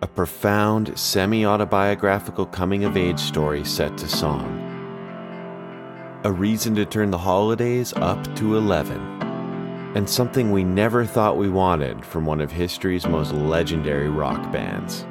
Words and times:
a 0.00 0.06
profound, 0.06 0.96
semi 0.96 1.44
autobiographical 1.44 2.46
coming 2.46 2.84
of 2.84 2.96
age 2.96 3.18
story 3.18 3.64
set 3.64 3.96
to 3.98 4.08
song. 4.08 4.64
A 6.24 6.32
reason 6.32 6.74
to 6.76 6.84
turn 6.84 7.10
the 7.10 7.18
holidays 7.18 7.92
up 7.96 8.22
to 8.36 8.56
11. 8.56 9.00
And 9.94 10.08
something 10.08 10.50
we 10.52 10.62
never 10.62 11.04
thought 11.04 11.36
we 11.36 11.48
wanted 11.48 12.04
from 12.04 12.26
one 12.26 12.40
of 12.40 12.52
history's 12.52 13.06
most 13.06 13.32
legendary 13.32 14.08
rock 14.08 14.52
bands. 14.52 15.04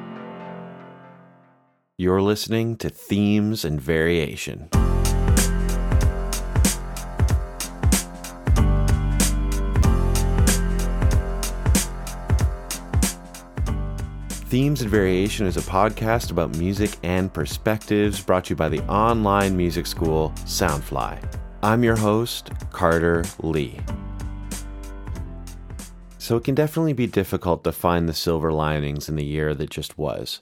You're 1.97 2.21
listening 2.21 2.77
to 2.77 2.89
Themes 2.89 3.65
and 3.65 3.81
Variation. 3.81 4.69
Themes 14.57 14.81
and 14.81 14.89
Variation 14.89 15.45
is 15.45 15.55
a 15.55 15.61
podcast 15.61 16.31
about 16.31 16.57
music 16.57 16.89
and 17.03 17.31
perspectives 17.31 18.19
brought 18.19 18.45
to 18.45 18.49
you 18.49 18.55
by 18.55 18.69
the 18.69 18.83
online 18.87 19.55
music 19.55 19.85
school 19.85 20.33
Soundfly. 20.45 21.23
I'm 21.61 21.83
your 21.83 21.95
host, 21.95 22.49
Carter 22.71 23.23
Lee. 23.43 23.79
So 26.17 26.37
it 26.37 26.43
can 26.43 26.55
definitely 26.55 26.93
be 26.93 27.05
difficult 27.05 27.63
to 27.65 27.71
find 27.71 28.09
the 28.09 28.15
silver 28.15 28.51
linings 28.51 29.07
in 29.07 29.15
the 29.15 29.23
year 29.23 29.53
that 29.53 29.69
just 29.69 29.95
was. 29.95 30.41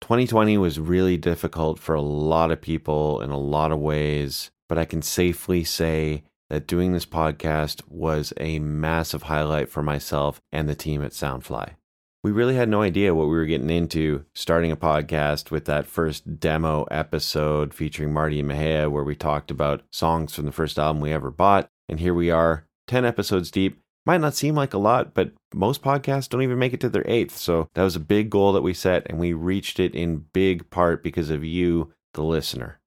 2020 0.00 0.58
was 0.58 0.80
really 0.80 1.16
difficult 1.16 1.78
for 1.78 1.94
a 1.94 2.02
lot 2.02 2.50
of 2.50 2.60
people 2.60 3.20
in 3.20 3.30
a 3.30 3.38
lot 3.38 3.70
of 3.70 3.78
ways, 3.78 4.50
but 4.68 4.76
I 4.76 4.84
can 4.84 5.02
safely 5.02 5.62
say 5.62 6.24
that 6.48 6.66
doing 6.66 6.94
this 6.94 7.06
podcast 7.06 7.82
was 7.86 8.32
a 8.38 8.58
massive 8.58 9.22
highlight 9.22 9.68
for 9.68 9.84
myself 9.84 10.40
and 10.50 10.68
the 10.68 10.74
team 10.74 11.00
at 11.04 11.12
Soundfly 11.12 11.74
we 12.22 12.30
really 12.30 12.54
had 12.54 12.68
no 12.68 12.82
idea 12.82 13.14
what 13.14 13.28
we 13.28 13.34
were 13.34 13.46
getting 13.46 13.70
into 13.70 14.24
starting 14.34 14.70
a 14.70 14.76
podcast 14.76 15.50
with 15.50 15.64
that 15.64 15.86
first 15.86 16.38
demo 16.38 16.84
episode 16.90 17.72
featuring 17.72 18.12
Marty 18.12 18.40
and 18.40 18.48
Mejia, 18.48 18.90
where 18.90 19.04
we 19.04 19.14
talked 19.16 19.50
about 19.50 19.82
songs 19.90 20.34
from 20.34 20.44
the 20.44 20.52
first 20.52 20.78
album 20.78 21.00
we 21.00 21.12
ever 21.12 21.30
bought. 21.30 21.70
And 21.88 21.98
here 21.98 22.12
we 22.12 22.30
are, 22.30 22.66
10 22.88 23.04
episodes 23.06 23.50
deep. 23.50 23.80
Might 24.04 24.20
not 24.20 24.34
seem 24.34 24.54
like 24.54 24.74
a 24.74 24.78
lot, 24.78 25.14
but 25.14 25.32
most 25.54 25.82
podcasts 25.82 26.28
don't 26.28 26.42
even 26.42 26.58
make 26.58 26.72
it 26.72 26.80
to 26.80 26.88
their 26.88 27.08
eighth. 27.08 27.36
So 27.36 27.68
that 27.74 27.84
was 27.84 27.96
a 27.96 28.00
big 28.00 28.28
goal 28.28 28.52
that 28.52 28.62
we 28.62 28.74
set, 28.74 29.06
and 29.08 29.18
we 29.18 29.32
reached 29.32 29.80
it 29.80 29.94
in 29.94 30.26
big 30.32 30.68
part 30.70 31.02
because 31.02 31.30
of 31.30 31.44
you, 31.44 31.92
the 32.14 32.22
listener. 32.22 32.79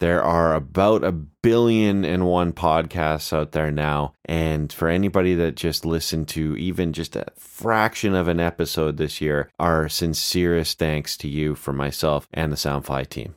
There 0.00 0.22
are 0.22 0.54
about 0.54 1.04
a 1.04 1.12
billion 1.12 2.04
and 2.04 2.26
one 2.26 2.52
podcasts 2.52 3.32
out 3.32 3.52
there 3.52 3.70
now. 3.70 4.14
And 4.24 4.72
for 4.72 4.88
anybody 4.88 5.34
that 5.36 5.54
just 5.54 5.84
listened 5.84 6.28
to 6.28 6.56
even 6.56 6.92
just 6.92 7.16
a 7.16 7.26
fraction 7.36 8.14
of 8.14 8.28
an 8.28 8.40
episode 8.40 8.96
this 8.96 9.20
year, 9.20 9.50
our 9.58 9.88
sincerest 9.88 10.78
thanks 10.78 11.16
to 11.18 11.28
you 11.28 11.54
from 11.54 11.76
myself 11.76 12.28
and 12.32 12.50
the 12.50 12.56
Soundfly 12.56 13.08
team. 13.08 13.36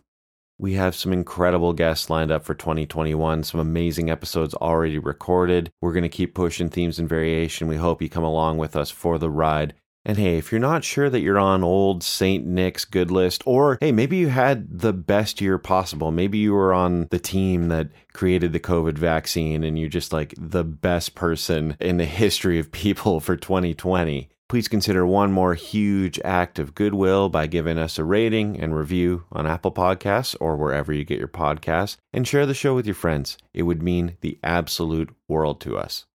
We 0.59 0.73
have 0.73 0.95
some 0.95 1.13
incredible 1.13 1.73
guests 1.73 2.09
lined 2.09 2.31
up 2.31 2.43
for 2.43 2.55
2021, 2.55 3.43
some 3.43 3.59
amazing 3.59 4.09
episodes 4.09 4.55
already 4.55 4.97
recorded. 4.97 5.71
We're 5.81 5.93
going 5.93 6.01
to 6.01 6.09
keep 6.09 6.33
pushing 6.33 6.69
themes 6.69 6.97
and 6.97 7.07
variation. 7.07 7.67
We 7.67 7.75
hope 7.75 8.01
you 8.01 8.09
come 8.09 8.23
along 8.23 8.57
with 8.57 8.75
us 8.75 8.89
for 8.89 9.19
the 9.19 9.29
ride. 9.29 9.75
And 10.07 10.17
hey, 10.17 10.37
if 10.37 10.53
you're 10.53 10.59
not 10.59 10.85
sure 10.85 11.09
that 11.09 11.19
you're 11.19 11.37
on 11.37 11.65
old 11.65 12.01
St. 12.01 12.45
Nick's 12.45 12.85
good 12.85 13.11
list, 13.11 13.43
or 13.45 13.77
hey, 13.81 13.91
maybe 13.91 14.15
you 14.15 14.29
had 14.29 14.79
the 14.79 14.93
best 14.93 15.41
year 15.41 15.57
possible, 15.57 16.13
maybe 16.13 16.37
you 16.37 16.53
were 16.53 16.73
on 16.73 17.09
the 17.11 17.19
team 17.19 17.67
that 17.67 17.89
created 18.13 18.53
the 18.53 18.59
COVID 18.61 18.97
vaccine 18.97 19.65
and 19.65 19.77
you're 19.77 19.89
just 19.89 20.13
like 20.13 20.33
the 20.37 20.63
best 20.63 21.13
person 21.13 21.75
in 21.81 21.97
the 21.97 22.05
history 22.05 22.57
of 22.57 22.71
people 22.71 23.19
for 23.19 23.35
2020, 23.35 24.29
please 24.47 24.69
consider 24.69 25.05
one 25.05 25.33
more 25.33 25.55
huge 25.55 26.21
act 26.23 26.57
of 26.57 26.73
goodwill 26.73 27.27
by 27.27 27.45
giving 27.45 27.77
us 27.77 27.99
a 27.99 28.05
rating 28.05 28.57
and 28.57 28.77
review 28.77 29.25
on 29.33 29.45
Apple 29.45 29.73
Podcasts 29.73 30.37
or 30.39 30.55
wherever 30.55 30.93
you 30.93 31.03
get 31.03 31.19
your 31.19 31.27
podcasts, 31.27 31.97
and 32.13 32.25
share 32.25 32.45
the 32.45 32.53
show 32.53 32.73
with 32.73 32.85
your 32.85 32.95
friends. 32.95 33.37
It 33.53 33.63
would 33.63 33.83
mean 33.83 34.15
the 34.21 34.39
absolute 34.41 35.13
world 35.27 35.59
to 35.61 35.77
us. 35.77 36.05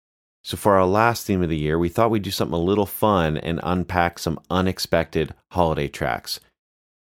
So, 0.45 0.57
for 0.57 0.77
our 0.77 0.87
last 0.87 1.27
theme 1.27 1.43
of 1.43 1.49
the 1.49 1.59
year, 1.59 1.79
we 1.79 1.89
thought 1.89 2.11
we'd 2.11 2.23
do 2.23 2.31
something 2.31 2.59
a 2.59 2.63
little 2.63 2.87
fun 2.87 3.37
and 3.37 3.61
unpack 3.63 4.19
some 4.19 4.41
unexpected 4.51 5.35
holiday 5.53 5.89
tracks. 5.89 6.41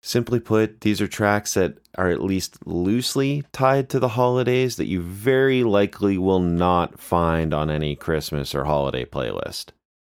Simply 0.03 0.39
put, 0.39 0.83
these 0.83 1.01
are 1.01 1.09
tracks 1.09 1.55
that 1.55 1.79
are 1.97 2.11
at 2.11 2.23
least 2.23 2.59
loosely 2.67 3.43
tied 3.53 3.89
to 3.89 3.99
the 3.99 4.09
holidays 4.09 4.77
that 4.77 4.87
you 4.87 5.01
very 5.01 5.65
likely 5.65 6.19
will 6.19 6.41
not 6.41 7.01
find 7.01 7.55
on 7.55 7.71
any 7.71 7.97
Christmas 7.97 8.55
or 8.55 8.67
holiday 8.67 9.07
playlist. 9.07 9.71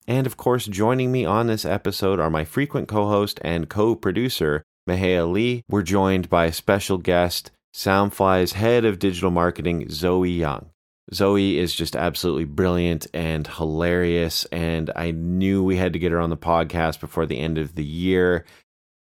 And 0.08 0.26
of 0.26 0.36
course, 0.36 0.66
joining 0.66 1.12
me 1.12 1.24
on 1.24 1.46
this 1.46 1.64
episode 1.64 2.18
are 2.18 2.30
my 2.30 2.44
frequent 2.44 2.88
co 2.88 3.06
host 3.06 3.38
and 3.42 3.68
co 3.68 3.94
producer, 3.94 4.64
Mejia 4.86 5.26
Lee. 5.26 5.62
We're 5.68 5.82
joined 5.82 6.28
by 6.28 6.50
special 6.50 6.98
guest, 6.98 7.50
Soundfly's 7.74 8.54
head 8.54 8.84
of 8.84 8.98
digital 8.98 9.30
marketing, 9.30 9.90
Zoe 9.90 10.30
Young. 10.30 10.71
Zoe 11.12 11.58
is 11.58 11.74
just 11.74 11.96
absolutely 11.96 12.44
brilliant 12.44 13.06
and 13.12 13.46
hilarious. 13.46 14.44
And 14.46 14.90
I 14.94 15.10
knew 15.10 15.62
we 15.62 15.76
had 15.76 15.92
to 15.92 15.98
get 15.98 16.12
her 16.12 16.20
on 16.20 16.30
the 16.30 16.36
podcast 16.36 17.00
before 17.00 17.26
the 17.26 17.38
end 17.38 17.58
of 17.58 17.74
the 17.74 17.84
year. 17.84 18.44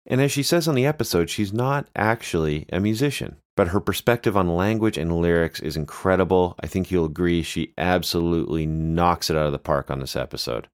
And 0.06 0.20
as 0.20 0.32
she 0.32 0.42
says 0.42 0.66
on 0.66 0.74
the 0.74 0.86
episode, 0.86 1.28
she's 1.28 1.52
not 1.52 1.88
actually 1.94 2.66
a 2.72 2.80
musician, 2.80 3.36
but 3.56 3.68
her 3.68 3.80
perspective 3.80 4.36
on 4.36 4.48
language 4.48 4.96
and 4.96 5.20
lyrics 5.20 5.60
is 5.60 5.76
incredible. 5.76 6.54
I 6.60 6.66
think 6.66 6.90
you'll 6.90 7.04
agree 7.04 7.42
she 7.42 7.74
absolutely 7.76 8.66
knocks 8.66 9.28
it 9.28 9.36
out 9.36 9.46
of 9.46 9.52
the 9.52 9.58
park 9.58 9.90
on 9.90 10.00
this 10.00 10.16
episode. 10.16 10.68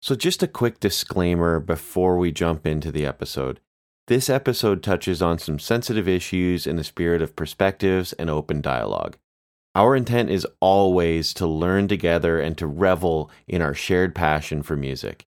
So, 0.00 0.14
just 0.14 0.42
a 0.42 0.48
quick 0.48 0.80
disclaimer 0.80 1.60
before 1.60 2.16
we 2.16 2.32
jump 2.32 2.66
into 2.66 2.90
the 2.90 3.06
episode. 3.06 3.60
This 4.08 4.28
episode 4.28 4.82
touches 4.82 5.22
on 5.22 5.38
some 5.38 5.58
sensitive 5.60 6.08
issues 6.08 6.66
in 6.66 6.76
the 6.76 6.82
spirit 6.82 7.22
of 7.22 7.36
perspectives 7.36 8.12
and 8.14 8.28
open 8.28 8.60
dialogue. 8.60 9.16
Our 9.74 9.96
intent 9.96 10.28
is 10.28 10.46
always 10.60 11.32
to 11.34 11.46
learn 11.46 11.88
together 11.88 12.38
and 12.38 12.58
to 12.58 12.66
revel 12.66 13.30
in 13.48 13.62
our 13.62 13.74
shared 13.74 14.14
passion 14.14 14.62
for 14.62 14.76
music. 14.76 15.24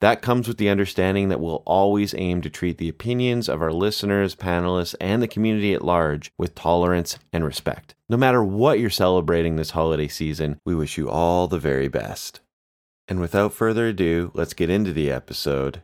That 0.00 0.20
comes 0.20 0.48
with 0.48 0.58
the 0.58 0.68
understanding 0.68 1.28
that 1.28 1.40
we'll 1.40 1.62
always 1.64 2.12
aim 2.18 2.42
to 2.42 2.50
treat 2.50 2.78
the 2.78 2.88
opinions 2.88 3.48
of 3.48 3.62
our 3.62 3.72
listeners, 3.72 4.34
panelists, 4.34 4.96
and 5.00 5.22
the 5.22 5.28
community 5.28 5.72
at 5.72 5.84
large 5.84 6.32
with 6.36 6.56
tolerance 6.56 7.18
and 7.32 7.44
respect. 7.44 7.94
No 8.08 8.16
matter 8.16 8.42
what 8.42 8.80
you're 8.80 8.90
celebrating 8.90 9.56
this 9.56 9.70
holiday 9.70 10.08
season, 10.08 10.58
we 10.66 10.74
wish 10.74 10.98
you 10.98 11.08
all 11.08 11.46
the 11.46 11.60
very 11.60 11.88
best. 11.88 12.40
And 13.06 13.20
without 13.20 13.54
further 13.54 13.86
ado, 13.86 14.32
let's 14.34 14.54
get 14.54 14.68
into 14.70 14.92
the 14.92 15.10
episode 15.10 15.82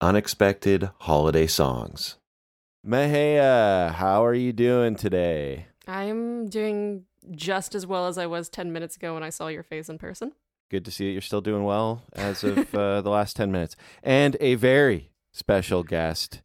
Unexpected 0.00 0.90
Holiday 1.00 1.46
Songs. 1.46 2.16
Mejia, 2.82 3.94
how 3.96 4.24
are 4.24 4.34
you 4.34 4.52
doing 4.52 4.96
today? 4.96 5.66
I'm 5.86 6.48
doing 6.48 7.04
just 7.30 7.74
as 7.74 7.86
well 7.86 8.06
as 8.06 8.18
I 8.18 8.26
was 8.26 8.48
10 8.48 8.72
minutes 8.72 8.96
ago 8.96 9.14
when 9.14 9.22
I 9.22 9.30
saw 9.30 9.48
your 9.48 9.62
face 9.62 9.88
in 9.88 9.98
person. 9.98 10.32
Good 10.70 10.84
to 10.86 10.90
see 10.90 11.06
that 11.06 11.12
you're 11.12 11.20
still 11.20 11.40
doing 11.40 11.64
well 11.64 12.02
as 12.14 12.42
of 12.42 12.74
uh, 12.74 13.00
the 13.02 13.10
last 13.10 13.36
10 13.36 13.52
minutes. 13.52 13.76
And 14.02 14.36
a 14.40 14.54
very 14.54 15.10
special 15.32 15.82
guest, 15.82 16.42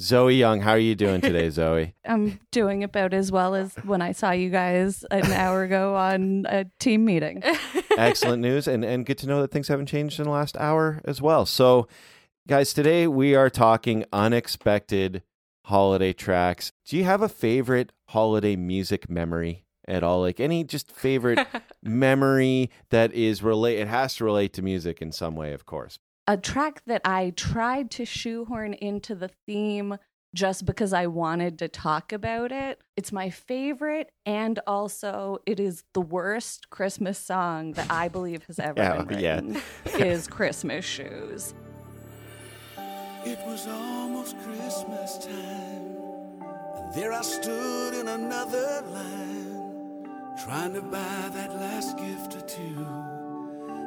Zoe 0.00 0.34
Young. 0.34 0.62
How 0.62 0.72
are 0.72 0.78
you 0.78 0.94
doing 0.94 1.20
today, 1.20 1.50
Zoe? 1.50 1.94
I'm 2.04 2.40
doing 2.50 2.82
about 2.82 3.12
as 3.12 3.30
well 3.30 3.54
as 3.54 3.74
when 3.84 4.00
I 4.00 4.12
saw 4.12 4.30
you 4.30 4.50
guys 4.50 5.04
an 5.10 5.30
hour 5.32 5.62
ago 5.62 5.94
on 5.94 6.46
a 6.48 6.64
team 6.78 7.04
meeting. 7.04 7.42
Excellent 7.98 8.40
news. 8.40 8.66
And, 8.66 8.84
and 8.84 9.04
good 9.04 9.18
to 9.18 9.26
know 9.26 9.42
that 9.42 9.50
things 9.50 9.68
haven't 9.68 9.86
changed 9.86 10.18
in 10.18 10.24
the 10.24 10.30
last 10.30 10.56
hour 10.56 11.00
as 11.04 11.20
well. 11.20 11.44
So, 11.44 11.86
guys, 12.48 12.72
today 12.72 13.06
we 13.06 13.34
are 13.34 13.50
talking 13.50 14.04
unexpected 14.12 15.22
holiday 15.66 16.12
tracks. 16.12 16.72
Do 16.86 16.96
you 16.96 17.04
have 17.04 17.22
a 17.22 17.28
favorite 17.28 17.92
holiday 18.08 18.56
music 18.56 19.10
memory? 19.10 19.64
At 19.90 20.02
all? 20.02 20.20
Like 20.20 20.40
any 20.40 20.64
just 20.64 20.90
favorite 20.92 21.46
memory 21.82 22.70
that 22.90 23.12
is 23.12 23.42
relate? 23.42 23.78
It 23.78 23.88
has 23.88 24.14
to 24.16 24.24
relate 24.24 24.52
to 24.54 24.62
music 24.62 25.02
in 25.02 25.12
some 25.12 25.34
way, 25.34 25.52
of 25.52 25.66
course. 25.66 25.98
A 26.26 26.36
track 26.36 26.82
that 26.86 27.02
I 27.04 27.32
tried 27.36 27.90
to 27.92 28.04
shoehorn 28.04 28.74
into 28.74 29.14
the 29.14 29.30
theme 29.46 29.98
just 30.32 30.64
because 30.64 30.92
I 30.92 31.08
wanted 31.08 31.58
to 31.58 31.68
talk 31.68 32.12
about 32.12 32.52
it. 32.52 32.80
It's 32.96 33.10
my 33.10 33.30
favorite, 33.30 34.10
and 34.24 34.60
also 34.66 35.38
it 35.44 35.58
is 35.58 35.82
the 35.92 36.00
worst 36.00 36.70
Christmas 36.70 37.18
song 37.18 37.72
that 37.72 37.90
I 37.90 38.08
believe 38.08 38.44
has 38.44 38.60
ever 38.60 38.80
yeah, 38.80 39.02
been 39.02 39.06
written. 39.08 39.62
Yeah. 39.86 39.96
is 40.04 40.28
"Christmas 40.28 40.84
Shoes." 40.84 41.54
It 43.24 43.38
was 43.44 43.66
almost 43.66 44.36
Christmas 44.44 45.18
time, 45.18 46.46
and 46.76 46.94
there 46.94 47.12
I 47.12 47.22
stood 47.22 47.94
in 47.94 48.08
another 48.08 48.82
line 48.86 49.49
Trying 50.44 50.72
to 50.72 50.80
buy 50.80 51.30
that 51.34 51.54
last 51.56 51.98
gift 51.98 52.34
or 52.34 52.40
two. 52.40 52.86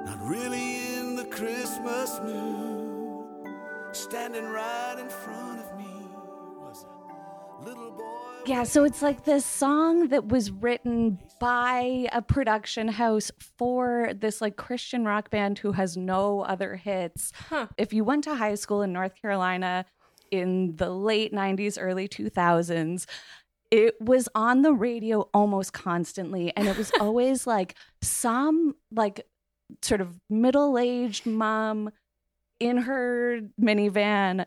Not 0.05 0.21
really 0.21 0.93
in 0.93 1.15
the 1.15 1.25
Christmas 1.25 2.19
mood. 2.23 3.25
Standing 3.91 4.45
right 4.45 4.95
in 4.99 5.09
front 5.09 5.61
of 5.61 5.75
me 5.79 5.89
was 6.59 6.85
a 7.59 7.65
little 7.65 7.89
boy 7.91 8.43
Yeah, 8.45 8.65
so 8.65 8.83
it's 8.83 9.01
like 9.01 9.23
this 9.23 9.43
song 9.43 10.09
that 10.09 10.27
was 10.27 10.51
written 10.51 11.17
by 11.39 12.07
a 12.11 12.21
production 12.21 12.87
house 12.87 13.31
for 13.57 14.11
this 14.13 14.39
like 14.39 14.55
Christian 14.55 15.05
rock 15.05 15.31
band 15.31 15.57
who 15.57 15.71
has 15.71 15.97
no 15.97 16.41
other 16.41 16.75
hits. 16.75 17.31
Huh. 17.49 17.65
If 17.79 17.93
you 17.93 18.03
went 18.03 18.25
to 18.25 18.35
high 18.35 18.55
school 18.55 18.83
in 18.83 18.93
North 18.93 19.19
Carolina 19.19 19.85
in 20.29 20.75
the 20.75 20.91
late 20.91 21.33
90s, 21.33 21.77
early 21.79 22.07
2000s, 22.07 23.07
it 23.73 23.99
was 23.99 24.29
on 24.35 24.61
the 24.61 24.71
radio 24.71 25.27
almost 25.33 25.73
constantly 25.73 26.53
and 26.55 26.67
it 26.67 26.77
was 26.77 26.91
always 26.99 27.47
like 27.47 27.73
some 28.03 28.75
like 28.91 29.25
sort 29.81 29.99
of 29.99 30.15
middle-aged 30.29 31.25
mom 31.25 31.89
in 32.59 32.77
her 32.77 33.39
minivan 33.59 34.45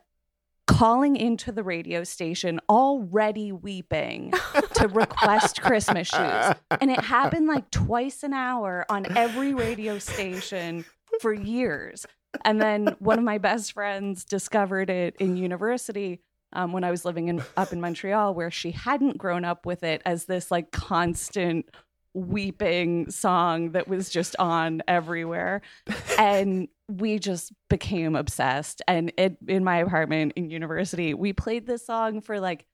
calling 0.69 1.17
into 1.17 1.51
the 1.51 1.65
radio 1.65 2.05
station 2.05 2.61
already 2.69 3.51
weeping 3.51 4.33
to 4.75 4.87
request 4.89 5.61
Christmas 5.63 6.07
shoes. 6.07 6.55
And 6.81 6.91
it 6.91 7.01
happened 7.01 7.49
like 7.49 7.71
twice 7.71 8.23
an 8.23 8.33
hour 8.33 8.87
on 8.89 9.17
every 9.17 9.55
radio 9.55 9.99
station 9.99 10.85
for 11.21 11.33
years. 11.33 12.07
And 12.45 12.61
then 12.61 12.95
one 13.01 13.19
of 13.19 13.25
my 13.25 13.39
best 13.39 13.73
friends 13.73 14.25
discovered 14.25 14.91
it 14.91 15.17
in 15.19 15.37
university 15.37 16.21
um, 16.57 16.73
when 16.73 16.85
I 16.85 16.91
was 16.91 17.05
living 17.05 17.29
in 17.29 17.43
up 17.57 17.73
in 17.73 17.81
Montreal, 17.81 18.35
where 18.35 18.51
she 18.51 18.71
hadn't 18.73 19.19
grown 19.19 19.45
up 19.45 19.67
with 19.67 19.83
it 19.83 20.03
as 20.05 20.25
this 20.25 20.51
like 20.51 20.73
constant 20.73 21.71
weeping 22.15 23.11
song 23.11 23.73
that 23.73 23.87
was 23.87 24.09
just 24.09 24.35
on 24.39 24.83
everywhere. 24.89 25.61
And 26.19 26.69
we 26.89 27.19
just 27.19 27.53
became 27.69 28.17
obsessed. 28.17 28.81
And 28.89 29.13
it 29.19 29.37
in 29.47 29.65
my 29.65 29.79
apartment 29.79 30.33
in 30.35 30.49
university, 30.49 31.13
we 31.13 31.35
played 31.35 31.67
this 31.67 31.85
song 31.85 32.23
for 32.23 32.41
like 32.41 32.65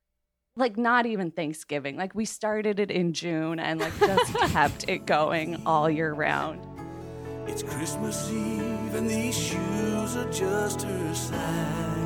like 0.55 0.77
not 0.77 1.07
even 1.07 1.33
Thanksgiving. 1.33 1.97
Like 1.97 2.15
we 2.15 2.25
started 2.25 2.79
it 2.79 2.93
in 2.93 3.15
June 3.15 3.59
and 3.59 3.81
like 3.81 3.99
just 3.99 4.35
kept 4.53 4.89
it 4.89 5.07
going 5.07 5.61
all 5.67 5.91
year 5.91 6.13
round. 6.13 6.61
It's 7.49 7.65
Christmas 7.65 8.31
Eve 8.31 8.95
and 8.95 9.11
these 9.11 9.37
shoes 9.37 10.17
are 10.17 10.31
just 10.31 10.83
her 10.83 11.15
size. 11.15 12.02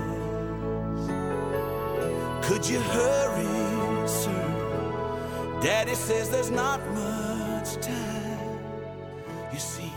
Could 2.47 2.69
you 2.69 2.79
hurry, 2.79 4.07
sir? 4.09 5.59
Daddy 5.61 5.97
says 5.97 6.31
there's 6.31 6.49
not 6.49 6.79
much 6.95 7.75
time. 7.85 8.61
You 9.53 9.59
see, 9.59 9.93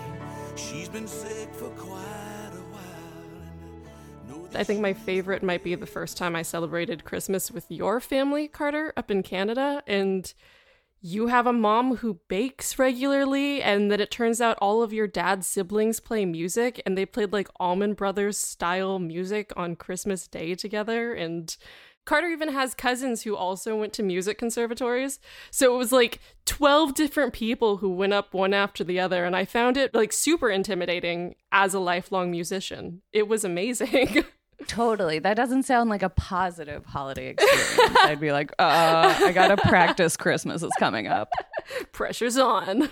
she's 0.55 0.89
been 0.89 1.07
sick 1.07 1.53
for 1.53 1.69
quite 1.69 2.49
a 2.53 2.63
while. 2.73 4.45
And 4.47 4.57
I 4.57 4.63
think 4.63 4.81
my 4.81 4.93
favorite 4.93 5.43
might 5.43 5.63
be 5.63 5.75
the 5.75 5.85
first 5.85 6.17
time 6.17 6.35
I 6.35 6.41
celebrated 6.41 7.05
Christmas 7.05 7.51
with 7.51 7.69
your 7.69 7.99
family, 7.99 8.47
Carter, 8.47 8.93
up 8.97 9.11
in 9.11 9.21
Canada. 9.21 9.83
And 9.85 10.33
you 11.01 11.27
have 11.27 11.45
a 11.45 11.53
mom 11.53 11.97
who 11.97 12.19
bakes 12.27 12.79
regularly, 12.79 13.61
and 13.61 13.91
that 13.91 14.01
it 14.01 14.09
turns 14.09 14.41
out 14.41 14.57
all 14.59 14.81
of 14.81 14.91
your 14.91 15.07
dad's 15.07 15.45
siblings 15.45 15.99
play 15.99 16.25
music, 16.25 16.81
and 16.85 16.97
they 16.97 17.05
played 17.05 17.31
like 17.31 17.47
Allman 17.59 17.93
Brothers 17.93 18.39
style 18.39 18.97
music 18.97 19.53
on 19.55 19.75
Christmas 19.75 20.27
Day 20.27 20.55
together. 20.55 21.13
And 21.13 21.55
Carter 22.05 22.27
even 22.27 22.49
has 22.49 22.73
cousins 22.73 23.21
who 23.21 23.35
also 23.35 23.75
went 23.75 23.93
to 23.93 24.03
music 24.03 24.37
conservatories. 24.37 25.19
So 25.51 25.75
it 25.75 25.77
was 25.77 25.91
like 25.91 26.19
12 26.45 26.95
different 26.95 27.33
people 27.33 27.77
who 27.77 27.89
went 27.89 28.13
up 28.13 28.33
one 28.33 28.53
after 28.53 28.83
the 28.83 28.99
other. 28.99 29.25
And 29.25 29.35
I 29.35 29.45
found 29.45 29.77
it 29.77 29.93
like 29.93 30.11
super 30.11 30.49
intimidating 30.49 31.35
as 31.51 31.73
a 31.75 31.79
lifelong 31.79 32.31
musician. 32.31 33.03
It 33.13 33.27
was 33.27 33.43
amazing. 33.43 34.25
Totally. 34.67 35.19
That 35.19 35.35
doesn't 35.35 35.63
sound 35.63 35.89
like 35.89 36.03
a 36.03 36.09
positive 36.09 36.85
holiday 36.85 37.29
experience. 37.29 37.97
I'd 38.03 38.19
be 38.19 38.31
like, 38.31 38.51
uh, 38.59 39.15
I 39.19 39.31
gotta 39.31 39.55
practice 39.55 40.17
Christmas 40.17 40.63
is 40.63 40.71
coming 40.79 41.07
up. 41.07 41.29
Pressure's 41.93 42.37
on. 42.37 42.89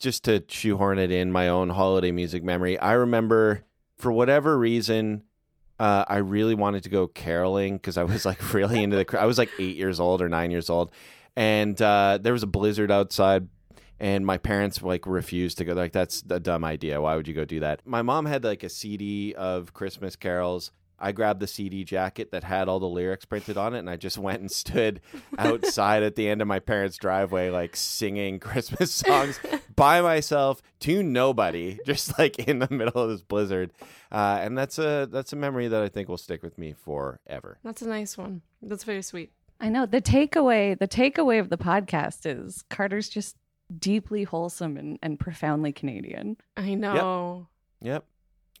just 0.00 0.24
to 0.24 0.42
shoehorn 0.48 0.98
it 0.98 1.10
in 1.12 1.30
my 1.30 1.48
own 1.48 1.68
holiday 1.68 2.10
music 2.10 2.42
memory, 2.42 2.78
I 2.78 2.92
remember 2.94 3.64
for 3.98 4.10
whatever 4.10 4.58
reason, 4.58 5.22
uh, 5.78 6.04
I 6.06 6.18
really 6.18 6.54
wanted 6.54 6.84
to 6.84 6.88
go 6.88 7.06
caroling 7.06 7.76
because 7.76 7.96
I 7.96 8.04
was 8.04 8.24
like 8.24 8.52
really 8.54 8.82
into 8.82 8.96
the. 8.96 9.20
I 9.20 9.26
was 9.26 9.38
like 9.38 9.50
eight 9.58 9.76
years 9.76 10.00
old 10.00 10.22
or 10.22 10.28
nine 10.28 10.50
years 10.50 10.70
old, 10.70 10.90
and 11.36 11.80
uh, 11.80 12.18
there 12.20 12.32
was 12.32 12.42
a 12.42 12.48
blizzard 12.48 12.90
outside. 12.90 13.48
And 14.00 14.26
my 14.26 14.38
parents 14.38 14.82
like 14.82 15.06
refused 15.06 15.58
to 15.58 15.64
go. 15.64 15.72
Like 15.72 15.92
that's 15.92 16.24
a 16.28 16.40
dumb 16.40 16.64
idea. 16.64 17.00
Why 17.00 17.14
would 17.14 17.28
you 17.28 17.34
go 17.34 17.44
do 17.44 17.60
that? 17.60 17.86
My 17.86 18.02
mom 18.02 18.26
had 18.26 18.42
like 18.42 18.64
a 18.64 18.68
CD 18.68 19.34
of 19.34 19.72
Christmas 19.72 20.16
carols. 20.16 20.72
I 20.98 21.12
grabbed 21.12 21.40
the 21.40 21.46
CD 21.46 21.84
jacket 21.84 22.30
that 22.32 22.44
had 22.44 22.68
all 22.68 22.80
the 22.80 22.88
lyrics 22.88 23.24
printed 23.24 23.56
on 23.56 23.74
it, 23.74 23.80
and 23.80 23.90
I 23.90 23.96
just 23.96 24.18
went 24.18 24.40
and 24.40 24.50
stood 24.50 25.00
outside 25.38 26.02
at 26.02 26.14
the 26.14 26.28
end 26.28 26.40
of 26.40 26.48
my 26.48 26.60
parents' 26.60 26.96
driveway, 26.96 27.50
like 27.50 27.76
singing 27.76 28.40
Christmas 28.40 28.92
songs 28.92 29.38
by 29.74 30.00
myself 30.00 30.62
to 30.80 31.02
nobody, 31.02 31.78
just 31.84 32.18
like 32.18 32.38
in 32.38 32.60
the 32.60 32.68
middle 32.70 33.02
of 33.02 33.10
this 33.10 33.22
blizzard. 33.22 33.72
Uh, 34.12 34.38
and 34.40 34.56
that's 34.56 34.78
a 34.78 35.08
that's 35.10 35.32
a 35.32 35.36
memory 35.36 35.68
that 35.68 35.82
I 35.82 35.88
think 35.88 36.08
will 36.08 36.16
stick 36.18 36.42
with 36.42 36.56
me 36.58 36.72
forever. 36.72 37.58
That's 37.64 37.82
a 37.82 37.88
nice 37.88 38.16
one. 38.16 38.42
That's 38.62 38.84
very 38.84 39.02
sweet. 39.02 39.32
I 39.60 39.68
know 39.68 39.86
the 39.86 40.00
takeaway. 40.00 40.78
The 40.78 40.88
takeaway 40.88 41.40
of 41.40 41.48
the 41.50 41.58
podcast 41.58 42.20
is 42.24 42.64
Carter's 42.70 43.08
just 43.08 43.36
deeply 43.78 44.24
wholesome 44.24 44.76
and, 44.76 44.98
and 45.02 45.18
profoundly 45.18 45.72
Canadian. 45.72 46.36
I 46.56 46.74
know. 46.74 47.48
Yep, 47.80 48.04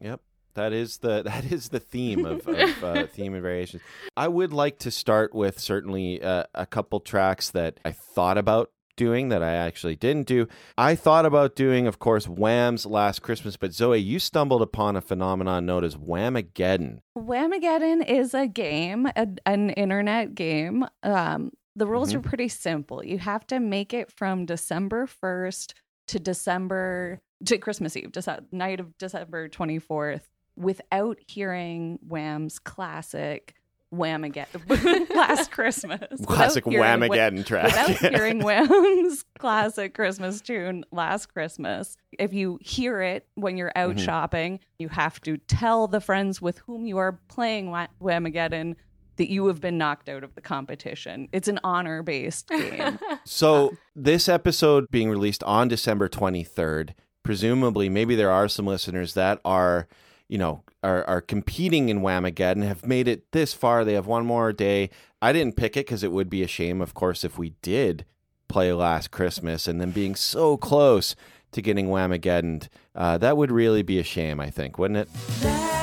yep. 0.00 0.20
That 0.54 0.72
is 0.72 0.98
the 0.98 1.22
that 1.24 1.44
is 1.44 1.68
the 1.68 1.80
theme 1.80 2.24
of, 2.24 2.46
of 2.46 2.84
uh, 2.84 3.06
theme 3.06 3.34
and 3.34 3.42
variations. 3.42 3.82
I 4.16 4.28
would 4.28 4.52
like 4.52 4.78
to 4.80 4.90
start 4.90 5.34
with 5.34 5.60
certainly 5.60 6.22
uh, 6.22 6.44
a 6.54 6.66
couple 6.66 7.00
tracks 7.00 7.50
that 7.50 7.78
I 7.84 7.92
thought 7.92 8.38
about 8.38 8.70
doing 8.96 9.28
that 9.28 9.42
I 9.42 9.52
actually 9.52 9.96
didn't 9.96 10.26
do. 10.26 10.46
I 10.78 10.94
thought 10.94 11.26
about 11.26 11.56
doing, 11.56 11.86
of 11.86 11.98
course, 11.98 12.26
Wham's 12.26 12.86
Last 12.86 13.22
Christmas, 13.22 13.56
but 13.56 13.72
Zoe, 13.72 13.98
you 13.98 14.18
stumbled 14.18 14.62
upon 14.62 14.96
a 14.96 15.00
phenomenon 15.00 15.66
known 15.66 15.84
as 15.84 15.96
Whamageddon. 15.96 17.00
Whamageddon 17.18 18.08
is 18.08 18.34
a 18.34 18.46
game, 18.46 19.06
a, 19.16 19.28
an 19.46 19.70
internet 19.70 20.34
game. 20.34 20.86
Um, 21.02 21.50
the 21.76 21.86
rules 21.86 22.14
are 22.14 22.20
pretty 22.20 22.48
simple. 22.48 23.04
You 23.04 23.18
have 23.18 23.46
to 23.48 23.58
make 23.58 23.92
it 23.92 24.12
from 24.12 24.46
December 24.46 25.06
1st 25.06 25.74
to 26.08 26.20
December 26.20 27.20
to 27.46 27.58
Christmas 27.58 27.96
Eve, 27.96 28.12
just 28.12 28.28
night 28.52 28.80
of 28.80 28.96
December 28.98 29.48
24th, 29.48 30.22
without 30.56 31.18
hearing 31.26 31.98
Wham's 32.06 32.58
classic 32.58 33.54
Wham 33.90 34.24
again 34.24 34.46
Last 35.14 35.52
Christmas. 35.52 36.00
Without 36.10 36.26
Classic 36.26 36.64
hearing 36.64 36.80
Wha- 37.00 37.06
Whamageddon 37.06 37.46
track. 37.46 37.66
Without 37.66 38.12
hearing 38.14 38.40
Wham's 38.42 39.24
classic 39.38 39.94
Christmas 39.94 40.40
tune, 40.40 40.84
Last 40.90 41.26
Christmas, 41.32 41.96
if 42.18 42.32
you 42.32 42.58
hear 42.60 43.00
it 43.02 43.28
when 43.36 43.56
you're 43.56 43.70
out 43.76 43.94
Mhm. 43.94 44.04
shopping, 44.04 44.58
you 44.80 44.88
have 44.88 45.20
to 45.20 45.36
tell 45.36 45.86
the 45.86 46.00
friends 46.00 46.42
with 46.42 46.58
whom 46.58 46.86
you 46.86 46.98
are 46.98 47.20
playing 47.28 47.70
Wha- 47.70 47.86
Whamageddon 48.02 48.74
that 49.16 49.30
you 49.30 49.46
have 49.46 49.60
been 49.60 49.78
knocked 49.78 50.08
out 50.08 50.24
of 50.24 50.34
the 50.34 50.40
competition. 50.40 51.28
It's 51.30 51.46
an 51.46 51.60
honor 51.62 52.02
based 52.02 52.48
game. 52.48 52.98
So 53.24 53.76
this 53.94 54.28
episode 54.28 54.86
being 54.90 55.08
released 55.08 55.44
on 55.44 55.68
December 55.68 56.08
23rd, 56.08 56.94
presumably 57.22 57.88
maybe 57.88 58.16
there 58.16 58.32
are 58.32 58.48
some 58.48 58.66
listeners 58.66 59.14
that 59.14 59.40
are, 59.44 59.86
you 60.28 60.38
know, 60.38 60.64
are, 60.82 61.04
are 61.04 61.20
competing 61.20 61.88
in 61.88 62.00
Whamageddon, 62.00 62.66
have 62.66 62.86
made 62.86 63.08
it 63.08 63.30
this 63.32 63.54
far. 63.54 63.84
They 63.84 63.94
have 63.94 64.06
one 64.06 64.26
more 64.26 64.52
day. 64.52 64.90
I 65.20 65.32
didn't 65.32 65.56
pick 65.56 65.76
it 65.76 65.86
because 65.86 66.02
it 66.02 66.12
would 66.12 66.30
be 66.30 66.42
a 66.42 66.48
shame, 66.48 66.80
of 66.80 66.94
course, 66.94 67.24
if 67.24 67.38
we 67.38 67.54
did 67.62 68.04
play 68.48 68.72
Last 68.72 69.10
Christmas 69.10 69.66
and 69.66 69.80
then 69.80 69.90
being 69.90 70.14
so 70.14 70.56
close 70.56 71.16
to 71.52 71.62
getting 71.62 71.88
Whamageddon. 71.88 72.68
Uh, 72.94 73.18
that 73.18 73.36
would 73.36 73.50
really 73.50 73.82
be 73.82 73.98
a 73.98 74.04
shame, 74.04 74.40
I 74.40 74.50
think, 74.50 74.78
wouldn't 74.78 75.08
it? 75.08 75.73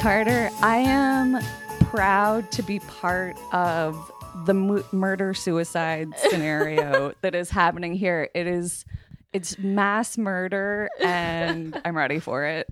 Carter, 0.00 0.50
I 0.62 0.78
am 0.78 1.38
proud 1.80 2.50
to 2.52 2.62
be 2.62 2.78
part 2.80 3.36
of 3.52 4.10
the 4.46 4.54
mu- 4.54 4.82
murder 4.92 5.34
suicide 5.34 6.08
scenario 6.30 7.12
that 7.20 7.34
is 7.34 7.50
happening 7.50 7.92
here. 7.94 8.30
It 8.34 8.46
is 8.46 8.86
it's 9.34 9.58
mass 9.58 10.16
murder 10.16 10.88
and 11.00 11.78
I'm 11.84 11.94
ready 11.96 12.18
for 12.18 12.44
it. 12.46 12.66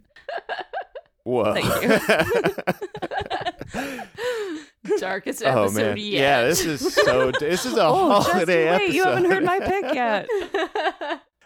Whoa. 1.25 1.53
Thank 1.53 1.67
Darkest 4.99 5.43
oh, 5.45 5.65
episode 5.65 5.77
man. 5.85 5.97
yet. 5.99 6.21
Yeah, 6.21 6.43
this 6.45 6.65
is 6.65 6.95
so. 6.95 7.31
This 7.39 7.67
is 7.67 7.75
a 7.75 7.83
Oh, 7.85 8.21
just 8.21 8.31
holiday 8.31 8.71
wait, 8.71 8.75
episode. 8.77 8.95
you 8.95 9.05
haven't 9.05 9.31
heard 9.31 9.45
my 9.45 9.61
pick 9.61 9.95
yet. 9.95 10.27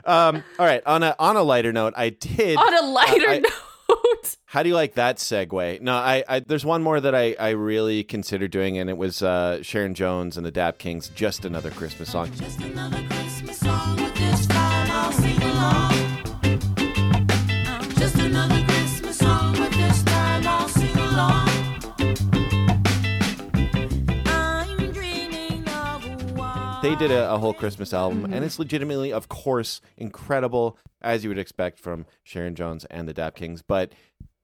Um, 0.05 0.43
all 0.59 0.67
right. 0.67 0.83
On 0.85 1.01
a 1.05 1.15
on 1.21 1.37
a 1.37 1.45
lighter 1.45 1.73
note, 1.73 1.95
I 1.97 2.09
did. 2.09 2.57
On 2.57 2.75
a 2.77 2.83
lighter 2.89 3.29
I- 3.29 3.39
note. 3.39 4.37
How 4.53 4.63
do 4.63 4.69
you 4.69 4.75
like 4.75 4.97
that 4.97 5.17
segue? 5.17 5.81
No, 5.81 5.95
I, 5.95 6.25
I 6.29 6.41
there's 6.41 6.63
one 6.63 6.83
more 6.83 7.01
that 7.01 7.15
I, 7.15 7.35
I 7.41 7.51
really 7.53 8.05
considered 8.05 8.51
doing, 8.51 8.77
and 8.77 8.91
it 8.91 8.99
was 8.99 9.23
uh, 9.23 9.63
Sharon 9.63 9.95
Jones 9.95 10.37
and 10.37 10.45
the 10.45 10.51
Dap 10.51 10.77
Kings, 10.77 11.09
just 11.09 11.47
another 11.47 11.71
Christmas 11.71 12.11
song. 12.11 12.31
Just 12.37 12.61
another 12.61 13.03
Christmas 13.09 13.59
song, 13.59 13.97
but 13.97 14.15
this 14.15 14.47
time 14.47 14.91
I'll 14.91 15.13
sing 15.13 15.43
along. 15.43 15.95
Just 17.95 18.17
another 18.17 18.63
Christmas 18.67 19.17
song, 19.17 19.55
but 19.57 19.73
this 19.73 20.03
time 20.03 20.47
I'll 20.47 20.69
sing 20.69 20.99
along. 20.99 21.49
I'm 24.27 24.93
dreaming 24.93 25.67
of 25.67 26.05
a 26.05 26.35
while. 26.35 26.83
They 26.83 26.95
did 26.97 27.11
a, 27.11 27.33
a 27.33 27.39
whole 27.39 27.55
Christmas 27.55 27.95
album, 27.95 28.27
and 28.27 28.45
it's 28.45 28.59
legitimately, 28.59 29.15
of 29.15 29.31
course, 29.31 29.81
incredible, 29.97 30.77
as 31.01 31.25
you 31.25 31.31
would 31.31 31.39
expect 31.39 31.79
from 31.79 32.05
Sharon 32.23 32.55
Jones 32.55 32.85
and 32.91 33.09
the 33.09 33.15
Dap 33.15 33.35
Kings. 33.35 33.63
But 33.63 33.93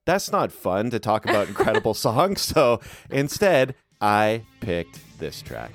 that's 0.09 0.33
not 0.33 0.51
fun 0.51 0.89
to 0.89 0.99
talk 0.99 1.27
about 1.27 1.49
incredible 1.49 1.93
songs. 2.07 2.41
So 2.41 2.81
instead, 3.11 3.75
I 4.01 4.43
picked 4.61 4.99
this 5.19 5.43
track. 5.43 5.73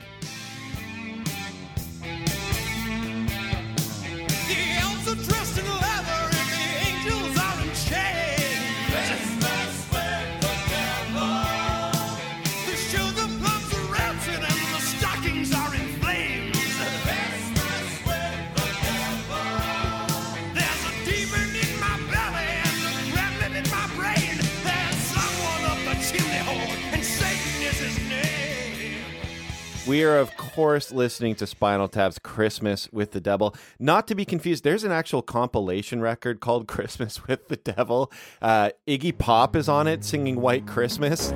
We 29.94 30.04
are, 30.06 30.18
of 30.18 30.36
course, 30.38 30.92
listening 30.92 31.36
to 31.36 31.46
Spinal 31.46 31.88
Tap's 31.88 32.18
Christmas 32.18 32.92
with 32.92 33.12
the 33.12 33.22
Devil. 33.22 33.56
Not 33.78 34.08
to 34.08 34.16
be 34.16 34.26
confused, 34.26 34.64
there's 34.64 34.84
an 34.84 34.92
actual 34.92 35.22
compilation 35.22 36.02
record 36.02 36.40
called 36.40 36.68
Christmas 36.68 37.28
with 37.28 37.48
the 37.48 37.58
Devil. 37.58 38.12
Uh, 38.42 38.72
Iggy 38.88 39.16
Pop 39.16 39.56
is 39.56 39.70
on 39.70 39.88
it 39.88 40.04
singing 40.04 40.42
White 40.42 40.66
Christmas. 40.66 41.32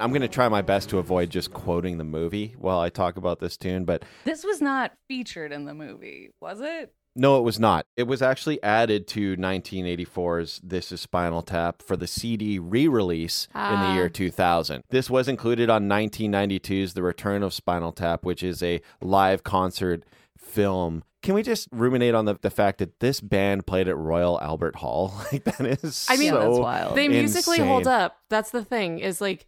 I'm 0.00 0.10
going 0.10 0.22
to 0.22 0.28
try 0.28 0.48
my 0.48 0.62
best 0.62 0.90
to 0.90 0.98
avoid 0.98 1.30
just 1.30 1.52
quoting 1.52 1.98
the 1.98 2.04
movie 2.04 2.56
while 2.58 2.80
I 2.80 2.88
talk 2.88 3.16
about 3.16 3.38
this 3.38 3.56
tune, 3.56 3.84
but 3.84 4.02
This 4.24 4.42
was 4.42 4.60
not 4.60 4.90
featured 5.06 5.52
in 5.52 5.66
the 5.66 5.74
movie, 5.74 6.30
was 6.40 6.60
it? 6.60 6.92
No, 7.16 7.38
it 7.38 7.42
was 7.42 7.60
not. 7.60 7.86
It 7.96 8.04
was 8.08 8.22
actually 8.22 8.60
added 8.62 9.06
to 9.08 9.36
1984's 9.36 10.60
This 10.64 10.90
Is 10.90 11.00
Spinal 11.00 11.42
Tap 11.42 11.80
for 11.80 11.96
the 11.96 12.06
CD 12.08 12.58
re 12.58 12.88
release 12.88 13.46
in 13.54 13.60
the 13.60 13.66
Ah. 13.86 13.94
year 13.94 14.08
2000. 14.08 14.82
This 14.90 15.08
was 15.08 15.28
included 15.28 15.70
on 15.70 15.88
1992's 15.88 16.94
The 16.94 17.02
Return 17.02 17.42
of 17.42 17.54
Spinal 17.54 17.92
Tap, 17.92 18.24
which 18.24 18.42
is 18.42 18.62
a 18.62 18.80
live 19.00 19.44
concert 19.44 20.02
film. 20.36 21.04
Can 21.22 21.34
we 21.34 21.42
just 21.42 21.68
ruminate 21.72 22.14
on 22.14 22.24
the, 22.26 22.36
the 22.42 22.50
fact 22.50 22.78
that 22.78 23.00
this 23.00 23.20
band 23.20 23.64
played 23.66 23.88
at 23.88 23.96
Royal 23.96 24.40
Albert 24.40 24.76
Hall? 24.76 25.14
Like, 25.32 25.44
that 25.44 25.60
is 25.84 26.06
I 26.10 26.16
mean- 26.16 26.32
so 26.32 26.40
that's 26.40 26.58
wild. 26.58 26.96
They 26.96 27.08
musically 27.08 27.60
hold 27.60 27.86
up. 27.86 28.16
That's 28.28 28.50
the 28.50 28.64
thing. 28.64 28.98
Is 28.98 29.20
like 29.20 29.46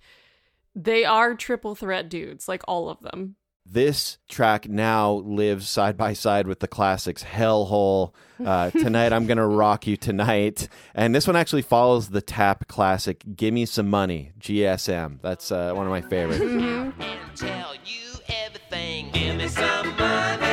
they 0.75 1.04
are 1.04 1.35
triple 1.35 1.75
threat 1.75 2.08
dudes, 2.08 2.49
like 2.49 2.62
all 2.68 2.88
of 2.88 3.00
them. 3.00 3.37
This 3.70 4.18
track 4.28 4.68
now 4.68 5.12
lives 5.12 5.68
side 5.68 5.96
by 5.96 6.12
side 6.12 6.46
with 6.46 6.61
the 6.61 6.68
classics 6.68 7.25
Hellhole, 7.25 8.12
uh, 8.44 8.70
Tonight 8.70 9.12
I'm 9.12 9.26
Gonna 9.26 9.46
Rock 9.46 9.87
You 9.87 9.96
Tonight. 9.96 10.68
And 10.94 11.14
this 11.14 11.26
one 11.26 11.37
actually 11.37 11.62
follows 11.62 12.08
the 12.11 12.23
tap 12.23 12.68
classic 12.68 13.25
Gimme 13.35 13.66
Some 13.66 13.90
Money, 13.90 14.32
GSM. 14.38 15.20
That's 15.23 15.50
uh, 15.50 15.73
one 15.75 15.87
of 15.87 15.90
my 15.90 16.00
favorites. 16.02 16.40
and 16.40 16.92
tell 17.35 17.75
you 17.85 18.20
everything. 18.28 19.11
Give 19.12 19.37
me 19.37 19.49
some 19.49 19.96
money. 19.96 20.46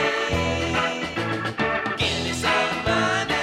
Give 1.98 2.24
me 2.24 2.32
some 2.34 2.84
money. 2.84 3.36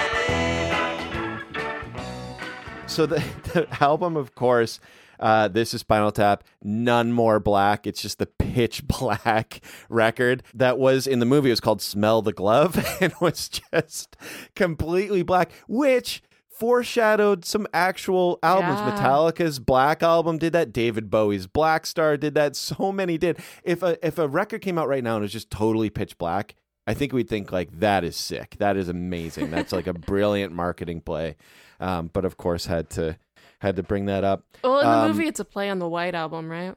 So 2.86 3.06
the, 3.06 3.22
the 3.54 3.68
album, 3.80 4.16
of 4.16 4.34
course, 4.34 4.80
uh, 5.20 5.48
this 5.48 5.74
is 5.74 5.82
Spinal 5.82 6.10
Tap. 6.10 6.44
None 6.62 7.12
more 7.12 7.38
black. 7.38 7.86
It's 7.86 8.02
just 8.02 8.18
the 8.18 8.26
pitch 8.26 8.86
black 8.88 9.60
record 9.88 10.42
that 10.54 10.78
was 10.78 11.06
in 11.06 11.18
the 11.20 11.26
movie. 11.26 11.50
It 11.50 11.52
was 11.52 11.60
called 11.60 11.82
"Smell 11.82 12.22
the 12.22 12.32
Glove" 12.32 12.84
and 13.00 13.12
was 13.20 13.48
just 13.48 14.16
completely 14.56 15.22
black, 15.22 15.52
which 15.68 16.22
foreshadowed 16.48 17.44
some 17.44 17.66
actual 17.72 18.38
albums. 18.42 18.80
Yeah. 18.80 18.90
Metallica's 18.92 19.58
Black 19.58 20.02
album 20.02 20.36
did 20.36 20.52
that. 20.52 20.72
David 20.72 21.10
Bowie's 21.10 21.46
Black 21.46 21.86
Star 21.86 22.16
did 22.16 22.34
that. 22.34 22.54
So 22.56 22.92
many 22.92 23.16
did. 23.18 23.38
If 23.62 23.82
a 23.82 24.04
if 24.06 24.18
a 24.18 24.28
record 24.28 24.62
came 24.62 24.78
out 24.78 24.88
right 24.88 25.04
now 25.04 25.16
and 25.16 25.22
it 25.22 25.26
was 25.26 25.32
just 25.32 25.50
totally 25.50 25.90
pitch 25.90 26.18
black. 26.18 26.54
I 26.86 26.94
think 26.94 27.12
we'd 27.12 27.28
think 27.28 27.52
like 27.52 27.78
that 27.80 28.04
is 28.04 28.16
sick. 28.16 28.56
That 28.58 28.76
is 28.76 28.88
amazing. 28.88 29.50
That's 29.50 29.72
like 29.72 29.86
a 29.86 29.92
brilliant 30.10 30.52
marketing 30.52 31.02
play. 31.02 31.36
Um, 31.78 32.10
but 32.12 32.24
of 32.24 32.36
course, 32.36 32.66
had 32.66 32.90
to 32.90 33.16
had 33.60 33.76
to 33.76 33.82
bring 33.82 34.06
that 34.06 34.24
up. 34.24 34.44
Well, 34.64 34.80
in 34.80 34.86
the 34.86 34.92
Um, 34.92 35.08
movie, 35.08 35.26
it's 35.28 35.40
a 35.40 35.44
play 35.44 35.70
on 35.70 35.78
the 35.78 35.88
White 35.88 36.14
Album, 36.14 36.50
right? 36.50 36.74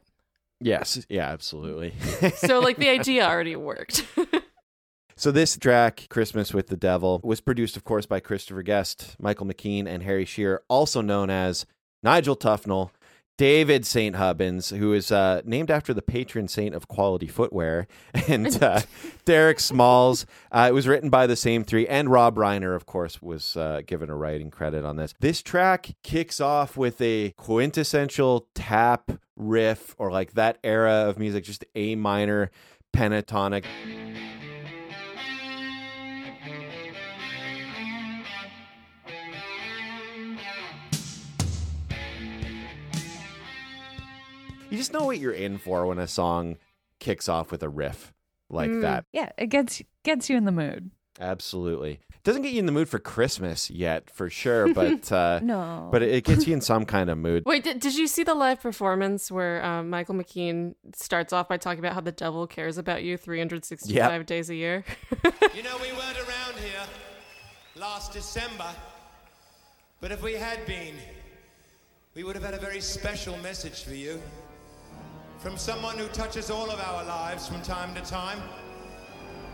Yes, 0.60 1.04
yeah, 1.08 1.28
absolutely. 1.30 1.92
So 2.36 2.60
like 2.60 2.76
the 2.76 2.88
idea 2.98 3.26
already 3.26 3.56
worked. 3.56 4.06
so 5.16 5.30
this 5.30 5.56
track, 5.56 6.06
"Christmas 6.10 6.52
with 6.54 6.68
the 6.68 6.76
Devil," 6.76 7.20
was 7.24 7.40
produced, 7.40 7.76
of 7.76 7.84
course, 7.84 8.06
by 8.06 8.20
Christopher 8.20 8.62
Guest, 8.62 9.16
Michael 9.18 9.46
McKean, 9.46 9.86
and 9.86 10.02
Harry 10.02 10.24
Shearer, 10.24 10.62
also 10.68 11.00
known 11.00 11.30
as 11.30 11.66
Nigel 12.02 12.36
Tufnel. 12.36 12.90
David 13.36 13.84
St. 13.84 14.14
Hubbins, 14.14 14.70
who 14.70 14.92
is 14.92 15.10
uh, 15.10 15.42
named 15.44 15.70
after 15.70 15.92
the 15.92 16.02
patron 16.02 16.46
saint 16.46 16.74
of 16.74 16.86
quality 16.86 17.26
footwear, 17.26 17.88
and 18.28 18.62
uh, 18.62 18.82
Derek 19.24 19.58
Smalls. 19.58 20.24
Uh, 20.52 20.66
it 20.68 20.72
was 20.72 20.86
written 20.86 21.10
by 21.10 21.26
the 21.26 21.36
same 21.36 21.64
three, 21.64 21.86
and 21.88 22.10
Rob 22.10 22.36
Reiner, 22.36 22.76
of 22.76 22.86
course, 22.86 23.20
was 23.20 23.56
uh, 23.56 23.82
given 23.86 24.08
a 24.08 24.14
writing 24.16 24.50
credit 24.50 24.84
on 24.84 24.96
this. 24.96 25.14
This 25.20 25.42
track 25.42 25.96
kicks 26.02 26.40
off 26.40 26.76
with 26.76 27.00
a 27.00 27.30
quintessential 27.36 28.46
tap 28.54 29.10
riff, 29.36 29.94
or 29.98 30.12
like 30.12 30.34
that 30.34 30.58
era 30.62 31.08
of 31.08 31.18
music, 31.18 31.44
just 31.44 31.64
A 31.74 31.96
minor 31.96 32.50
pentatonic. 32.94 33.64
You 44.74 44.78
just 44.78 44.92
know 44.92 45.04
what 45.04 45.18
you're 45.18 45.32
in 45.32 45.58
for 45.58 45.86
when 45.86 45.98
a 45.98 46.06
song 46.08 46.56
kicks 47.00 47.28
off 47.28 47.50
with 47.50 47.62
a 47.62 47.68
riff 47.68 48.12
like 48.50 48.70
Mm. 48.70 48.82
that. 48.82 49.04
Yeah, 49.12 49.30
it 49.38 49.46
gets 49.46 49.82
gets 50.02 50.28
you 50.28 50.36
in 50.36 50.44
the 50.44 50.52
mood. 50.52 50.90
Absolutely. 51.20 52.00
Doesn't 52.24 52.42
get 52.42 52.52
you 52.52 52.58
in 52.58 52.66
the 52.66 52.72
mood 52.72 52.88
for 52.88 52.98
Christmas 52.98 53.70
yet, 53.70 54.08
for 54.10 54.28
sure, 54.30 54.72
but 54.74 55.12
uh, 55.12 55.40
No. 55.42 55.88
but 55.92 56.02
it, 56.02 56.10
it 56.14 56.24
gets 56.24 56.46
you 56.46 56.54
in 56.54 56.60
some 56.60 56.84
kind 56.86 57.08
of 57.10 57.18
mood. 57.18 57.42
Wait, 57.46 57.62
did, 57.64 57.80
did 57.80 57.94
you 57.94 58.06
see 58.06 58.24
the 58.24 58.34
live 58.34 58.60
performance 58.60 59.30
where 59.30 59.62
um, 59.64 59.90
Michael 59.90 60.14
McKean 60.14 60.74
starts 60.94 61.32
off 61.32 61.48
by 61.48 61.56
talking 61.58 61.78
about 61.80 61.92
how 61.92 62.00
the 62.00 62.12
devil 62.12 62.46
cares 62.46 62.78
about 62.78 63.02
you 63.04 63.16
365 63.16 64.26
days 64.26 64.48
a 64.50 64.54
year? 64.54 64.84
You 65.54 65.62
know, 65.62 65.76
we 65.82 65.92
weren't 65.92 66.18
around 66.18 66.54
here 66.58 66.82
last 67.76 68.12
December, 68.12 68.70
but 70.00 70.10
if 70.10 70.22
we 70.22 70.32
had 70.34 70.64
been, 70.66 70.94
we 72.14 72.24
would 72.24 72.34
have 72.36 72.44
had 72.44 72.54
a 72.54 72.58
very 72.58 72.80
special 72.80 73.36
message 73.38 73.84
for 73.84 73.94
you 73.94 74.20
from 75.44 75.58
someone 75.58 75.98
who 75.98 76.08
touches 76.08 76.50
all 76.50 76.70
of 76.70 76.80
our 76.80 77.04
lives 77.04 77.46
from 77.46 77.60
time 77.60 77.94
to 77.94 78.00
time. 78.00 78.38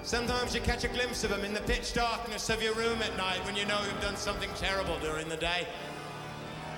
Sometimes 0.04 0.54
you 0.54 0.61
catch 0.61 0.85
a 0.85 0.88
glimpse 0.88 1.25
of 1.25 1.32
him 1.32 1.44
in 1.44 1.52
the 1.52 1.62
pitch 1.62 1.94
darkness 1.94 2.49
of 2.49 2.62
your 2.62 2.75
room 2.75 3.02
at 3.02 3.16
night 3.16 3.44
when 3.44 3.56
you 3.56 3.66
know 3.66 3.80
you've 3.85 4.00
done 4.00 4.14
something 4.14 4.49
terrible 4.54 4.97
during 5.00 5.28
the 5.28 5.37
day. 5.37 5.66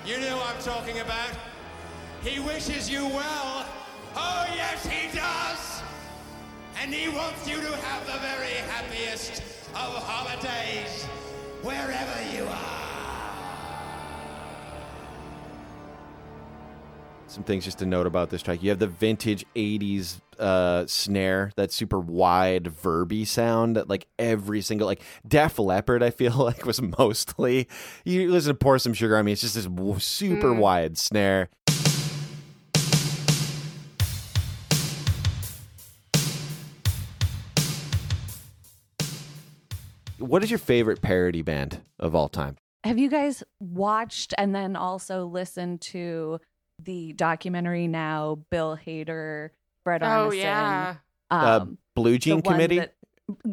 You 0.03 0.19
know 0.19 0.37
what 0.37 0.55
I'm 0.55 0.61
talking 0.63 0.97
about. 0.97 1.29
He 2.23 2.39
wishes 2.39 2.89
you 2.89 3.05
well. 3.05 3.67
Oh, 4.15 4.45
yes, 4.55 4.83
he 4.83 5.15
does. 5.15 5.83
And 6.81 6.91
he 6.91 7.07
wants 7.07 7.47
you 7.47 7.57
to 7.57 7.77
have 7.77 8.07
the 8.07 8.17
very 8.17 8.55
happiest 8.71 9.43
of 9.75 9.93
holidays 10.07 11.03
wherever 11.61 12.35
you 12.35 12.45
are. 12.45 12.82
some 17.33 17.43
things 17.43 17.65
just 17.65 17.79
to 17.79 17.85
note 17.85 18.05
about 18.05 18.29
this 18.29 18.41
track. 18.41 18.61
You 18.61 18.69
have 18.69 18.79
the 18.79 18.87
vintage 18.87 19.43
80s 19.55 20.21
uh, 20.37 20.85
snare, 20.85 21.51
that 21.55 21.71
super 21.71 21.99
wide 21.99 22.65
verby 22.65 23.25
sound 23.25 23.75
that 23.75 23.89
like 23.89 24.07
every 24.19 24.61
single 24.61 24.87
like 24.87 25.01
Def 25.27 25.57
Leppard 25.57 26.03
I 26.03 26.11
feel 26.11 26.33
like 26.37 26.65
was 26.65 26.81
mostly 26.81 27.67
you 28.05 28.31
listen 28.31 28.49
to 28.49 28.57
Pour 28.57 28.77
Some 28.77 28.93
Sugar 28.93 29.17
on 29.17 29.25
Me, 29.25 29.31
it's 29.31 29.41
just 29.41 29.55
this 29.55 29.65
super 29.65 30.53
mm. 30.53 30.57
wide 30.57 30.97
snare. 30.97 31.49
What 40.19 40.43
is 40.43 40.49
your 40.49 40.59
favorite 40.59 41.01
parody 41.01 41.41
band 41.41 41.81
of 41.99 42.15
all 42.15 42.29
time? 42.29 42.55
Have 42.85 42.97
you 42.97 43.09
guys 43.09 43.43
watched 43.59 44.33
and 44.37 44.53
then 44.53 44.75
also 44.75 45.25
listened 45.25 45.81
to 45.81 46.39
the 46.81 47.13
documentary 47.13 47.87
now? 47.87 48.39
Bill 48.49 48.77
Hader, 48.85 49.49
Fred 49.83 50.01
Armisen. 50.01 50.27
Oh 50.27 50.31
yeah. 50.31 50.95
Uh, 51.31 51.59
Um, 51.61 51.77
Blue 51.95 52.17
Jean 52.17 52.41
Committee? 52.41 52.79
that- 52.79 52.95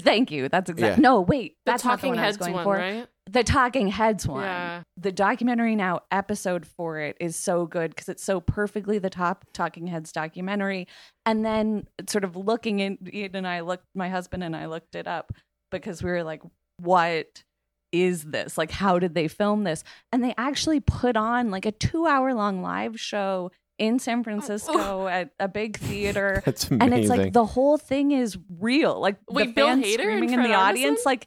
thank 0.01 0.31
you. 0.31 0.49
That's 0.49 0.69
exactly. 0.71 1.03
Yeah. 1.03 1.09
No, 1.09 1.21
wait. 1.21 1.57
The 1.65 1.73
That's 1.73 1.85
not 1.85 1.91
the 2.01 2.09
Talking 2.09 2.11
one 2.11 2.19
I 2.19 2.27
was 2.27 2.37
Heads 2.37 2.39
going 2.39 2.55
one, 2.55 2.65
for. 2.65 2.75
right? 2.77 3.07
The 3.31 3.45
Talking 3.45 3.89
Heads 3.89 4.27
one. 4.27 4.43
Yeah. 4.45 4.83
The 4.97 5.13
documentary 5.13 5.77
now 5.77 6.01
episode 6.11 6.67
for 6.67 6.99
it 6.99 7.17
is 7.21 7.37
so 7.37 7.67
good 7.67 7.91
because 7.91 8.09
it's 8.09 8.25
so 8.25 8.41
perfectly 8.41 8.99
the 8.99 9.11
top 9.11 9.45
Talking 9.53 9.87
Heads 9.87 10.11
documentary. 10.11 10.89
And 11.25 11.45
then 11.45 11.87
sort 12.09 12.25
of 12.25 12.35
looking 12.37 12.81
in, 12.81 12.99
Ian 13.13 13.37
and 13.37 13.47
I 13.47 13.61
looked, 13.61 13.87
my 13.95 14.09
husband 14.09 14.43
and 14.43 14.57
I 14.57 14.67
looked 14.67 14.97
it 14.97 15.07
up 15.07 15.33
because 15.71 16.03
we 16.03 16.11
were 16.11 16.25
like, 16.25 16.43
what 16.79 17.45
is 17.93 18.25
this? 18.25 18.57
Like, 18.57 18.71
how 18.71 18.99
did 18.99 19.15
they 19.15 19.29
film 19.29 19.65
this? 19.65 19.85
And 20.13 20.23
they 20.23 20.35
actually 20.37 20.81
put 20.81 21.17
on 21.17 21.51
like 21.51 21.67
a 21.67 21.73
two 21.73 22.07
hour 22.07 22.35
long 22.35 22.63
live 22.63 22.99
show 22.99 23.51
in 23.79 23.99
San 23.99 24.21
oh. 24.21 24.23
Francisco 24.23 25.07
at 25.09 25.31
a 25.41 25.49
big 25.49 25.77
theater. 25.79 26.43
That's 26.47 26.71
amazing. 26.71 26.83
and 26.83 26.95
it's 26.95 27.09
like 27.09 27.33
the 27.33 27.47
whole 27.47 27.79
thing 27.79 28.13
is 28.13 28.39
real. 28.59 29.01
Like 29.01 29.17
the 29.27 29.35
Wait, 29.35 29.55
Bill 29.55 29.69
fans 29.69 29.85
Hader 29.85 30.03
screaming 30.03 30.33
in 30.33 30.43
the 30.43 30.55
audience, 30.55 31.05
like 31.05 31.27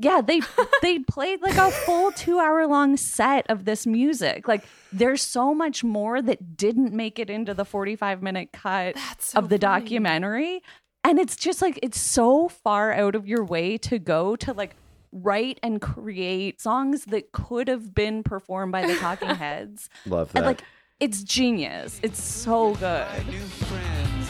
yeah, 0.00 0.20
they 0.20 0.40
they 0.82 1.00
played 1.00 1.42
like 1.42 1.56
a 1.56 1.70
full 1.70 2.12
two 2.12 2.38
hour 2.38 2.66
long 2.66 2.96
set 2.96 3.46
of 3.50 3.64
this 3.64 3.86
music. 3.86 4.48
Like 4.48 4.64
there's 4.92 5.22
so 5.22 5.54
much 5.54 5.84
more 5.84 6.22
that 6.22 6.56
didn't 6.56 6.92
make 6.92 7.18
it 7.18 7.28
into 7.28 7.52
the 7.52 7.64
45 7.64 8.22
minute 8.22 8.52
cut 8.52 8.96
so 9.18 9.38
of 9.38 9.48
the 9.48 9.58
funny. 9.58 9.80
documentary. 9.80 10.62
And 11.04 11.18
it's 11.18 11.36
just 11.36 11.62
like 11.62 11.78
it's 11.82 12.00
so 12.00 12.48
far 12.48 12.92
out 12.92 13.14
of 13.14 13.26
your 13.26 13.44
way 13.44 13.78
to 13.78 13.98
go 13.98 14.36
to 14.36 14.52
like 14.52 14.76
write 15.12 15.58
and 15.62 15.80
create 15.80 16.60
songs 16.60 17.06
that 17.06 17.32
could 17.32 17.68
have 17.68 17.94
been 17.94 18.22
performed 18.22 18.72
by 18.72 18.86
the 18.86 18.94
Talking 18.96 19.28
Heads. 19.34 19.88
Love 20.06 20.32
that. 20.32 20.38
and 20.38 20.46
like 20.46 20.62
it's 21.00 21.22
genius. 21.22 22.00
It's 22.02 22.22
so 22.22 22.74
good. 22.74 23.06
new 23.26 23.38
friends. 23.40 24.28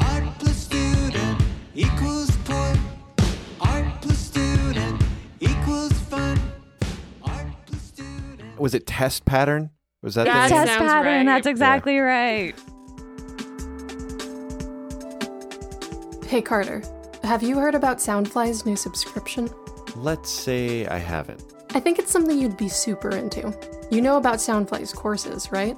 Art 0.00 0.24
plus 0.38 0.56
student 0.56 1.42
equals 1.74 2.30
poor. 2.44 2.74
Art 3.60 3.86
plus 4.02 4.18
student 4.18 5.02
equals 5.40 5.92
fun. 5.92 6.38
Art 7.22 7.46
plus 7.66 7.82
student. 7.82 8.58
was 8.58 8.74
it 8.74 8.86
Test 8.86 9.24
Pattern? 9.24 9.70
Was 10.02 10.14
that 10.14 10.24
That 10.24 10.48
the 10.48 10.54
name? 10.54 10.66
Test 10.66 10.78
pattern. 10.78 11.04
right. 11.04 11.26
That's 11.26 11.46
exactly 11.46 11.98
right. 11.98 12.54
Hey 16.26 16.40
Carter, 16.40 16.80
have 17.22 17.42
you 17.42 17.58
heard 17.58 17.74
about 17.74 17.98
Soundfly's 17.98 18.64
new 18.64 18.76
subscription? 18.76 19.48
Let's 19.96 20.30
say 20.30 20.86
I 20.86 20.98
haven't. 20.98 21.42
I 21.74 21.80
think 21.80 21.98
it's 21.98 22.10
something 22.10 22.38
you'd 22.38 22.56
be 22.56 22.68
super 22.68 23.10
into. 23.10 23.56
You 23.90 24.00
know 24.00 24.16
about 24.16 24.36
Soundfly's 24.36 24.92
courses, 24.92 25.52
right? 25.52 25.76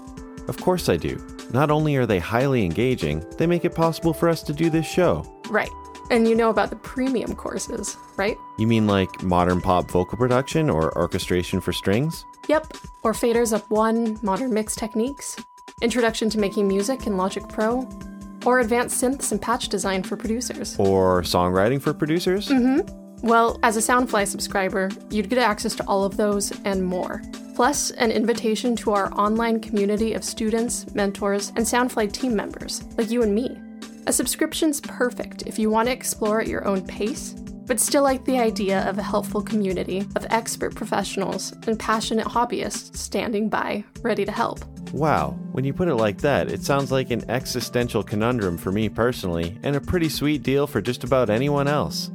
Of 0.49 0.61
course 0.61 0.89
I 0.89 0.97
do. 0.97 1.21
Not 1.53 1.71
only 1.71 1.97
are 1.97 2.07
they 2.07 2.19
highly 2.19 2.65
engaging, 2.65 3.25
they 3.37 3.47
make 3.47 3.65
it 3.65 3.75
possible 3.75 4.13
for 4.13 4.29
us 4.29 4.43
to 4.45 4.53
do 4.53 4.71
this 4.71 4.87
show. 4.87 5.25
Right. 5.51 5.71
And 6.11 6.27
you 6.27 6.35
know 6.35 6.51
about 6.51 6.71
the 6.71 6.77
premium 6.77 7.35
courses, 7.35 7.97
right? 8.17 8.37
You 8.59 8.67
mean 8.67 8.87
like 8.87 9.23
modern 9.23 9.61
pop 9.61 9.91
vocal 9.91 10.19
production 10.19 10.71
or 10.71 10.97
orchestration 10.97 11.61
for 11.61 11.73
strings? 11.73 12.25
Yep. 12.49 12.75
Or 13.03 13.13
Faders 13.13 13.53
Up 13.53 13.69
1, 13.71 14.21
Modern 14.23 14.53
Mix 14.53 14.75
Techniques, 14.75 15.37
Introduction 15.81 16.31
to 16.31 16.39
Making 16.39 16.69
Music 16.69 17.07
in 17.07 17.17
Logic 17.17 17.47
Pro, 17.49 17.89
or 18.45 18.61
Advanced 18.61 19.03
Synths 19.03 19.33
and 19.33 19.41
Patch 19.41 19.69
Design 19.69 20.03
for 20.03 20.17
Producers. 20.17 20.77
Or 20.79 21.23
songwriting 21.23 21.81
for 21.81 21.95
producers? 21.95 22.49
Mm-hmm. 22.49 23.27
Well, 23.27 23.61
as 23.63 23.77
a 23.77 23.81
Soundfly 23.81 24.27
subscriber, 24.27 24.91
you'd 25.11 25.29
get 25.29 25.39
access 25.39 25.77
to 25.77 25.85
all 25.87 26.05
of 26.05 26.17
those 26.17 26.53
and 26.65 26.85
more. 26.85 27.23
Plus, 27.55 27.93
an 27.93 28.11
invitation 28.11 28.75
to 28.77 28.93
our 28.93 29.13
online 29.15 29.61
community 29.61 30.15
of 30.15 30.25
students, 30.25 30.93
mentors, 30.95 31.51
and 31.51 31.59
Soundfly 31.59 32.11
team 32.13 32.35
members, 32.35 32.83
like 32.99 33.11
you 33.11 33.23
and 33.23 33.33
me. 33.35 33.57
A 34.09 34.13
subscription's 34.13 34.81
perfect 34.81 35.43
if 35.47 35.59
you 35.59 35.71
want 35.71 35.87
to 35.87 35.93
explore 35.93 36.41
at 36.41 36.49
your 36.49 36.67
own 36.67 36.85
pace, 36.85 37.35
but 37.73 37.81
still 37.81 38.03
like 38.03 38.23
the 38.27 38.39
idea 38.39 38.87
of 38.87 38.99
a 38.99 39.03
helpful 39.03 39.41
community 39.41 40.01
of 40.15 40.27
expert 40.29 40.75
professionals 40.75 41.55
and 41.67 41.79
passionate 41.79 42.27
hobbyists 42.27 42.95
standing 42.95 43.49
by, 43.49 43.83
ready 44.03 44.27
to 44.27 44.31
help. 44.31 44.63
Wow, 44.93 45.39
when 45.53 45.65
you 45.65 45.73
put 45.73 45.89
it 45.89 45.95
like 45.95 46.19
that, 46.19 46.53
it 46.53 46.63
sounds 46.63 46.93
like 46.93 47.11
an 47.11 47.25
existential 47.31 48.03
conundrum 48.03 48.59
for 48.59 48.71
me 48.73 48.91
personally, 48.91 49.59
and 49.63 49.75
a 49.75 49.81
pretty 49.81 50.11
sweet 50.11 50.43
deal 50.43 50.67
for 50.67 50.83
just 50.83 51.03
about 51.03 51.31
anyone 51.31 51.67
else. 51.67 52.11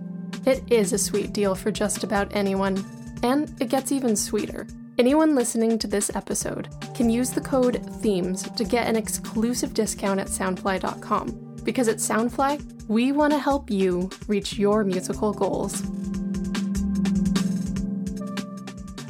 It 0.45 0.61
is 0.71 0.93
a 0.93 0.97
sweet 0.99 1.33
deal 1.33 1.55
for 1.55 1.71
just 1.71 2.03
about 2.03 2.35
anyone, 2.35 2.85
and 3.23 3.51
it 3.59 3.69
gets 3.69 3.91
even 3.91 4.15
sweeter. 4.15 4.67
Anyone 4.99 5.33
listening 5.33 5.79
to 5.79 5.87
this 5.87 6.15
episode 6.15 6.67
can 6.93 7.09
use 7.09 7.31
the 7.31 7.41
code 7.41 7.81
THEMES 8.03 8.55
to 8.57 8.63
get 8.63 8.85
an 8.85 8.95
exclusive 8.95 9.73
discount 9.73 10.19
at 10.19 10.27
soundfly.com. 10.27 11.46
Because 11.67 11.89
at 11.89 11.97
Soundfly, 11.97 12.87
we 12.87 13.11
want 13.11 13.33
to 13.33 13.39
help 13.39 13.69
you 13.69 14.09
reach 14.29 14.57
your 14.57 14.85
musical 14.85 15.33
goals. 15.33 15.81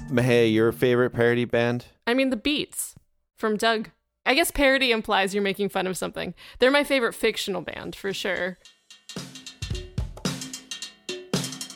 Mahey, 0.10 0.52
your 0.52 0.72
favorite 0.72 1.12
parody 1.12 1.46
band? 1.46 1.86
I 2.08 2.15
mean, 2.15 2.32
the 2.32 2.36
Beets 2.36 2.96
from 3.38 3.58
Doug. 3.58 3.91
I 4.26 4.34
guess 4.34 4.50
parody 4.50 4.91
implies 4.91 5.36
you're 5.36 5.43
making 5.43 5.70
fun 5.70 5.86
of 5.86 5.98
something. 5.98 6.34
They're 6.58 6.72
my 6.72 6.84
favorite 6.84 7.13
fictional 7.13 7.62
band, 7.62 7.96
for 7.96 8.12
sure. 8.12 8.58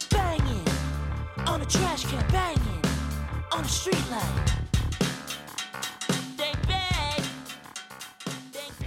Banging 0.09 0.67
on 1.45 1.61
a 1.61 1.65
trash 1.65 2.05
can, 2.05 2.27
banging 2.31 2.81
on 3.51 3.63
a 3.63 3.67
street 3.67 4.03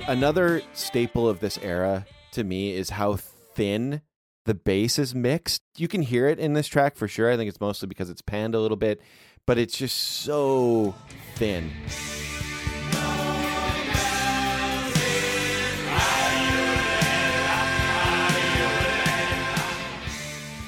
Another 0.07 0.61
staple 0.75 1.27
of 1.27 1.41
this 1.41 1.59
era 1.63 2.05
to 2.33 2.45
me 2.45 2.75
is 2.75 2.91
how 2.91 3.17
thin 3.17 4.03
the 4.45 4.53
bass 4.53 4.99
is 4.99 5.15
mixed. 5.15 5.63
You 5.79 5.89
can 5.89 6.03
hear 6.03 6.29
it 6.29 6.39
in 6.39 6.53
this 6.53 6.67
track 6.67 6.95
for 6.95 7.09
sure. 7.09 7.33
I 7.33 7.39
think 7.39 7.49
it's 7.49 7.61
mostly 7.61 7.89
because 7.89 8.11
it's 8.11 8.21
panned 8.21 8.55
a 8.55 8.61
little 8.61 8.77
bit, 8.77 9.01
but 9.47 9.57
it's 9.57 9.79
just 9.79 9.97
so 9.97 10.95
thin. 11.37 11.71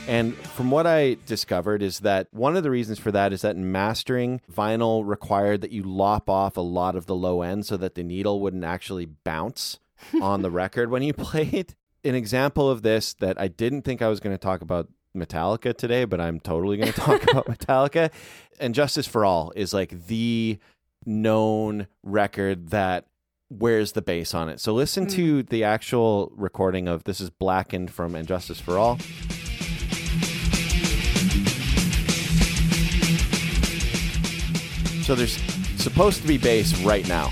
And 0.07 0.37
from 0.37 0.71
what 0.71 0.87
I 0.87 1.16
discovered 1.27 1.83
is 1.83 2.01
that 2.01 2.29
one 2.31 2.57
of 2.57 2.62
the 2.62 2.71
reasons 2.71 2.99
for 2.99 3.11
that 3.12 3.33
is 3.33 3.42
that 3.42 3.57
in 3.57 3.73
mastering, 3.73 4.40
vinyl 4.53 5.07
required 5.07 5.61
that 5.62 5.73
you 5.73 5.83
lop 5.83 6.31
off 6.31 6.57
a 6.57 6.61
lot 6.61 6.95
of 6.95 7.07
the 7.07 7.14
low 7.14 7.42
end 7.42 7.66
so 7.66 7.77
that 7.77 7.97
the 7.97 8.05
needle 8.05 8.40
wouldn't 8.40 8.64
actually 8.64 9.07
bounce 9.07 9.81
on 10.23 10.42
the 10.42 10.51
record 10.51 10.90
when 10.90 11.03
you 11.03 11.12
played. 11.12 11.75
An 12.05 12.14
example 12.14 12.71
of 12.71 12.83
this 12.83 13.14
that 13.14 13.40
I 13.40 13.49
didn't 13.49 13.83
think 13.83 14.01
I 14.01 14.09
was 14.09 14.21
going 14.21 14.35
to 14.35 14.38
talk 14.38 14.61
about 14.61 14.88
Metallica 15.16 15.77
today, 15.77 16.05
but 16.05 16.21
I'm 16.21 16.38
totally 16.38 16.77
going 16.77 16.92
to 16.92 17.01
talk 17.01 17.23
about 17.31 17.47
Metallica. 17.47 18.12
And 18.61 18.75
Justice 18.75 19.09
for 19.09 19.25
All 19.25 19.53
is 19.57 19.75
like 19.75 20.07
the 20.07 20.59
known 21.05 21.88
record 22.05 22.69
that 22.69 23.07
wears 23.51 23.92
the 23.92 24.03
bass 24.03 24.35
on 24.35 24.49
it. 24.49 24.61
So 24.61 24.73
listen 24.73 25.07
to 25.09 25.40
hmm. 25.40 25.47
the 25.49 25.64
actual 25.64 26.33
recording 26.37 26.87
of 26.87 27.05
this 27.05 27.21
is 27.21 27.31
Blackened 27.31 27.90
from 27.90 28.14
And 28.14 28.29
Justice 28.29 28.61
for 28.61 28.79
All. 28.79 28.99
So 35.07 35.14
there's 35.14 35.40
supposed 35.81 36.21
to 36.23 36.27
be 36.27 36.37
bass 36.37 36.77
right 36.83 37.07
now. 37.07 37.29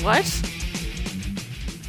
What? 0.00 0.24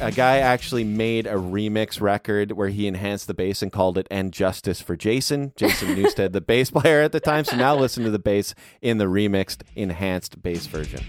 A 0.02 0.12
guy 0.12 0.40
actually 0.40 0.84
made 0.84 1.26
a 1.26 1.36
remix 1.36 1.98
record 1.98 2.52
where 2.52 2.68
he 2.68 2.86
enhanced 2.86 3.26
the 3.26 3.32
bass 3.32 3.62
and 3.62 3.72
called 3.72 3.96
it 3.96 4.06
"And 4.10 4.34
Justice 4.34 4.82
for 4.82 4.96
Jason." 4.96 5.54
Jason 5.56 5.88
Newsted, 5.96 6.32
the 6.32 6.42
bass 6.42 6.70
player 6.70 7.00
at 7.00 7.12
the 7.12 7.20
time. 7.20 7.46
So 7.46 7.56
now 7.56 7.74
listen 7.74 8.04
to 8.04 8.10
the 8.10 8.18
bass 8.18 8.54
in 8.82 8.98
the 8.98 9.06
remixed, 9.06 9.62
enhanced 9.76 10.42
bass 10.42 10.66
version. 10.66 11.02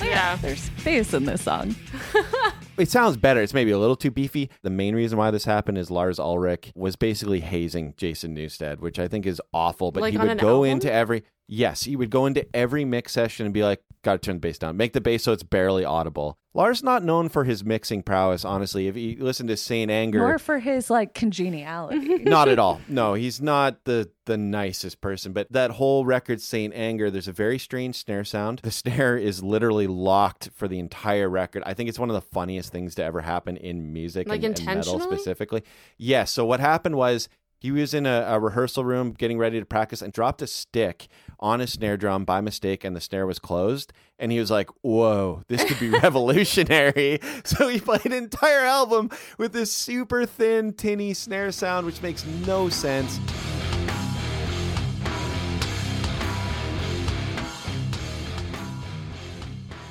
Yeah. 0.00 0.36
There's 0.36 0.70
bass 0.82 1.12
in 1.12 1.26
this 1.26 1.42
song. 1.42 1.76
It 2.76 2.90
sounds 2.90 3.16
better. 3.16 3.40
It's 3.40 3.54
maybe 3.54 3.70
a 3.70 3.78
little 3.78 3.94
too 3.96 4.10
beefy. 4.10 4.50
The 4.62 4.70
main 4.70 4.94
reason 4.94 5.16
why 5.16 5.30
this 5.30 5.44
happened 5.44 5.78
is 5.78 5.90
Lars 5.90 6.18
Ulrich 6.18 6.72
was 6.74 6.96
basically 6.96 7.40
hazing 7.40 7.94
Jason 7.96 8.34
Newsted, 8.36 8.80
which 8.80 8.98
I 8.98 9.06
think 9.06 9.26
is 9.26 9.40
awful. 9.52 9.92
But 9.92 10.00
Like 10.02 10.12
he 10.12 10.18
would 10.18 10.38
go 10.38 10.56
album? 10.64 10.70
into 10.70 10.92
every 10.92 11.22
yes, 11.46 11.84
he 11.84 11.96
would 11.96 12.10
go 12.10 12.26
into 12.26 12.46
every 12.54 12.84
mix 12.84 13.12
session 13.12 13.46
and 13.46 13.54
be 13.54 13.62
like, 13.62 13.82
Got 14.04 14.12
to 14.12 14.18
turn 14.18 14.36
the 14.36 14.40
bass 14.40 14.58
down. 14.58 14.76
Make 14.76 14.92
the 14.92 15.00
bass 15.00 15.22
so 15.22 15.32
it's 15.32 15.42
barely 15.42 15.82
audible. 15.82 16.36
Lars 16.52 16.82
not 16.82 17.02
known 17.02 17.30
for 17.30 17.44
his 17.44 17.64
mixing 17.64 18.02
prowess, 18.02 18.44
honestly. 18.44 18.86
If 18.86 18.98
you 18.98 19.16
listen 19.18 19.46
to 19.46 19.56
Saint 19.56 19.90
Anger, 19.90 20.18
More 20.18 20.38
for 20.38 20.58
his 20.58 20.90
like 20.90 21.14
congeniality. 21.14 22.18
not 22.24 22.50
at 22.50 22.58
all. 22.58 22.82
No, 22.86 23.14
he's 23.14 23.40
not 23.40 23.84
the 23.84 24.10
the 24.26 24.36
nicest 24.36 25.00
person. 25.00 25.32
But 25.32 25.50
that 25.52 25.70
whole 25.70 26.04
record, 26.04 26.42
Saint 26.42 26.74
Anger, 26.74 27.10
there's 27.10 27.28
a 27.28 27.32
very 27.32 27.58
strange 27.58 27.96
snare 27.96 28.24
sound. 28.24 28.60
The 28.62 28.70
snare 28.82 29.16
is 29.16 29.42
literally 29.42 29.86
locked 29.86 30.50
for 30.54 30.68
the 30.68 30.78
entire 30.78 31.30
record. 31.30 31.62
I 31.64 31.72
think 31.72 31.88
it's 31.88 31.98
one 31.98 32.10
of 32.10 32.14
the 32.14 32.20
funniest 32.20 32.70
things 32.70 32.94
to 32.96 33.04
ever 33.04 33.22
happen 33.22 33.56
in 33.56 33.94
music, 33.94 34.28
Like 34.28 34.42
and, 34.44 34.58
and 34.58 34.66
metal 34.66 35.00
specifically. 35.00 35.62
Yes. 35.96 36.30
so 36.30 36.44
what 36.44 36.60
happened 36.60 36.96
was. 36.96 37.28
He 37.60 37.70
was 37.70 37.94
in 37.94 38.04
a, 38.04 38.26
a 38.28 38.38
rehearsal 38.38 38.84
room 38.84 39.12
getting 39.12 39.38
ready 39.38 39.58
to 39.58 39.64
practice 39.64 40.02
and 40.02 40.12
dropped 40.12 40.42
a 40.42 40.46
stick 40.46 41.08
on 41.40 41.60
a 41.60 41.66
snare 41.66 41.96
drum 41.96 42.24
by 42.24 42.40
mistake, 42.40 42.84
and 42.84 42.94
the 42.94 43.00
snare 43.00 43.26
was 43.26 43.38
closed. 43.38 43.92
And 44.18 44.30
he 44.30 44.38
was 44.38 44.50
like, 44.50 44.70
Whoa, 44.82 45.42
this 45.48 45.64
could 45.64 45.80
be 45.80 45.88
revolutionary. 46.02 47.20
So 47.44 47.68
he 47.68 47.78
played 47.78 48.06
an 48.06 48.12
entire 48.12 48.64
album 48.64 49.10
with 49.38 49.52
this 49.52 49.70
super 49.72 50.24
thin, 50.24 50.72
tinny 50.72 51.14
snare 51.14 51.52
sound, 51.52 51.84
which 51.86 52.00
makes 52.00 52.24
no 52.46 52.68
sense. 52.68 53.18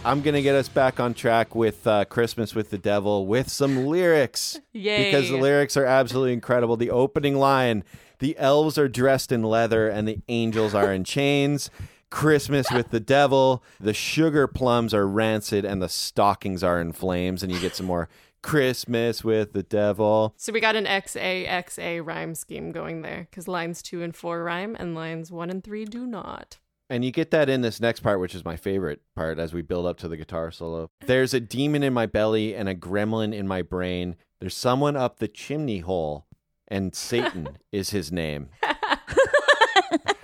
I'm 0.05 0.21
going 0.21 0.33
to 0.33 0.41
get 0.41 0.55
us 0.55 0.67
back 0.67 0.99
on 0.99 1.13
track 1.13 1.55
with 1.55 1.87
uh, 1.87 2.03
Christmas 2.05 2.53
with 2.53 2.71
the 2.71 2.77
Devil 2.77 3.25
with 3.25 3.49
some 3.49 3.85
lyrics. 3.85 4.59
Yay. 4.73 5.05
Because 5.05 5.29
the 5.29 5.37
lyrics 5.37 5.77
are 5.77 5.85
absolutely 5.85 6.33
incredible. 6.33 6.75
The 6.75 6.89
opening 6.89 7.37
line 7.37 7.85
The 8.23 8.37
elves 8.37 8.77
are 8.77 8.87
dressed 8.87 9.33
in 9.33 9.43
leather 9.43 9.89
and 9.89 10.07
the 10.07 10.19
angels 10.29 10.73
are 10.73 10.93
in 10.93 11.03
chains. 11.03 11.69
Christmas 12.09 12.71
with 12.71 12.89
the 12.89 13.01
devil. 13.01 13.61
The 13.81 13.93
sugar 13.93 14.47
plums 14.47 14.93
are 14.93 15.05
rancid 15.05 15.65
and 15.65 15.81
the 15.81 15.89
stockings 15.89 16.63
are 16.63 16.79
in 16.79 16.93
flames. 16.93 17.43
And 17.43 17.51
you 17.51 17.59
get 17.59 17.75
some 17.75 17.85
more 17.85 18.07
Christmas 18.41 19.25
with 19.25 19.51
the 19.51 19.63
devil. 19.63 20.33
So 20.37 20.53
we 20.53 20.61
got 20.61 20.77
an 20.77 20.85
XAXA 20.85 21.99
rhyme 22.07 22.33
scheme 22.33 22.71
going 22.71 23.01
there 23.01 23.27
because 23.29 23.49
lines 23.49 23.81
two 23.81 24.01
and 24.01 24.15
four 24.15 24.41
rhyme 24.41 24.77
and 24.79 24.95
lines 24.95 25.29
one 25.29 25.49
and 25.49 25.61
three 25.61 25.83
do 25.83 26.07
not. 26.07 26.59
And 26.89 27.03
you 27.03 27.11
get 27.11 27.29
that 27.31 27.49
in 27.49 27.59
this 27.59 27.81
next 27.81 27.99
part, 27.99 28.21
which 28.21 28.35
is 28.35 28.45
my 28.45 28.55
favorite 28.55 29.01
part 29.17 29.37
as 29.37 29.53
we 29.53 29.61
build 29.61 29.85
up 29.85 29.97
to 29.97 30.07
the 30.07 30.15
guitar 30.15 30.49
solo. 30.49 30.89
There's 31.07 31.33
a 31.33 31.41
demon 31.41 31.83
in 31.83 31.91
my 31.91 32.05
belly 32.05 32.55
and 32.55 32.69
a 32.69 32.75
gremlin 32.75 33.33
in 33.33 33.49
my 33.49 33.63
brain. 33.63 34.15
There's 34.39 34.55
someone 34.55 34.95
up 34.95 35.19
the 35.19 35.27
chimney 35.27 35.79
hole, 35.79 36.25
and 36.67 36.95
Satan 36.95 37.57
is 37.71 37.89
his 37.91 38.11
name. 38.11 38.49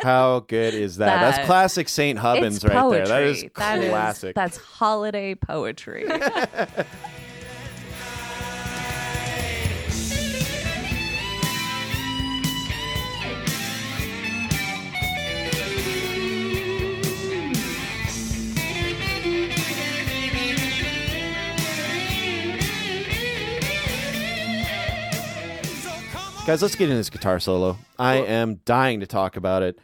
How 0.02 0.40
good 0.42 0.74
is 0.74 0.98
that? 0.98 1.20
That's 1.36 1.46
classic 1.46 1.90
Saint 1.90 2.20
Hubbins 2.20 2.58
it's 2.58 2.66
right 2.66 2.90
there. 2.90 3.06
That 3.06 3.24
is 3.24 3.46
That 3.58 3.80
is- 3.80 3.90
classic. 3.90 4.36
that's 4.36 4.58
holiday 4.58 5.36
poetry. 5.36 6.08
Guys, 26.50 26.64
let's 26.64 26.74
get 26.74 26.86
into 26.86 26.96
this 26.96 27.12
guitar 27.12 27.40
solo. 27.40 27.78
I 28.00 28.16
am 28.16 28.56
dying 28.66 29.02
to 29.02 29.06
talk 29.06 29.38
about 29.38 29.62
it. 29.62 29.78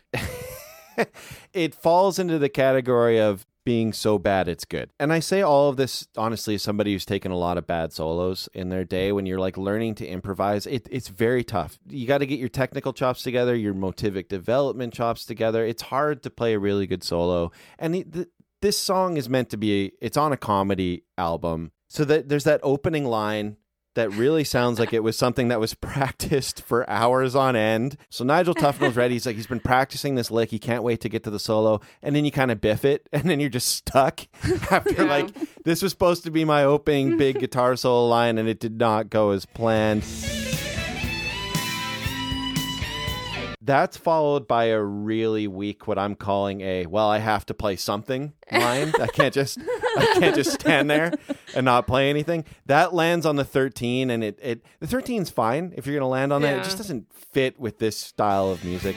it 1.53 1.75
falls 1.75 2.17
into 2.17 2.39
the 2.39 2.49
category 2.49 3.19
of 3.19 3.45
being 3.65 3.93
so 3.93 4.17
bad 4.17 4.47
it's 4.47 4.65
good. 4.65 4.89
And 4.99 5.13
I 5.13 5.19
say 5.19 5.43
all 5.43 5.69
of 5.69 5.77
this 5.77 6.07
honestly 6.17 6.55
as 6.55 6.63
somebody 6.63 6.93
who's 6.93 7.05
taken 7.05 7.31
a 7.31 7.37
lot 7.37 7.59
of 7.59 7.67
bad 7.67 7.93
solos 7.93 8.49
in 8.51 8.69
their 8.69 8.83
day 8.83 9.11
when 9.11 9.27
you're 9.27 9.37
like 9.37 9.57
learning 9.57 9.93
to 9.95 10.07
improvise. 10.07 10.65
It, 10.65 10.87
it's 10.89 11.07
very 11.07 11.43
tough. 11.43 11.77
You 11.87 12.07
got 12.07 12.17
to 12.17 12.25
get 12.25 12.39
your 12.39 12.49
technical 12.49 12.93
chops 12.93 13.21
together, 13.21 13.55
your 13.55 13.75
motivic 13.75 14.27
development 14.27 14.91
chops 14.91 15.23
together. 15.23 15.63
It's 15.63 15.83
hard 15.83 16.23
to 16.23 16.31
play 16.31 16.55
a 16.55 16.59
really 16.59 16.87
good 16.87 17.03
solo. 17.03 17.51
And 17.77 18.27
this 18.63 18.79
song 18.79 19.17
is 19.17 19.29
meant 19.29 19.51
to 19.51 19.57
be 19.57 19.91
it's 20.01 20.17
on 20.17 20.33
a 20.33 20.37
comedy 20.37 21.03
album. 21.15 21.73
So 21.89 22.05
that 22.05 22.27
there's 22.27 22.45
that 22.45 22.59
opening 22.63 23.05
line 23.05 23.57
that 23.95 24.11
really 24.11 24.43
sounds 24.43 24.79
like 24.79 24.93
it 24.93 25.03
was 25.03 25.17
something 25.17 25.47
that 25.47 25.59
was 25.59 25.73
practiced 25.95 26.61
for 26.61 26.89
hours 26.89 27.35
on 27.35 27.55
end. 27.55 27.97
So 28.09 28.23
Nigel 28.23 28.53
Tufnel's 28.53 28.95
ready. 28.95 29.15
He's 29.15 29.25
like, 29.25 29.35
he's 29.35 29.47
been 29.47 29.59
practicing 29.59 30.15
this 30.15 30.29
lick. 30.29 30.51
He 30.51 30.59
can't 30.59 30.83
wait 30.83 31.01
to 31.01 31.09
get 31.09 31.23
to 31.23 31.29
the 31.29 31.39
solo. 31.39 31.81
And 32.01 32.15
then 32.15 32.25
you 32.25 32.31
kind 32.31 32.51
of 32.51 32.61
biff 32.61 32.85
it. 32.85 33.07
And 33.11 33.29
then 33.29 33.39
you're 33.39 33.49
just 33.49 33.69
stuck 33.69 34.27
after, 34.71 35.05
like, 35.05 35.29
this 35.63 35.81
was 35.81 35.91
supposed 35.91 36.23
to 36.23 36.31
be 36.31 36.45
my 36.45 36.63
opening 36.63 37.17
big 37.17 37.39
guitar 37.39 37.75
solo 37.75 38.07
line, 38.07 38.37
and 38.37 38.47
it 38.47 38.59
did 38.59 38.77
not 38.77 39.09
go 39.09 39.31
as 39.31 39.45
planned. 39.45 40.03
That's 43.65 43.97
followed 43.97 44.47
by 44.47 44.65
a 44.65 44.79
really 44.79 45.47
weak, 45.47 45.87
what 45.87 45.97
I'm 45.97 46.13
calling 46.13 46.61
a 46.61 46.85
well, 46.85 47.09
I 47.09 47.17
have 47.17 47.47
to 47.47 47.55
play 47.55 47.75
something 47.77 48.33
line. 48.51 48.93
I 48.99 49.07
can't 49.07 49.33
just 49.33 49.57
I 49.97 50.17
can't 50.19 50.35
just 50.35 50.51
stand 50.51 50.89
there 50.89 51.13
and 51.55 51.65
not 51.65 51.87
play 51.87 52.11
anything. 52.11 52.45
That 52.67 52.93
lands 52.93 53.25
on 53.25 53.37
the 53.37 53.45
13, 53.45 54.11
and 54.11 54.23
it, 54.23 54.37
it 54.41 54.63
the 54.79 54.87
13's 54.87 55.31
fine 55.31 55.73
if 55.75 55.87
you're 55.87 55.95
gonna 55.95 56.07
land 56.07 56.31
on 56.31 56.43
that. 56.43 56.59
It 56.59 56.63
just 56.63 56.77
doesn't 56.77 57.11
fit 57.11 57.59
with 57.59 57.79
this 57.79 57.97
style 57.97 58.49
of 58.49 58.63
music. 58.63 58.95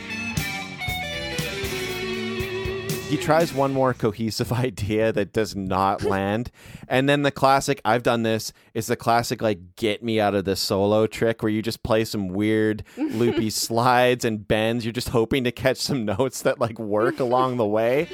He 3.08 3.16
tries 3.16 3.54
one 3.54 3.72
more 3.72 3.94
cohesive 3.94 4.52
idea 4.66 5.12
that 5.12 5.32
does 5.32 5.56
not 5.56 6.02
land. 6.02 6.50
And 6.88 7.08
then 7.08 7.22
the 7.22 7.30
classic, 7.30 7.80
I've 7.82 8.02
done 8.02 8.22
this, 8.22 8.52
is 8.74 8.88
the 8.88 8.96
classic, 8.96 9.40
like, 9.40 9.76
get 9.76 10.02
me 10.02 10.20
out 10.20 10.34
of 10.34 10.44
this 10.44 10.60
solo 10.60 11.06
trick 11.06 11.42
where 11.42 11.48
you 11.50 11.62
just 11.62 11.82
play 11.82 12.04
some 12.04 12.28
weird 12.28 12.84
loopy 12.98 13.48
slides 13.50 14.26
and 14.26 14.46
bends. 14.46 14.84
You're 14.84 14.92
just 14.92 15.08
hoping 15.08 15.44
to 15.44 15.50
catch 15.50 15.78
some 15.78 16.04
notes 16.04 16.42
that, 16.42 16.58
like, 16.58 16.78
work 16.78 17.18
along 17.18 17.56
the 17.56 17.66
way. 17.66 18.08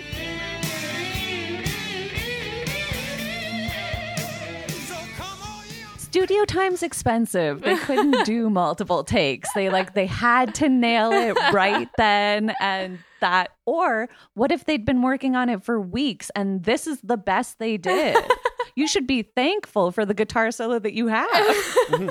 Studio 5.98 6.44
time's 6.44 6.84
expensive. 6.84 7.62
They 7.62 7.76
couldn't 7.78 8.24
do 8.24 8.48
multiple 8.50 9.02
takes. 9.02 9.52
They 9.54 9.68
like 9.68 9.94
they 9.94 10.06
had 10.06 10.54
to 10.54 10.68
nail 10.68 11.10
it 11.10 11.36
right 11.52 11.88
then 11.96 12.54
and 12.60 13.00
that 13.24 13.50
or 13.66 14.08
what 14.34 14.52
if 14.52 14.64
they'd 14.64 14.84
been 14.84 15.00
working 15.02 15.34
on 15.34 15.48
it 15.48 15.64
for 15.64 15.80
weeks 15.80 16.30
and 16.36 16.62
this 16.64 16.86
is 16.86 17.00
the 17.02 17.16
best 17.16 17.58
they 17.58 17.76
did? 17.90 18.16
you 18.76 18.86
should 18.86 19.06
be 19.06 19.22
thankful 19.22 19.90
for 19.90 20.04
the 20.04 20.14
guitar 20.14 20.50
solo 20.50 20.78
that 20.78 20.92
you 20.94 21.08
have. 21.08 21.28
Mm-hmm. 21.90 22.08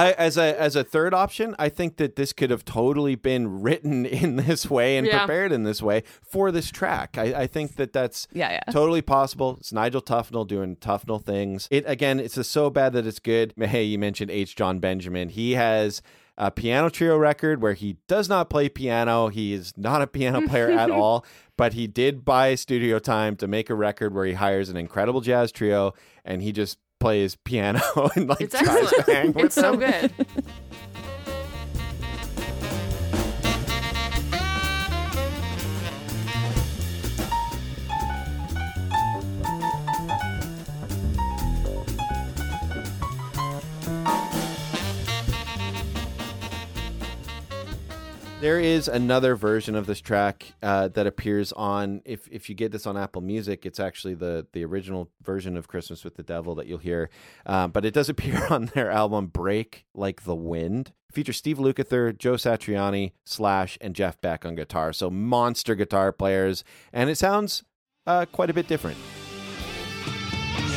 I, 0.00 0.12
as 0.12 0.36
a 0.38 0.60
as 0.60 0.76
a 0.76 0.84
third 0.84 1.12
option, 1.12 1.56
I 1.58 1.68
think 1.68 1.96
that 1.96 2.14
this 2.14 2.32
could 2.32 2.50
have 2.50 2.64
totally 2.64 3.16
been 3.16 3.62
written 3.62 4.06
in 4.22 4.36
this 4.36 4.70
way 4.70 4.96
and 4.96 5.04
Yeah. 5.04 5.18
prepared 5.26 5.50
in 5.50 5.64
this 5.64 5.82
way 5.82 6.04
for 6.22 6.52
this 6.52 6.70
track. 6.70 7.18
I, 7.18 7.34
I 7.42 7.46
think 7.48 7.74
that 7.76 7.92
that's 7.92 8.28
Yeah, 8.32 8.52
yeah. 8.52 8.72
totally 8.72 9.02
possible. 9.02 9.56
It's 9.58 9.72
Nigel 9.72 10.00
Tufnel 10.00 10.46
doing 10.46 10.76
Tufnel 10.76 11.24
things. 11.24 11.66
It 11.72 11.82
again, 11.88 12.20
it's 12.20 12.36
just 12.36 12.52
so 12.52 12.70
bad 12.70 12.92
that 12.92 13.06
it's 13.08 13.18
good. 13.18 13.52
Hey, 13.58 13.82
you 13.82 13.98
mentioned 13.98 14.30
H. 14.30 14.54
Jon 14.54 14.78
Benjamin. 14.78 15.30
He 15.30 15.52
has 15.54 16.00
a 16.38 16.52
piano 16.52 16.88
trio 16.88 17.18
record 17.18 17.60
where 17.60 17.74
he 17.74 17.96
does 18.06 18.28
not 18.28 18.48
play 18.48 18.68
piano. 18.68 19.26
He 19.28 19.52
is 19.52 19.74
not 19.76 20.00
a 20.00 20.06
piano 20.06 20.46
player 20.46 20.70
at 20.70 20.90
all. 20.90 21.26
But 21.56 21.72
he 21.72 21.88
did 21.88 22.24
buy 22.24 22.54
studio 22.54 23.00
time 23.00 23.34
to 23.36 23.48
make 23.48 23.68
a 23.68 23.74
record 23.74 24.14
where 24.14 24.24
he 24.24 24.34
hires 24.34 24.68
an 24.68 24.76
incredible 24.76 25.20
jazz 25.20 25.50
trio 25.50 25.92
and 26.24 26.40
he 26.40 26.52
just 26.52 26.78
plays 27.00 27.36
piano 27.36 27.80
and 28.14 28.28
like 28.28 28.40
It's 28.40 28.58
tries 28.58 28.90
to 28.90 29.02
hang 29.02 29.32
with 29.32 29.46
It's 29.46 29.54
so 29.56 29.76
good. 29.76 30.12
There 48.48 48.58
is 48.58 48.88
another 48.88 49.36
version 49.36 49.74
of 49.74 49.84
this 49.84 50.00
track 50.00 50.54
uh, 50.62 50.88
that 50.88 51.06
appears 51.06 51.52
on. 51.52 52.00
If 52.06 52.26
if 52.32 52.48
you 52.48 52.54
get 52.54 52.72
this 52.72 52.86
on 52.86 52.96
Apple 52.96 53.20
Music, 53.20 53.66
it's 53.66 53.78
actually 53.78 54.14
the 54.14 54.46
the 54.54 54.64
original 54.64 55.10
version 55.20 55.54
of 55.54 55.68
Christmas 55.68 56.02
with 56.02 56.14
the 56.14 56.22
Devil 56.22 56.54
that 56.54 56.66
you'll 56.66 56.78
hear. 56.78 57.10
Um, 57.44 57.72
but 57.72 57.84
it 57.84 57.92
does 57.92 58.08
appear 58.14 58.46
on 58.48 58.70
their 58.72 58.90
album 58.90 59.26
Break 59.26 59.84
Like 59.94 60.22
the 60.22 60.34
Wind. 60.34 60.92
Features 61.12 61.36
Steve 61.36 61.58
Lukather, 61.58 62.16
Joe 62.16 62.36
Satriani, 62.36 63.12
Slash, 63.26 63.76
and 63.82 63.94
Jeff 63.94 64.18
Beck 64.22 64.46
on 64.46 64.54
guitar. 64.54 64.94
So 64.94 65.10
monster 65.10 65.74
guitar 65.74 66.10
players, 66.10 66.64
and 66.90 67.10
it 67.10 67.18
sounds 67.18 67.64
uh, 68.06 68.24
quite 68.32 68.48
a 68.48 68.54
bit 68.54 68.66
different. 68.66 68.96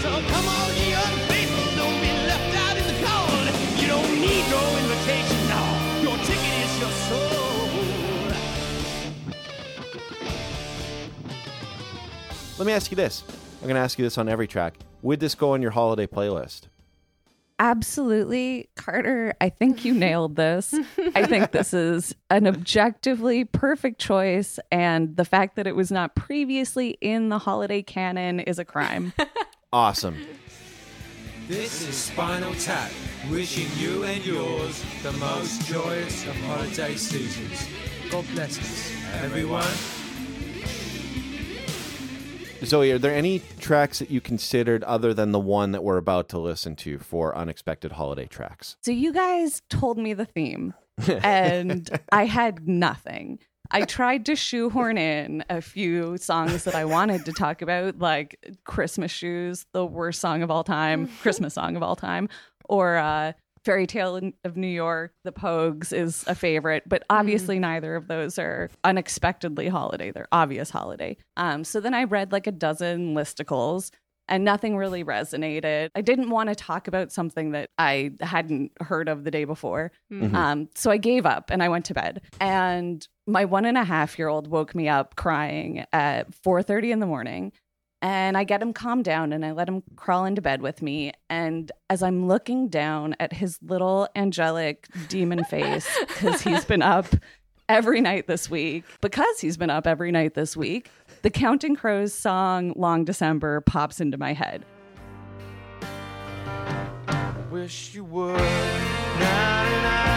So 0.01 0.09
come 0.09 0.47
on, 0.49 0.60
Let 12.61 12.67
me 12.67 12.73
ask 12.73 12.91
you 12.91 12.95
this. 12.95 13.23
I'm 13.59 13.63
going 13.63 13.73
to 13.73 13.81
ask 13.81 13.97
you 13.97 14.05
this 14.05 14.19
on 14.19 14.29
every 14.29 14.47
track. 14.47 14.75
Would 15.01 15.19
this 15.19 15.33
go 15.33 15.53
on 15.53 15.63
your 15.63 15.71
holiday 15.71 16.05
playlist? 16.05 16.67
Absolutely, 17.57 18.69
Carter. 18.75 19.33
I 19.41 19.49
think 19.49 19.83
you 19.83 19.95
nailed 19.95 20.35
this. 20.35 20.75
I 21.15 21.25
think 21.25 21.53
this 21.53 21.73
is 21.73 22.13
an 22.29 22.45
objectively 22.45 23.45
perfect 23.45 23.99
choice, 23.99 24.59
and 24.71 25.17
the 25.17 25.25
fact 25.25 25.55
that 25.55 25.65
it 25.65 25.75
was 25.75 25.91
not 25.91 26.13
previously 26.13 26.99
in 27.01 27.29
the 27.29 27.39
holiday 27.39 27.81
canon 27.81 28.39
is 28.39 28.59
a 28.59 28.65
crime. 28.65 29.13
Awesome. 29.73 30.17
This 31.47 31.87
is 31.87 31.95
Spinal 31.95 32.53
Tap, 32.55 32.91
wishing 33.31 33.65
you 33.81 34.03
and 34.03 34.23
yours 34.23 34.83
the 35.01 35.13
most 35.13 35.65
joyous 35.65 36.27
of 36.27 36.35
holiday 36.41 36.95
seasons. 36.95 37.67
God 38.11 38.25
bless 38.35 38.59
us, 38.59 38.91
everyone. 39.23 40.00
Zoe, 42.63 42.91
are 42.91 42.99
there 42.99 43.13
any 43.13 43.41
tracks 43.59 43.99
that 43.99 44.11
you 44.11 44.21
considered 44.21 44.83
other 44.83 45.13
than 45.13 45.31
the 45.31 45.39
one 45.39 45.71
that 45.71 45.83
we're 45.83 45.97
about 45.97 46.29
to 46.29 46.39
listen 46.39 46.75
to 46.77 46.99
for 46.99 47.35
unexpected 47.35 47.93
holiday 47.93 48.25
tracks? 48.25 48.77
So 48.81 48.91
you 48.91 49.11
guys 49.13 49.61
told 49.69 49.97
me 49.97 50.13
the 50.13 50.25
theme, 50.25 50.73
and 51.23 51.89
I 52.11 52.25
had 52.25 52.67
nothing. 52.67 53.39
I 53.73 53.85
tried 53.85 54.25
to 54.25 54.35
shoehorn 54.35 54.97
in 54.97 55.45
a 55.49 55.61
few 55.61 56.17
songs 56.17 56.65
that 56.65 56.75
I 56.75 56.83
wanted 56.85 57.25
to 57.25 57.31
talk 57.31 57.61
about, 57.61 57.99
like 57.99 58.37
Christmas 58.65 59.11
Shoes, 59.11 59.65
the 59.71 59.85
worst 59.85 60.19
song 60.19 60.43
of 60.43 60.51
all 60.51 60.63
time, 60.63 61.09
Christmas 61.21 61.53
song 61.53 61.77
of 61.77 61.83
all 61.83 61.95
time, 61.95 62.27
or 62.65 62.97
uh, 62.97 63.31
Fairy 63.65 63.85
Tale 63.85 64.31
of 64.43 64.57
New 64.57 64.67
York, 64.67 65.13
The 65.23 65.31
Pogues 65.31 65.93
is 65.93 66.23
a 66.27 66.35
favorite, 66.35 66.83
but 66.87 67.03
obviously 67.09 67.59
neither 67.59 67.95
of 67.95 68.07
those 68.07 68.39
are 68.39 68.69
unexpectedly 68.83 69.67
holiday. 69.67 70.11
They're 70.11 70.27
obvious 70.31 70.69
holiday. 70.71 71.17
Um, 71.37 71.63
so 71.63 71.79
then 71.79 71.93
I 71.93 72.05
read 72.05 72.31
like 72.31 72.47
a 72.47 72.51
dozen 72.51 73.13
listicles 73.13 73.91
and 74.27 74.43
nothing 74.45 74.77
really 74.77 75.03
resonated. 75.03 75.89
I 75.93 76.01
didn't 76.01 76.29
want 76.29 76.49
to 76.49 76.55
talk 76.55 76.87
about 76.87 77.11
something 77.11 77.51
that 77.51 77.69
I 77.77 78.11
hadn't 78.21 78.71
heard 78.79 79.09
of 79.09 79.25
the 79.25 79.31
day 79.31 79.43
before. 79.43 79.91
Um, 80.35 80.69
so 80.73 80.89
I 80.89 80.97
gave 80.97 81.25
up 81.25 81.49
and 81.51 81.61
I 81.61 81.69
went 81.69 81.85
to 81.85 81.93
bed. 81.93 82.21
And 82.39 83.05
my 83.27 83.45
one 83.45 83.65
and 83.65 83.77
a 83.77 83.83
half 83.83 84.17
year 84.17 84.27
old 84.29 84.47
woke 84.47 84.73
me 84.73 84.87
up 84.87 85.15
crying 85.15 85.85
at 85.91 86.31
4:30 86.43 86.91
in 86.91 86.99
the 86.99 87.05
morning. 87.05 87.51
And 88.01 88.35
I 88.35 88.43
get 88.43 88.61
him 88.61 88.73
calmed 88.73 89.05
down 89.05 89.31
and 89.31 89.45
I 89.45 89.51
let 89.51 89.67
him 89.67 89.83
crawl 89.95 90.25
into 90.25 90.41
bed 90.41 90.61
with 90.61 90.81
me. 90.81 91.11
And 91.29 91.71
as 91.89 92.01
I'm 92.01 92.27
looking 92.27 92.67
down 92.67 93.15
at 93.19 93.31
his 93.33 93.59
little 93.61 94.07
angelic 94.15 94.87
demon 95.07 95.43
face, 95.43 95.87
because 96.07 96.41
he's 96.41 96.65
been 96.65 96.81
up 96.81 97.05
every 97.69 98.01
night 98.01 98.25
this 98.27 98.49
week, 98.49 98.85
because 99.01 99.39
he's 99.39 99.55
been 99.55 99.69
up 99.69 99.85
every 99.85 100.11
night 100.11 100.33
this 100.33 100.57
week, 100.57 100.89
the 101.21 101.29
Counting 101.29 101.75
Crows 101.75 102.13
song 102.13 102.73
Long 102.75 103.05
December 103.05 103.61
pops 103.61 104.01
into 104.01 104.17
my 104.17 104.33
head. 104.33 104.65
Wish 107.51 107.93
you 107.93 108.03
would. 108.05 108.33
Na, 108.33 109.19
na, 109.19 109.63
na, 109.63 110.05
na, 110.05 110.10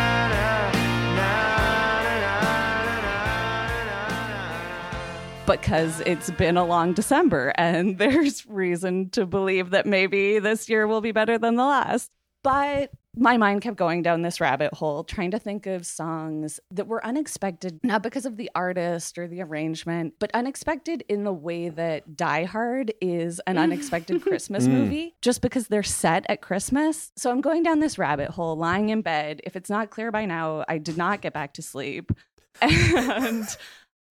because 5.46 6.00
it's 6.00 6.30
been 6.32 6.56
a 6.56 6.64
long 6.64 6.92
December 6.92 7.52
and 7.56 7.98
there's 7.98 8.46
reason 8.46 9.10
to 9.10 9.26
believe 9.26 9.70
that 9.70 9.86
maybe 9.86 10.38
this 10.38 10.68
year 10.68 10.86
will 10.86 11.00
be 11.00 11.12
better 11.12 11.38
than 11.38 11.56
the 11.56 11.64
last. 11.64 12.10
But 12.42 12.90
my 13.16 13.36
mind 13.36 13.62
kept 13.62 13.76
going 13.76 14.02
down 14.02 14.22
this 14.22 14.40
rabbit 14.40 14.74
hole, 14.74 15.04
trying 15.04 15.30
to 15.30 15.38
think 15.38 15.66
of 15.66 15.86
songs 15.86 16.60
that 16.70 16.86
were 16.86 17.04
unexpected, 17.04 17.80
not 17.82 18.02
because 18.02 18.26
of 18.26 18.36
the 18.36 18.50
artist 18.54 19.18
or 19.18 19.28
the 19.28 19.40
arrangement, 19.40 20.14
but 20.18 20.30
unexpected 20.34 21.04
in 21.08 21.24
the 21.24 21.32
way 21.32 21.68
that 21.68 22.16
Die 22.16 22.44
Hard 22.44 22.92
is 23.00 23.40
an 23.46 23.56
unexpected 23.56 24.20
Christmas 24.26 24.66
mm. 24.66 24.72
movie, 24.72 25.14
just 25.22 25.42
because 25.42 25.68
they're 25.68 25.82
set 25.82 26.26
at 26.28 26.42
Christmas. 26.42 27.12
So 27.16 27.30
I'm 27.30 27.40
going 27.40 27.62
down 27.62 27.80
this 27.80 27.98
rabbit 27.98 28.30
hole, 28.30 28.56
lying 28.56 28.88
in 28.90 29.02
bed. 29.02 29.40
If 29.44 29.56
it's 29.56 29.70
not 29.70 29.90
clear 29.90 30.10
by 30.10 30.26
now, 30.26 30.64
I 30.68 30.78
did 30.78 30.96
not 30.96 31.22
get 31.22 31.32
back 31.32 31.54
to 31.54 31.62
sleep. 31.62 32.12
And 32.62 33.48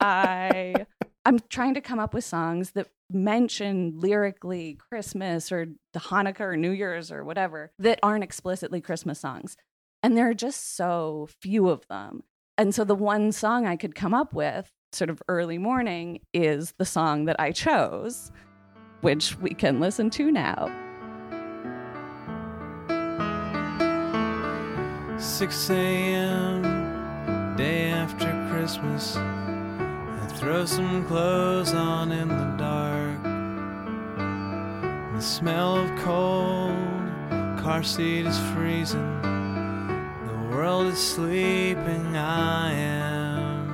I 0.01 0.85
I'm 1.25 1.39
trying 1.49 1.73
to 1.75 1.81
come 1.81 1.99
up 1.99 2.13
with 2.13 2.25
songs 2.25 2.71
that 2.71 2.89
mention 3.09 3.93
lyrically 3.95 4.75
Christmas 4.75 5.51
or 5.53 5.67
the 5.93 5.99
Hanukkah 5.99 6.41
or 6.41 6.57
New 6.57 6.71
Year's 6.71 7.11
or 7.11 7.23
whatever 7.23 7.71
that 7.79 7.99
aren't 8.03 8.25
explicitly 8.25 8.81
Christmas 8.81 9.21
songs. 9.21 9.55
And 10.01 10.17
there 10.17 10.29
are 10.29 10.33
just 10.33 10.75
so 10.75 11.29
few 11.39 11.69
of 11.69 11.87
them. 11.87 12.23
And 12.57 12.75
so 12.75 12.83
the 12.83 12.95
one 12.95 13.31
song 13.31 13.65
I 13.65 13.77
could 13.77 13.95
come 13.95 14.13
up 14.13 14.33
with, 14.33 14.69
sort 14.91 15.09
of 15.09 15.21
early 15.29 15.57
morning, 15.57 16.19
is 16.33 16.73
the 16.77 16.85
song 16.85 17.23
that 17.25 17.39
I 17.39 17.53
chose, 17.53 18.29
which 18.99 19.37
we 19.39 19.51
can 19.51 19.79
listen 19.79 20.09
to 20.11 20.29
now. 20.29 20.67
6 25.17 25.69
a.m., 25.69 27.55
day 27.55 27.91
after 27.91 28.49
Christmas. 28.51 29.17
Throw 30.43 30.65
some 30.65 31.05
clothes 31.05 31.73
on 31.73 32.11
in 32.11 32.27
the 32.27 32.55
dark. 32.57 33.23
The 35.15 35.21
smell 35.21 35.77
of 35.77 35.89
cold, 35.99 36.75
car 37.63 37.81
seat 37.81 38.25
is 38.25 38.37
freezing. 38.51 39.21
The 39.21 40.33
world 40.51 40.87
is 40.87 40.99
sleeping, 40.99 42.17
I 42.17 42.73
am 42.73 43.67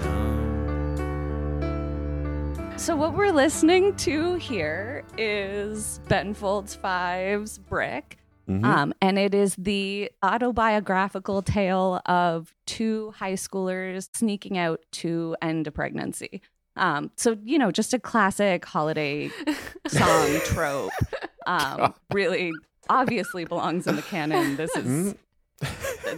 numb. 0.00 1.54
So, 2.76 2.96
what 2.96 3.14
we're 3.14 3.30
listening 3.30 3.94
to 3.98 4.34
here 4.34 5.04
is 5.16 6.00
Ben 6.08 6.34
Folds 6.34 6.74
Five's 6.74 7.58
Brick. 7.58 8.18
Um, 8.46 8.92
and 9.00 9.18
it 9.18 9.34
is 9.34 9.56
the 9.56 10.10
autobiographical 10.22 11.42
tale 11.42 12.00
of 12.06 12.54
two 12.66 13.12
high 13.16 13.34
schoolers 13.34 14.08
sneaking 14.14 14.58
out 14.58 14.80
to 14.92 15.36
end 15.40 15.66
a 15.66 15.70
pregnancy. 15.70 16.42
Um, 16.76 17.10
so, 17.16 17.36
you 17.44 17.58
know, 17.58 17.70
just 17.70 17.94
a 17.94 17.98
classic 17.98 18.64
holiday 18.64 19.30
song 19.86 20.40
trope. 20.44 20.92
Um, 21.46 21.94
really 22.12 22.52
obviously 22.88 23.44
belongs 23.44 23.86
in 23.86 23.96
the 23.96 24.02
canon. 24.02 24.56
This 24.56 24.74
is. 24.76 25.14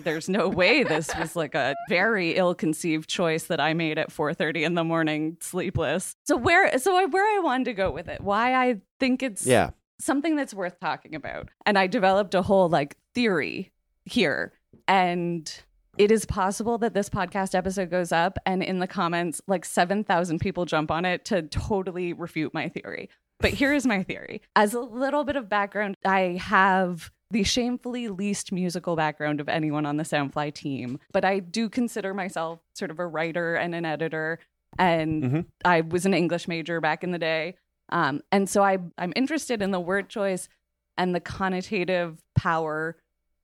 There's 0.03 0.29
no 0.29 0.49
way 0.49 0.83
this 0.83 1.11
was 1.17 1.37
like 1.37 1.55
a 1.55 1.75
very 1.89 2.35
ill-conceived 2.35 3.09
choice 3.09 3.45
that 3.45 3.61
I 3.61 3.75
made 3.75 3.99
at 3.99 4.11
4:30 4.11 4.65
in 4.65 4.75
the 4.75 4.83
morning, 4.83 5.37
sleepless. 5.41 6.17
So 6.25 6.37
where, 6.37 6.77
so 6.79 7.07
where 7.09 7.39
I 7.39 7.41
wanted 7.43 7.65
to 7.65 7.75
go 7.75 7.91
with 7.91 8.09
it, 8.09 8.21
why 8.21 8.55
I 8.55 8.81
think 8.99 9.23
it's 9.23 9.47
Yeah. 9.47 9.71
Something 9.99 10.37
that's 10.37 10.55
worth 10.55 10.79
talking 10.81 11.15
about. 11.15 11.49
And 11.65 11.79
I 11.79 11.87
developed 11.87 12.35
a 12.35 12.43
whole 12.43 12.69
like 12.69 12.97
theory 13.15 13.73
here. 14.05 14.53
And 14.89 15.53
it 15.99 16.11
is 16.11 16.27
possible 16.27 16.79
that 16.79 16.95
this 16.95 17.09
podcast 17.09 17.55
episode 17.55 17.91
goes 17.91 18.13
up 18.13 18.39
and 18.45 18.63
in 18.63 18.79
the 18.79 18.87
comments, 18.87 19.41
like 19.47 19.65
7,000 19.65 20.39
people 20.39 20.65
jump 20.67 20.91
on 20.91 21.05
it 21.05 21.25
to 21.27 21.43
totally 21.43 22.13
refute 22.13 22.53
my 22.53 22.69
theory. 22.69 23.09
But 23.41 23.53
here 23.53 23.73
is 23.73 23.87
my 23.87 24.03
theory. 24.03 24.43
As 24.55 24.75
a 24.75 24.81
little 24.81 25.25
bit 25.25 25.37
of 25.37 25.49
background, 25.49 25.95
I 26.05 26.39
have 26.41 27.11
the 27.31 27.43
shamefully 27.43 28.09
least 28.09 28.53
musical 28.53 28.95
background 28.95 29.41
of 29.41 29.49
anyone 29.49 29.85
on 29.85 29.97
the 29.97 30.05
Soundfly 30.05 30.55
team, 30.55 31.01
but 31.13 31.25
I 31.25 31.41
do 31.41 31.69
consider 31.69 32.15
myself 32.15 32.61
sort 32.75 32.91
of 32.91 32.99
a 33.01 33.07
writer 33.07 33.57
and 33.57 33.75
an 33.75 33.85
editor. 33.85 34.39
And 34.79 35.23
Mhm. 35.25 35.47
I 35.65 35.81
was 35.81 36.07
an 36.07 36.15
English 36.15 36.47
major 36.47 36.81
back 36.81 37.03
in 37.03 37.11
the 37.11 37.19
day. 37.19 37.57
Um, 37.89 38.21
and 38.33 38.49
so 38.49 38.63
I, 38.63 38.79
I'm 38.99 39.13
interested 39.17 39.63
in 39.63 39.71
the 39.71 39.81
word 39.81 40.09
choice 40.09 40.49
and 40.97 41.15
the 41.15 41.21
connotative 41.21 42.19
power 42.35 42.97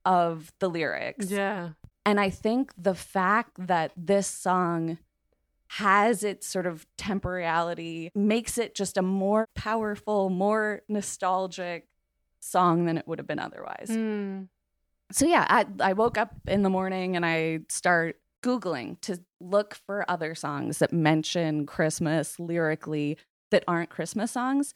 of 0.05 0.51
the 0.59 0.69
lyrics. 0.69 1.29
Yeah. 1.29 1.69
And 2.05 2.19
I 2.19 2.29
think 2.29 2.73
the 2.77 2.95
fact 2.95 3.51
that 3.67 3.91
this 3.95 4.27
song 4.27 4.97
has 5.77 6.23
its 6.23 6.45
sort 6.45 6.67
of 6.67 6.85
temporality 6.97 8.11
makes 8.13 8.57
it 8.57 8.75
just 8.75 8.97
a 8.97 9.01
more 9.01 9.47
powerful, 9.55 10.29
more 10.29 10.81
nostalgic 10.87 11.87
song 12.39 12.85
than 12.85 12.97
it 12.97 13.07
would 13.07 13.19
have 13.19 13.27
been 13.27 13.39
otherwise. 13.39 13.87
Mm. 13.89 14.49
So 15.11 15.25
yeah, 15.25 15.47
I, 15.49 15.65
I 15.79 15.93
woke 15.93 16.17
up 16.17 16.33
in 16.47 16.63
the 16.63 16.69
morning 16.69 17.15
and 17.15 17.25
I 17.25 17.59
start 17.69 18.17
Googling 18.43 18.99
to 19.01 19.19
look 19.39 19.75
for 19.85 20.09
other 20.09 20.35
songs 20.35 20.79
that 20.79 20.91
mention 20.91 21.65
Christmas 21.65 22.39
lyrically 22.39 23.17
that 23.53 23.63
aren't 23.67 23.89
Christmas 23.89 24.31
songs. 24.31 24.73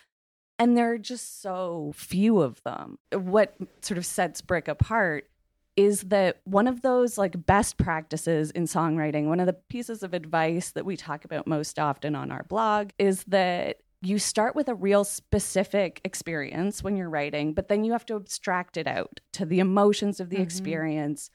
And 0.59 0.75
there 0.77 0.91
are 0.93 0.97
just 0.97 1.41
so 1.41 1.91
few 1.95 2.41
of 2.41 2.63
them. 2.63 2.97
What 3.11 3.55
sort 3.81 3.97
of 3.97 4.05
sets 4.05 4.41
Brick 4.41 4.67
apart 4.67 5.29
is 5.75 6.01
that 6.03 6.37
one 6.45 6.65
of 6.67 6.81
those 6.81 7.17
like 7.19 7.45
best 7.45 7.77
practices 7.77 8.49
in 8.51 8.63
songwriting, 8.63 9.25
one 9.27 9.39
of 9.39 9.45
the 9.45 9.53
pieces 9.53 10.01
of 10.01 10.15
advice 10.15 10.71
that 10.71 10.85
we 10.85 10.97
talk 10.97 11.25
about 11.25 11.45
most 11.45 11.77
often 11.77 12.15
on 12.15 12.31
our 12.31 12.43
blog 12.43 12.89
is 12.97 13.23
that 13.25 13.77
you 14.01 14.17
start 14.17 14.55
with 14.55 14.67
a 14.67 14.73
real 14.73 15.03
specific 15.03 16.01
experience 16.03 16.83
when 16.83 16.97
you're 16.97 17.09
writing, 17.09 17.53
but 17.53 17.67
then 17.67 17.83
you 17.83 17.91
have 17.91 18.05
to 18.07 18.15
abstract 18.15 18.77
it 18.77 18.87
out 18.87 19.19
to 19.33 19.45
the 19.45 19.59
emotions 19.59 20.19
of 20.19 20.29
the 20.29 20.37
Mhm. 20.37 20.43
experience. 20.43 21.29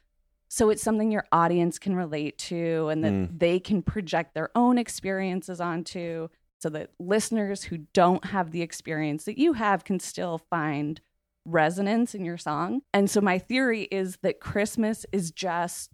So 0.48 0.70
it's 0.70 0.82
something 0.82 1.10
your 1.12 1.26
audience 1.32 1.78
can 1.78 1.94
relate 1.94 2.36
to 2.38 2.88
and 2.88 3.04
that 3.04 3.12
Mm. 3.12 3.38
they 3.38 3.60
can 3.60 3.82
project 3.82 4.34
their 4.34 4.50
own 4.56 4.76
experiences 4.78 5.60
onto. 5.60 6.28
So 6.62 6.68
that 6.70 6.90
listeners 7.00 7.64
who 7.64 7.78
don't 7.92 8.24
have 8.26 8.52
the 8.52 8.62
experience 8.62 9.24
that 9.24 9.36
you 9.36 9.54
have 9.54 9.84
can 9.84 9.98
still 9.98 10.38
find 10.38 11.00
resonance 11.44 12.14
in 12.14 12.24
your 12.24 12.38
song. 12.38 12.82
And 12.94 13.10
so 13.10 13.20
my 13.20 13.40
theory 13.40 13.82
is 13.90 14.18
that 14.22 14.38
Christmas 14.38 15.04
is 15.10 15.32
just 15.32 15.90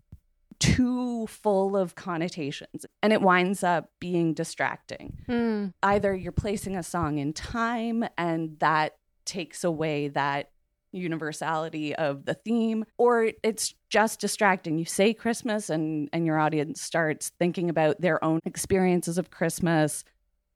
too 0.59 1.27
full 1.29 1.77
of 1.77 1.95
connotations 1.95 2.85
and 3.03 3.13
it 3.13 3.23
winds 3.23 3.65
up 3.65 3.91
being 3.99 4.35
distracting. 4.35 5.19
Hmm. 5.27 5.69
Either 5.83 6.15
you're 6.15 6.33
placing 6.33 6.77
a 6.77 6.83
song 6.83 7.19
in 7.19 7.33
time 7.33 8.05
and 8.19 8.59
that 8.59 8.97
takes 9.25 9.65
away 9.65 10.09
that 10.09 10.51
universality 10.93 11.95
of 11.95 12.25
the 12.25 12.35
theme 12.35 12.85
or 12.97 13.31
it's 13.43 13.75
just 13.91 14.21
distracting 14.21 14.79
you 14.79 14.87
say 14.87 15.13
christmas 15.13 15.69
and 15.69 16.09
and 16.15 16.25
your 16.25 16.39
audience 16.39 16.81
starts 16.81 17.31
thinking 17.39 17.69
about 17.69 18.01
their 18.01 18.25
own 18.25 18.41
experiences 18.47 19.19
of 19.19 19.31
christmas 19.31 20.03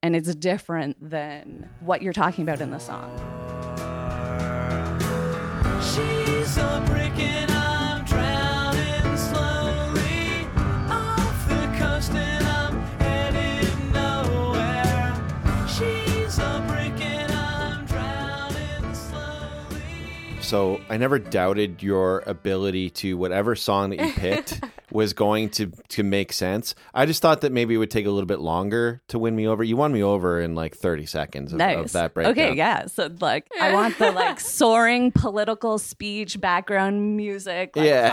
and 0.03 0.17
it's 0.17 0.35
different 0.35 0.97
than 1.09 1.69
what 1.79 2.01
you're 2.01 2.13
talking 2.13 2.43
about 2.43 2.61
in 2.61 2.69
the 2.69 2.77
song 2.77 3.09
So 20.53 20.79
I 20.87 20.97
never 20.97 21.17
doubted 21.17 21.81
your 21.81 22.21
ability 22.27 22.91
to 22.91 23.17
whatever 23.17 23.55
song 23.55 23.89
that 23.89 23.99
you 23.99 24.11
picked 24.13 24.63
was 24.91 25.13
going 25.13 25.49
to 25.49 25.71
to 25.87 26.03
make 26.03 26.31
sense. 26.31 26.75
I 26.93 27.07
just 27.07 27.23
thought 27.23 27.41
that 27.41 27.51
maybe 27.51 27.73
it 27.73 27.79
would 27.79 27.89
take 27.89 28.05
a 28.05 28.11
little 28.11 28.27
bit 28.27 28.37
longer 28.39 29.01
to 29.07 29.17
win 29.17 29.35
me 29.35 29.47
over. 29.47 29.63
You 29.63 29.77
won 29.77 29.91
me 29.91 30.03
over 30.03 30.39
in 30.39 30.53
like 30.53 30.75
30 30.75 31.07
seconds 31.07 31.53
of, 31.53 31.59
of 31.59 31.91
that 31.93 32.13
breakdown. 32.13 32.31
okay 32.33 32.53
yeah 32.53 32.85
so 32.85 33.09
like 33.19 33.47
i 33.59 33.73
want 33.73 33.97
the 33.97 34.11
like 34.11 34.39
soaring 34.39 35.11
political 35.11 35.79
speech 35.79 36.39
background 36.39 37.17
music 37.17 37.75
like, 37.75 37.87
Yeah. 37.87 38.11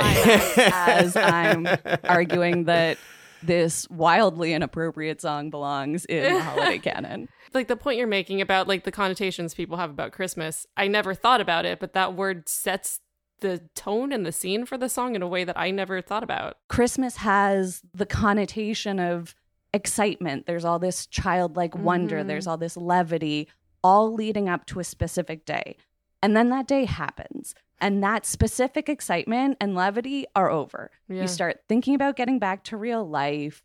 as 0.97 1.15
i'm 1.17 1.69
arguing 2.05 2.65
that 2.65 2.97
this 3.43 3.87
wildly 3.91 4.55
inappropriate 4.55 5.21
song 5.21 5.51
belongs 5.51 6.07
in 6.07 6.33
the 6.35 6.41
holiday 6.43 6.79
canon 6.79 7.29
like 7.55 7.69
the 7.69 7.77
point 7.77 7.99
you're 7.99 8.07
making 8.07 8.41
about 8.41 8.69
like 8.69 8.85
the 8.85 8.93
connotations 8.93 9.55
people 9.55 9.77
have 9.77 9.91
about 9.91 10.13
Christmas, 10.13 10.67
I 10.77 10.89
never 10.89 11.15
thought 11.15 11.41
about 11.41 11.65
it, 11.65 11.81
but 11.81 11.93
that 11.95 12.15
word 12.15 12.49
sets 12.49 13.01
the 13.41 13.63
tone 13.75 14.13
and 14.13 14.25
the 14.27 14.33
scene 14.33 14.67
for 14.67 14.77
the 14.77 14.89
song 14.89 15.15
in 15.15 15.23
a 15.23 15.29
way 15.29 15.45
that 15.45 15.59
I 15.59 15.71
never 15.71 16.01
thought 16.03 16.23
about. 16.23 16.59
Christmas 16.69 17.17
has 17.19 17.83
the 17.95 18.05
connotation 18.07 19.01
of 19.01 19.35
excitement. 19.73 20.47
There's 20.47 20.65
all 20.65 20.79
this 20.79 21.07
childlike 21.07 21.75
wonder, 21.75 22.23
Mhm. 22.23 22.27
there's 22.27 22.47
all 22.47 22.59
this 22.59 22.77
levity, 22.77 23.49
all 23.83 24.13
leading 24.13 24.49
up 24.49 24.67
to 24.67 24.81
a 24.81 24.85
specific 24.85 25.45
day. 25.47 25.77
And 26.23 26.37
then 26.37 26.51
that 26.51 26.67
day 26.69 26.85
happens. 26.85 27.55
And 27.81 28.03
that 28.05 28.27
specific 28.27 28.91
excitement 28.91 29.57
and 29.59 29.75
levity 29.75 30.27
are 30.37 30.51
over. 30.51 30.91
Yeah. 31.09 31.23
You 31.23 31.29
start 31.29 31.63
thinking 31.67 31.95
about 31.95 32.17
getting 32.17 32.39
back 32.39 32.63
to 32.65 32.77
real 32.77 33.09
life. 33.09 33.63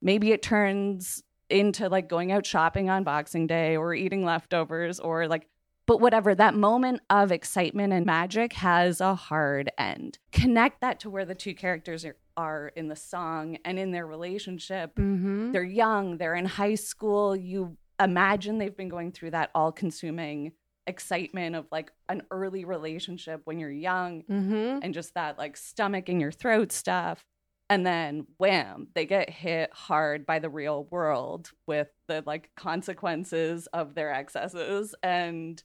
Maybe 0.00 0.32
it 0.32 0.40
turns 0.40 1.22
into 1.50 1.88
like 1.88 2.08
going 2.08 2.32
out 2.32 2.46
shopping 2.46 2.88
on 2.90 3.04
Boxing 3.04 3.46
Day 3.46 3.76
or 3.76 3.94
eating 3.94 4.24
leftovers 4.24 5.00
or 5.00 5.26
like 5.28 5.46
but 5.86 6.00
whatever, 6.00 6.36
that 6.36 6.54
moment 6.54 7.00
of 7.10 7.32
excitement 7.32 7.92
and 7.92 8.06
magic 8.06 8.52
has 8.52 9.00
a 9.00 9.16
hard 9.16 9.72
end. 9.76 10.18
Connect 10.30 10.80
that 10.82 11.00
to 11.00 11.10
where 11.10 11.24
the 11.24 11.34
two 11.34 11.52
characters 11.52 12.04
are, 12.04 12.16
are 12.36 12.68
in 12.76 12.86
the 12.86 12.94
song 12.94 13.58
and 13.64 13.76
in 13.76 13.90
their 13.90 14.06
relationship. 14.06 14.94
Mm-hmm. 14.94 15.50
They're 15.50 15.64
young, 15.64 16.18
they're 16.18 16.36
in 16.36 16.44
high 16.44 16.76
school. 16.76 17.34
You 17.34 17.76
imagine 17.98 18.58
they've 18.58 18.76
been 18.76 18.88
going 18.88 19.10
through 19.10 19.32
that 19.32 19.50
all 19.52 19.72
consuming 19.72 20.52
excitement 20.86 21.56
of 21.56 21.66
like 21.72 21.90
an 22.08 22.22
early 22.30 22.64
relationship 22.64 23.40
when 23.44 23.58
you're 23.58 23.70
young 23.70 24.22
Mm-hmm. 24.30 24.80
and 24.82 24.94
just 24.94 25.14
that 25.14 25.38
like 25.38 25.56
stomach 25.56 26.08
in 26.08 26.20
your 26.20 26.30
throat 26.32 26.70
stuff. 26.70 27.24
And 27.70 27.86
then 27.86 28.26
wham, 28.36 28.88
they 28.94 29.06
get 29.06 29.30
hit 29.30 29.70
hard 29.72 30.26
by 30.26 30.40
the 30.40 30.50
real 30.50 30.88
world 30.90 31.52
with 31.68 31.88
the 32.08 32.24
like 32.26 32.50
consequences 32.56 33.68
of 33.68 33.94
their 33.94 34.12
excesses. 34.12 34.92
And 35.04 35.62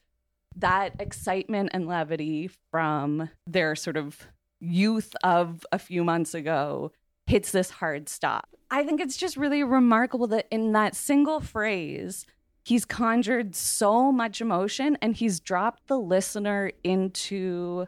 that 0.55 0.93
excitement 0.99 1.71
and 1.73 1.87
levity 1.87 2.51
from 2.69 3.31
their 3.47 3.75
sort 3.75 3.97
of 3.97 4.27
youth 4.59 5.15
of 5.23 5.65
a 5.71 5.79
few 5.79 6.03
months 6.03 6.35
ago 6.35 6.91
hits 7.25 7.51
this 7.51 7.71
hard 7.71 8.07
stop. 8.07 8.49
I 8.69 8.83
think 8.83 9.01
it's 9.01 9.17
just 9.17 9.35
really 9.35 9.63
remarkable 9.63 10.27
that 10.27 10.47
in 10.51 10.73
that 10.73 10.95
single 10.95 11.39
phrase, 11.39 12.27
he's 12.63 12.85
conjured 12.85 13.55
so 13.55 14.11
much 14.11 14.41
emotion 14.41 14.95
and 15.01 15.15
he's 15.15 15.39
dropped 15.39 15.87
the 15.87 15.99
listener 15.99 16.71
into 16.83 17.87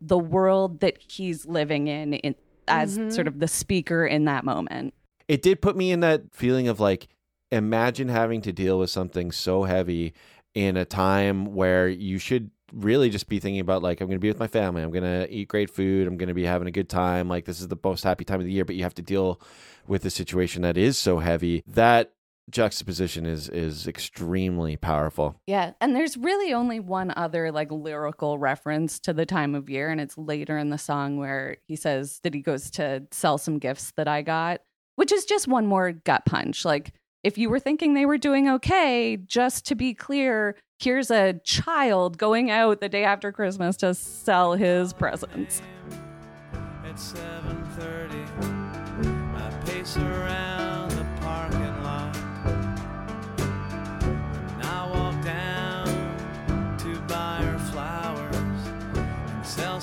the 0.00 0.18
world 0.18 0.80
that 0.80 0.98
he's 0.98 1.46
living 1.46 1.88
in, 1.88 2.12
in 2.14 2.34
as 2.68 2.98
Mhm. 2.98 3.12
sort 3.12 3.26
of 3.28 3.38
the 3.40 3.48
speaker 3.48 4.06
in 4.06 4.24
that 4.26 4.44
moment. 4.44 4.94
it 5.26 5.40
did 5.40 5.62
put 5.62 5.74
me 5.76 5.90
in 5.90 6.00
that 6.00 6.22
feeling 6.32 6.68
of 6.68 6.80
like 6.80 7.08
imagine 7.50 8.08
having 8.08 8.40
to 8.42 8.52
deal 8.52 8.78
with 8.78 8.90
something 8.90 9.30
so 9.32 9.62
heavy 9.64 10.12
in 10.54 10.76
a 10.76 10.84
time 10.84 11.54
where 11.54 11.88
you 11.88 12.18
should 12.18 12.50
really 12.72 13.08
just 13.08 13.28
be 13.28 13.38
thinking 13.38 13.60
about 13.60 13.82
like 13.82 14.00
i'm 14.00 14.06
going 14.08 14.18
to 14.18 14.22
be 14.22 14.28
with 14.28 14.38
my 14.40 14.46
family 14.46 14.82
i'm 14.82 14.90
going 14.90 15.04
to 15.04 15.26
eat 15.32 15.46
great 15.48 15.70
food 15.70 16.06
i'm 16.08 16.16
going 16.16 16.28
to 16.28 16.34
be 16.34 16.44
having 16.44 16.66
a 16.68 16.70
good 16.72 16.88
time 16.88 17.28
like 17.28 17.44
this 17.44 17.60
is 17.60 17.68
the 17.68 17.76
most 17.84 18.02
happy 18.04 18.24
time 18.24 18.40
of 18.40 18.44
the 18.46 18.52
year 18.52 18.64
but 18.64 18.74
you 18.76 18.82
have 18.82 18.94
to 18.94 19.02
deal 19.02 19.40
with 19.86 20.04
a 20.04 20.10
situation 20.10 20.62
that 20.62 20.76
is 20.76 20.98
so 20.98 21.18
heavy 21.20 21.62
that 21.66 22.12
juxtaposition 22.50 23.26
is 23.26 23.48
is 23.48 23.86
extremely 23.86 24.76
powerful 24.76 25.40
Yeah, 25.46 25.72
and 25.80 25.96
there's 25.96 26.16
really 26.16 26.52
only 26.52 26.80
one 26.80 27.12
other 27.16 27.50
like 27.50 27.72
lyrical 27.72 28.38
reference 28.38 28.98
to 29.00 29.12
the 29.12 29.26
time 29.26 29.54
of 29.54 29.70
year, 29.70 29.90
and 29.90 30.00
it's 30.00 30.18
later 30.18 30.58
in 30.58 30.70
the 30.70 30.78
song 30.78 31.16
where 31.16 31.56
he 31.66 31.76
says 31.76 32.20
that 32.22 32.34
he 32.34 32.40
goes 32.40 32.70
to 32.72 33.04
sell 33.10 33.38
some 33.38 33.58
gifts 33.58 33.92
that 33.96 34.08
I 34.08 34.22
got, 34.22 34.60
which 34.96 35.12
is 35.12 35.24
just 35.24 35.48
one 35.48 35.66
more 35.66 35.92
gut 35.92 36.26
punch. 36.26 36.64
Like, 36.64 36.92
if 37.22 37.38
you 37.38 37.48
were 37.48 37.58
thinking 37.58 37.94
they 37.94 38.06
were 38.06 38.18
doing 38.18 38.48
okay, 38.48 39.16
just 39.16 39.66
to 39.66 39.74
be 39.74 39.94
clear, 39.94 40.56
here's 40.78 41.10
a 41.10 41.40
child 41.44 42.18
going 42.18 42.50
out 42.50 42.80
the 42.80 42.88
day 42.88 43.04
after 43.04 43.32
Christmas 43.32 43.76
to 43.78 43.94
sell 43.94 44.52
his 44.52 44.92
presents. 44.92 45.62
At 46.84 46.96
7:30, 46.96 48.22
I 49.36 49.50
pace 49.64 49.96
around 49.96 50.43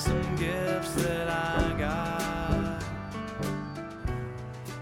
some 0.02 0.36
gifts 0.36 0.92
that 0.94 1.28
I 1.28 1.74
got. 1.78 2.84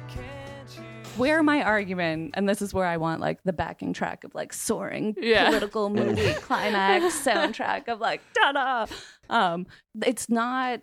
Can't 0.09 0.77
you 0.77 0.83
Where 1.17 1.43
my 1.43 1.63
argument, 1.63 2.33
and 2.35 2.49
this 2.49 2.63
is 2.63 2.73
where 2.73 2.87
I 2.87 2.97
want 2.97 3.21
like 3.21 3.43
the 3.45 3.53
backing 3.53 3.93
track 3.93 4.25
of 4.25 4.35
like 4.35 4.53
soaring 4.53 5.15
Yeah. 5.21 5.47
political 5.49 5.91
movie 5.91 6.33
climax 6.41 7.05
soundtrack 7.25 7.89
of 7.89 8.01
like 8.01 8.21
da 8.35 8.53
da. 8.53 8.87
Um, 9.29 9.67
it's 10.05 10.29
not 10.29 10.81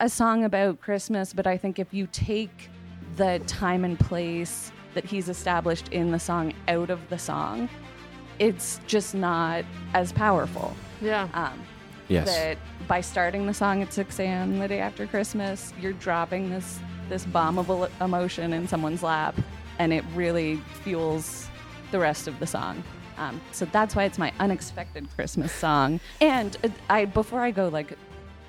a 0.00 0.08
song 0.08 0.44
about 0.44 0.80
Christmas, 0.80 1.32
but 1.32 1.46
I 1.46 1.56
think 1.56 1.78
if 1.78 1.92
you 1.92 2.06
take 2.12 2.70
the 3.16 3.40
time 3.46 3.84
and 3.84 3.98
place 3.98 4.70
that 4.94 5.04
he's 5.04 5.28
established 5.28 5.88
in 5.88 6.10
the 6.12 6.18
song 6.18 6.52
out 6.68 6.90
of 6.90 7.08
the 7.08 7.18
song, 7.18 7.68
it's 8.38 8.80
just 8.86 9.14
not 9.14 9.64
as 9.94 10.12
powerful. 10.12 10.74
Yeah. 11.00 11.28
Um, 11.34 11.60
yes 12.08 12.26
that 12.26 12.58
by 12.86 13.00
starting 13.00 13.46
the 13.46 13.54
song 13.54 13.82
at 13.82 13.92
6 13.92 14.18
a.m. 14.18 14.58
the 14.58 14.66
day 14.66 14.80
after 14.80 15.06
Christmas, 15.06 15.72
you're 15.80 15.92
dropping 15.92 16.50
this 16.50 16.78
this 17.08 17.24
bomb 17.24 17.58
of 17.58 17.90
emotion 18.00 18.52
in 18.52 18.68
someone's 18.68 19.02
lap, 19.02 19.34
and 19.78 19.92
it 19.92 20.04
really 20.14 20.56
fuels 20.82 21.48
the 21.90 21.98
rest 21.98 22.28
of 22.28 22.38
the 22.38 22.46
song. 22.46 22.82
Um, 23.16 23.40
so 23.52 23.64
that's 23.66 23.96
why 23.96 24.04
it's 24.04 24.18
my 24.18 24.32
unexpected 24.38 25.08
Christmas 25.14 25.52
song. 25.52 26.00
And 26.20 26.56
uh, 26.62 26.68
I 26.88 27.04
before 27.06 27.40
I 27.40 27.50
go 27.50 27.68
like 27.68 27.96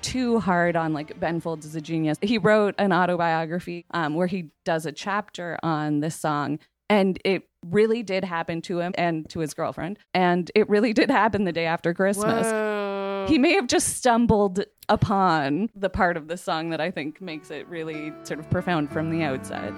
too 0.02 0.40
hard 0.40 0.76
on 0.76 0.92
like 0.92 1.18
Ben 1.18 1.40
Folds 1.40 1.66
is 1.66 1.74
a 1.74 1.80
genius. 1.80 2.18
He 2.22 2.38
wrote 2.38 2.74
an 2.78 2.92
autobiography 2.92 3.84
um, 3.92 4.14
where 4.14 4.26
he 4.26 4.50
does 4.64 4.86
a 4.86 4.92
chapter 4.92 5.58
on 5.62 6.00
this 6.00 6.16
song. 6.16 6.58
And 6.88 7.20
it 7.24 7.44
really 7.64 8.02
did 8.02 8.24
happen 8.24 8.62
to 8.62 8.80
him 8.80 8.92
and 8.96 9.28
to 9.30 9.40
his 9.40 9.54
girlfriend. 9.54 9.98
And 10.12 10.50
it 10.54 10.68
really 10.68 10.92
did 10.92 11.10
happen 11.10 11.44
the 11.44 11.52
day 11.52 11.66
after 11.66 11.94
Christmas. 11.94 12.46
Whoa. 12.46 12.79
He 13.28 13.38
may 13.38 13.52
have 13.54 13.66
just 13.66 13.96
stumbled 13.96 14.64
upon 14.88 15.70
the 15.74 15.90
part 15.90 16.16
of 16.16 16.28
the 16.28 16.36
song 16.36 16.70
that 16.70 16.80
I 16.80 16.90
think 16.90 17.20
makes 17.20 17.50
it 17.50 17.66
really 17.68 18.12
sort 18.24 18.40
of 18.40 18.50
profound 18.50 18.90
from 18.90 19.10
the 19.10 19.22
outside. 19.22 19.74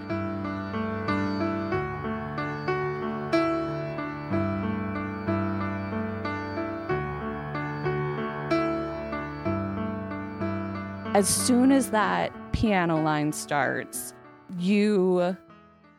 As 11.14 11.28
soon 11.28 11.72
as 11.72 11.90
that 11.90 12.32
piano 12.52 13.02
line 13.02 13.32
starts, 13.32 14.14
you 14.58 15.36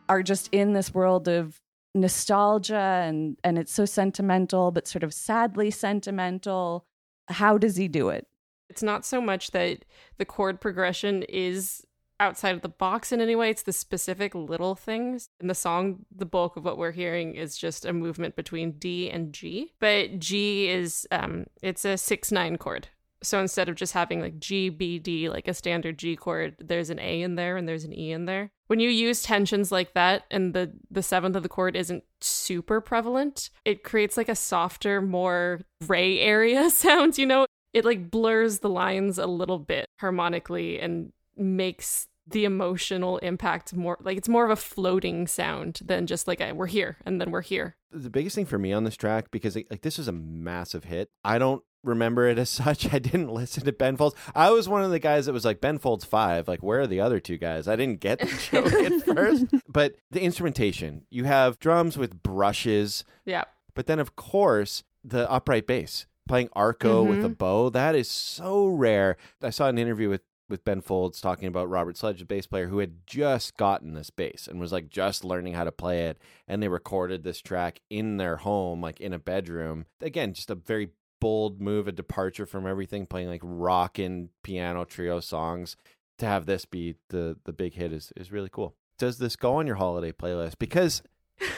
are 0.09 0.24
just 0.24 0.49
in 0.51 0.74
this 0.74 0.91
world 0.91 1.28
of 1.28 1.61
nostalgia 1.95 3.03
and 3.05 3.38
and 3.43 3.59
it's 3.59 3.72
so 3.72 3.86
sentimental 3.86 4.72
but 4.72 4.88
sort 4.88 5.03
of 5.03 5.13
sadly 5.13 5.70
sentimental. 5.70 6.88
How 7.28 7.57
does 7.57 7.76
he 7.76 7.88
do 7.88 8.09
it? 8.09 8.28
It's 8.69 8.84
not 8.84 9.05
so 9.05 9.21
much 9.21 9.51
that 9.51 9.86
the 10.17 10.26
chord 10.26 10.59
progression 10.59 11.24
is 11.24 11.86
outside 12.19 12.55
of 12.55 12.61
the 12.61 12.69
box 12.69 13.11
in 13.11 13.21
any 13.21 13.36
way, 13.36 13.49
it's 13.49 13.63
the 13.63 13.74
specific 13.74 14.34
little 14.34 14.76
things. 14.76 15.30
In 15.41 15.47
the 15.47 15.55
song, 15.55 16.05
the 16.15 16.26
bulk 16.26 16.55
of 16.55 16.63
what 16.63 16.78
we're 16.78 16.91
hearing 16.91 17.36
is 17.36 17.57
just 17.57 17.86
a 17.86 17.93
movement 17.93 18.36
between 18.36 18.74
D 18.74 19.09
and 19.09 19.34
G. 19.34 19.74
But 19.80 20.19
G 20.19 20.69
is 20.69 21.07
um 21.11 21.45
it's 21.61 21.86
a 21.86 21.95
6-9 21.95 22.57
chord. 22.59 22.88
So 23.24 23.39
instead 23.39 23.69
of 23.69 23.76
just 23.76 23.93
having 23.93 24.21
like 24.21 24.39
G, 24.39 24.69
B, 24.69 24.99
D, 24.99 25.30
like 25.30 25.47
a 25.47 25.53
standard 25.53 25.97
G 25.97 26.15
chord, 26.15 26.55
there's 26.59 26.89
an 26.89 26.99
A 26.99 27.21
in 27.21 27.36
there 27.36 27.57
and 27.57 27.67
there's 27.67 27.86
an 27.86 27.97
E 27.97 28.11
in 28.11 28.26
there. 28.26 28.51
When 28.67 28.80
you 28.80 28.89
use 28.89 29.24
tensions 29.24 29.71
like 29.71 29.93
that 29.93 30.24
and 30.30 30.53
the 30.53 30.74
the 30.91 31.03
seventh 31.03 31.36
of 31.36 31.43
the 31.43 31.49
chord 31.49 31.76
isn't 31.76 32.03
super 32.21 32.82
prevalent, 32.82 33.49
it 33.65 33.84
creates 33.84 34.17
like 34.17 34.30
a 34.30 34.36
softer, 34.36 35.01
more 35.01 35.61
gray 35.86 36.19
area 36.19 36.69
sound, 36.69 37.17
you 37.17 37.26
know? 37.26 37.45
It 37.74 37.86
like 37.86 38.11
blurs 38.11 38.59
the 38.59 38.69
lines 38.69 39.17
a 39.17 39.26
little 39.26 39.59
bit 39.59 39.88
harmonically 39.99 40.80
and 40.80 41.11
makes 41.36 42.07
the 42.28 42.45
emotional 42.45 43.17
impact 43.17 43.74
more 43.76 43.97
like 44.01 44.17
it's 44.17 44.30
more 44.30 44.45
of 44.45 44.51
a 44.51 44.55
floating 44.55 45.28
sound 45.28 45.80
than 45.84 46.07
just 46.07 46.28
like 46.28 46.39
a, 46.39 46.53
we're 46.53 46.67
here 46.67 46.97
and 47.05 47.19
then 47.19 47.32
we're 47.32 47.41
here. 47.41 47.76
The 47.91 48.09
biggest 48.09 48.36
thing 48.36 48.45
for 48.45 48.57
me 48.57 48.71
on 48.71 48.86
this 48.86 48.95
track, 48.95 49.30
because 49.32 49.55
like, 49.55 49.67
like 49.69 49.82
this 49.82 49.99
is 49.99 50.07
a 50.07 50.13
massive 50.13 50.86
hit, 50.86 51.09
I 51.24 51.38
don't 51.38 51.63
remember 51.84 52.27
it 52.27 52.39
as 52.39 52.49
such. 52.63 52.93
I 52.93 52.99
didn't 52.99 53.34
listen 53.34 53.65
to 53.65 53.71
Ben 53.71 53.97
Folds. 53.97 54.15
I 54.34 54.51
was 54.51 54.69
one 54.69 54.84
of 54.84 54.91
the 54.91 54.99
guys 54.99 55.25
that 55.25 55.34
was 55.34 55.45
like 55.45 55.61
Ben 55.61 55.77
Folds 55.77 56.05
five. 56.05 56.47
Like, 56.47 56.63
where 56.63 56.81
are 56.81 56.88
the 56.88 56.99
other 56.99 57.19
two 57.19 57.38
guys? 57.38 57.67
I 57.67 57.75
didn't 57.75 57.99
get 57.99 58.19
the 58.19 58.25
joke 58.51 58.73
at 58.73 59.03
first. 59.03 59.45
But 59.67 59.95
the 60.11 60.21
instrumentation, 60.21 61.05
you 61.09 61.25
have 61.25 61.59
drums 61.59 61.97
with 61.97 62.23
brushes, 62.23 63.03
Yeah. 63.25 63.43
but 63.75 63.88
then 63.88 63.99
of 63.99 64.15
course 64.15 64.84
the 65.03 65.29
upright 65.29 65.67
bass 65.67 66.05
playing 66.27 66.49
arco 66.53 67.03
with 67.03 67.19
a 67.19 67.23
mm-hmm. 67.23 67.34
bow. 67.34 67.69
That 67.69 67.95
is 67.95 68.09
so 68.09 68.67
rare. 68.67 69.17
I 69.41 69.49
saw 69.49 69.67
an 69.67 69.77
interview 69.77 70.09
with 70.09 70.21
with 70.49 70.65
Ben 70.65 70.81
Folds 70.81 71.19
talking 71.21 71.47
about 71.47 71.69
Robert 71.69 71.97
Sledge, 71.97 72.19
the 72.19 72.25
bass 72.25 72.45
player 72.45 72.67
who 72.67 72.79
had 72.79 73.07
just 73.07 73.57
gotten 73.57 73.93
this 73.93 74.09
bass 74.09 74.47
and 74.47 74.59
was 74.59 74.71
like 74.71 74.89
just 74.89 75.23
learning 75.23 75.53
how 75.53 75.63
to 75.63 75.71
play 75.71 76.05
it. 76.05 76.19
And 76.47 76.61
they 76.61 76.67
recorded 76.67 77.23
this 77.23 77.41
track 77.41 77.79
in 77.89 78.17
their 78.17 78.38
home, 78.38 78.81
like 78.81 78.99
in 79.01 79.13
a 79.13 79.19
bedroom. 79.19 79.86
Again, 80.01 80.34
just 80.34 80.51
a 80.51 80.55
very 80.55 80.89
bold 81.24 81.61
move, 81.61 81.88
a 81.88 81.91
departure 81.93 82.45
from 82.45 82.67
everything, 82.67 83.05
playing 83.05 83.30
like 83.30 83.41
rockin' 83.43 84.30
piano 84.43 84.84
trio 84.84 85.21
songs. 85.21 85.78
To 86.19 86.26
have 86.26 86.45
this 86.45 86.65
be 86.65 86.95
the 87.09 87.38
the 87.45 87.53
big 87.53 87.74
hit 87.74 87.91
is 87.93 88.11
is 88.15 88.32
really 88.32 88.49
cool. 88.51 88.76
Does 88.99 89.17
this 89.17 89.36
go 89.36 89.55
on 89.55 89.65
your 89.65 89.78
holiday 89.78 90.11
playlist? 90.11 90.59
Because 90.59 91.01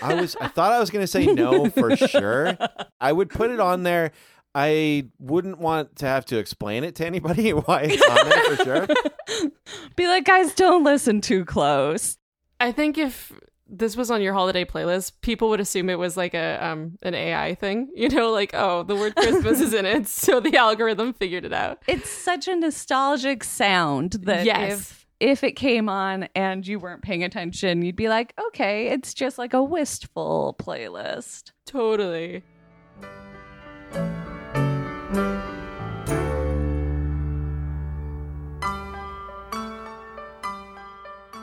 I 0.02 0.14
was 0.14 0.36
I 0.40 0.48
thought 0.48 0.72
I 0.72 0.80
was 0.80 0.90
gonna 0.92 1.08
say 1.08 1.26
no 1.26 1.70
for 1.70 1.96
sure. 1.98 2.58
I 3.02 3.12
would 3.12 3.30
put 3.30 3.52
it 3.52 3.60
on 3.60 3.84
there. 3.84 4.12
I 4.54 5.10
wouldn't 5.20 5.58
want 5.60 5.98
to 5.98 6.06
have 6.06 6.26
to 6.26 6.38
explain 6.38 6.86
it 6.86 6.96
to 6.96 7.06
anybody 7.06 7.50
why 7.54 7.82
it's 7.90 8.10
on 8.10 8.30
there 8.30 8.44
for 8.44 8.64
sure. 8.64 9.52
Be 9.98 10.08
like, 10.08 10.26
guys, 10.26 10.54
don't 10.54 10.84
listen 10.84 11.20
too 11.20 11.44
close. 11.44 12.18
I 12.60 12.72
think 12.72 12.98
if 12.98 13.34
this 13.78 13.96
was 13.98 14.10
on 14.12 14.22
your 14.22 14.34
holiday 14.34 14.66
playlist, 14.66 15.14
people 15.22 15.50
would 15.50 15.60
assume 15.60 15.90
it 15.90 16.00
was 16.00 16.16
like 16.18 16.34
a 16.34 16.58
um 16.66 16.98
an 17.04 17.14
AI 17.14 17.56
thing. 17.56 17.90
You 17.96 18.10
know, 18.10 18.32
like, 18.32 18.52
oh, 18.54 18.84
the 18.84 18.96
word 18.96 19.16
Christmas 19.16 19.60
is 19.60 19.74
in 19.74 19.86
it, 19.86 20.08
so 20.24 20.40
the 20.40 20.56
algorithm 20.58 21.14
figured 21.14 21.46
it 21.46 21.54
out. 21.54 21.80
It's 21.88 22.10
such 22.10 22.48
a 22.48 22.56
nostalgic 22.56 23.44
sound 23.44 24.14
that 24.24 24.46
Yes. 24.46 24.74
if 24.92 25.06
if 25.20 25.44
it 25.44 25.54
came 25.54 25.88
on 25.90 26.28
and 26.36 26.68
you 26.68 26.78
weren't 26.78 27.02
paying 27.02 27.24
attention, 27.24 27.82
you'd 27.84 27.96
be 27.96 28.10
like, 28.10 28.34
okay, 28.48 28.88
it's 28.88 29.14
just 29.14 29.38
like 29.38 29.54
a 29.54 29.64
wistful 29.64 30.56
playlist. 30.60 31.52
Totally. 31.66 32.44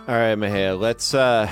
All 0.09 0.19
right, 0.19 0.37
Mahea, 0.37 0.79
let's 0.79 1.15
uh 1.15 1.51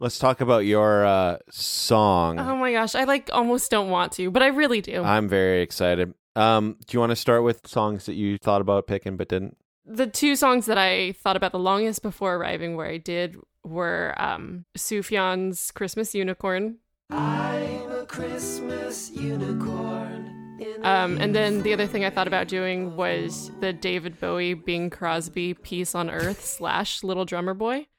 let's 0.00 0.18
talk 0.18 0.40
about 0.40 0.64
your 0.64 1.04
uh 1.04 1.38
song. 1.50 2.38
Oh 2.40 2.56
my 2.56 2.72
gosh, 2.72 2.94
I 2.94 3.04
like 3.04 3.30
almost 3.32 3.70
don't 3.70 3.90
want 3.90 4.12
to, 4.12 4.30
but 4.30 4.42
I 4.42 4.48
really 4.48 4.80
do. 4.80 5.02
I'm 5.02 5.28
very 5.28 5.62
excited. 5.62 6.12
Um, 6.36 6.76
do 6.86 6.96
you 6.96 7.00
want 7.00 7.10
to 7.10 7.16
start 7.16 7.42
with 7.42 7.66
songs 7.66 8.06
that 8.06 8.14
you 8.14 8.38
thought 8.38 8.60
about 8.60 8.86
picking 8.86 9.16
but 9.16 9.28
didn't? 9.28 9.56
the 9.86 10.06
two 10.06 10.36
songs 10.36 10.66
that 10.66 10.78
I 10.78 11.12
thought 11.12 11.36
about 11.36 11.50
the 11.50 11.58
longest 11.58 12.02
before 12.02 12.36
arriving 12.36 12.76
where 12.76 12.86
I 12.86 12.98
did 12.98 13.36
were 13.64 14.14
um 14.18 14.64
Sufjan's 14.76 15.70
Christmas 15.72 16.14
Unicorn. 16.14 16.78
I'm 17.10 17.90
a 17.90 18.06
Christmas 18.06 19.10
unicorn. 19.10 20.36
Um, 20.82 21.18
and 21.20 21.34
then 21.34 21.62
the 21.62 21.72
other 21.72 21.86
thing 21.86 22.04
I 22.04 22.10
thought 22.10 22.28
about 22.28 22.46
doing 22.48 22.94
was 22.96 23.50
the 23.60 23.72
David 23.72 24.20
Bowie 24.20 24.54
Bing 24.54 24.90
Crosby 24.90 25.54
Peace 25.54 25.94
on 25.94 26.08
Earth 26.08 26.44
slash 26.44 27.02
Little 27.02 27.24
Drummer 27.24 27.54
Boy. 27.54 27.86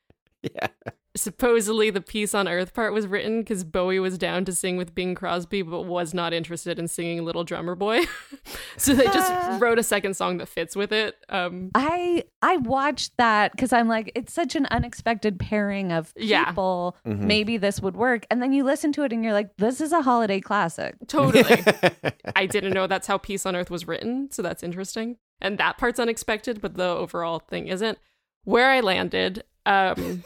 Yeah. 0.55 0.67
Supposedly 1.13 1.89
the 1.89 1.99
Peace 1.99 2.33
on 2.33 2.47
Earth 2.47 2.73
part 2.73 2.93
was 2.93 3.05
written 3.05 3.41
because 3.41 3.65
Bowie 3.65 3.99
was 3.99 4.17
down 4.17 4.45
to 4.45 4.53
sing 4.53 4.77
with 4.77 4.95
Bing 4.95 5.13
Crosby, 5.13 5.61
but 5.61 5.81
was 5.81 6.13
not 6.13 6.31
interested 6.31 6.79
in 6.79 6.87
singing 6.87 7.25
Little 7.25 7.43
Drummer 7.43 7.75
Boy. 7.75 8.05
so 8.77 8.93
they 8.93 9.03
just 9.05 9.33
wrote 9.61 9.77
a 9.77 9.83
second 9.83 10.15
song 10.15 10.37
that 10.37 10.47
fits 10.47 10.73
with 10.73 10.93
it. 10.93 11.15
Um, 11.27 11.69
I 11.75 12.23
I 12.41 12.57
watched 12.57 13.17
that 13.17 13.51
because 13.51 13.73
I'm 13.73 13.89
like, 13.89 14.11
it's 14.15 14.31
such 14.31 14.55
an 14.55 14.67
unexpected 14.71 15.37
pairing 15.37 15.91
of 15.91 16.13
Yeah. 16.15 16.45
people. 16.45 16.95
Mm-hmm. 17.05 17.27
Maybe 17.27 17.57
this 17.57 17.81
would 17.81 17.97
work. 17.97 18.25
And 18.31 18.41
then 18.41 18.53
you 18.53 18.63
listen 18.63 18.93
to 18.93 19.03
it 19.03 19.11
and 19.11 19.21
you're 19.21 19.33
like, 19.33 19.57
this 19.57 19.81
is 19.81 19.91
a 19.91 20.01
holiday 20.01 20.39
classic. 20.39 20.95
Totally. 21.07 21.61
I 22.37 22.45
didn't 22.45 22.73
know 22.73 22.87
that's 22.87 23.07
how 23.07 23.17
Peace 23.17 23.45
on 23.45 23.55
Earth 23.55 23.69
was 23.69 23.85
written, 23.85 24.31
so 24.31 24.41
that's 24.41 24.63
interesting. 24.63 25.17
And 25.41 25.57
that 25.57 25.77
part's 25.77 25.99
unexpected, 25.99 26.61
but 26.61 26.75
the 26.75 26.87
overall 26.87 27.39
thing 27.39 27.67
isn't. 27.67 27.97
Where 28.43 28.69
I 28.71 28.79
landed, 28.79 29.43
um, 29.65 30.23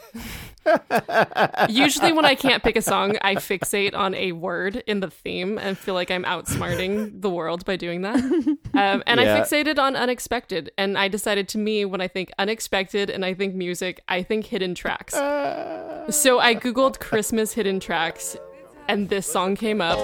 usually 1.68 2.12
when 2.12 2.24
I 2.24 2.34
can't 2.34 2.62
pick 2.62 2.76
a 2.76 2.82
song, 2.82 3.16
I 3.22 3.36
fixate 3.36 3.94
on 3.94 4.14
a 4.14 4.32
word 4.32 4.82
in 4.86 5.00
the 5.00 5.10
theme 5.10 5.58
and 5.58 5.76
feel 5.78 5.94
like 5.94 6.10
I'm 6.10 6.24
outsmarting 6.24 7.20
the 7.20 7.30
world 7.30 7.64
by 7.64 7.76
doing 7.76 8.02
that. 8.02 8.16
Um, 8.74 9.02
and 9.06 9.20
Yeah. 9.20 9.36
I 9.36 9.40
fixated 9.40 9.78
on 9.78 9.96
unexpected, 9.96 10.70
and 10.76 10.98
I 10.98 11.08
decided 11.08 11.48
to 11.50 11.58
me 11.58 11.84
when 11.84 12.00
I 12.00 12.08
think 12.08 12.30
unexpected 12.38 13.10
and 13.10 13.24
I 13.24 13.34
think 13.34 13.54
music, 13.54 14.02
I 14.08 14.22
think 14.22 14.46
hidden 14.46 14.74
tracks. 14.74 15.14
So 15.14 16.38
I 16.38 16.54
googled 16.54 16.98
Christmas 16.98 17.52
hidden 17.52 17.80
tracks, 17.80 18.36
and 18.88 19.08
this 19.08 19.26
song 19.26 19.56
came 19.56 19.80
up. 19.80 19.98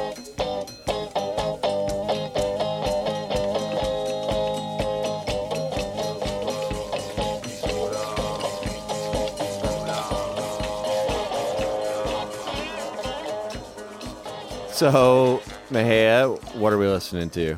So, 14.82 15.40
Mahea, 15.70 16.56
what 16.56 16.72
are 16.72 16.76
we 16.76 16.88
listening 16.88 17.30
to? 17.30 17.56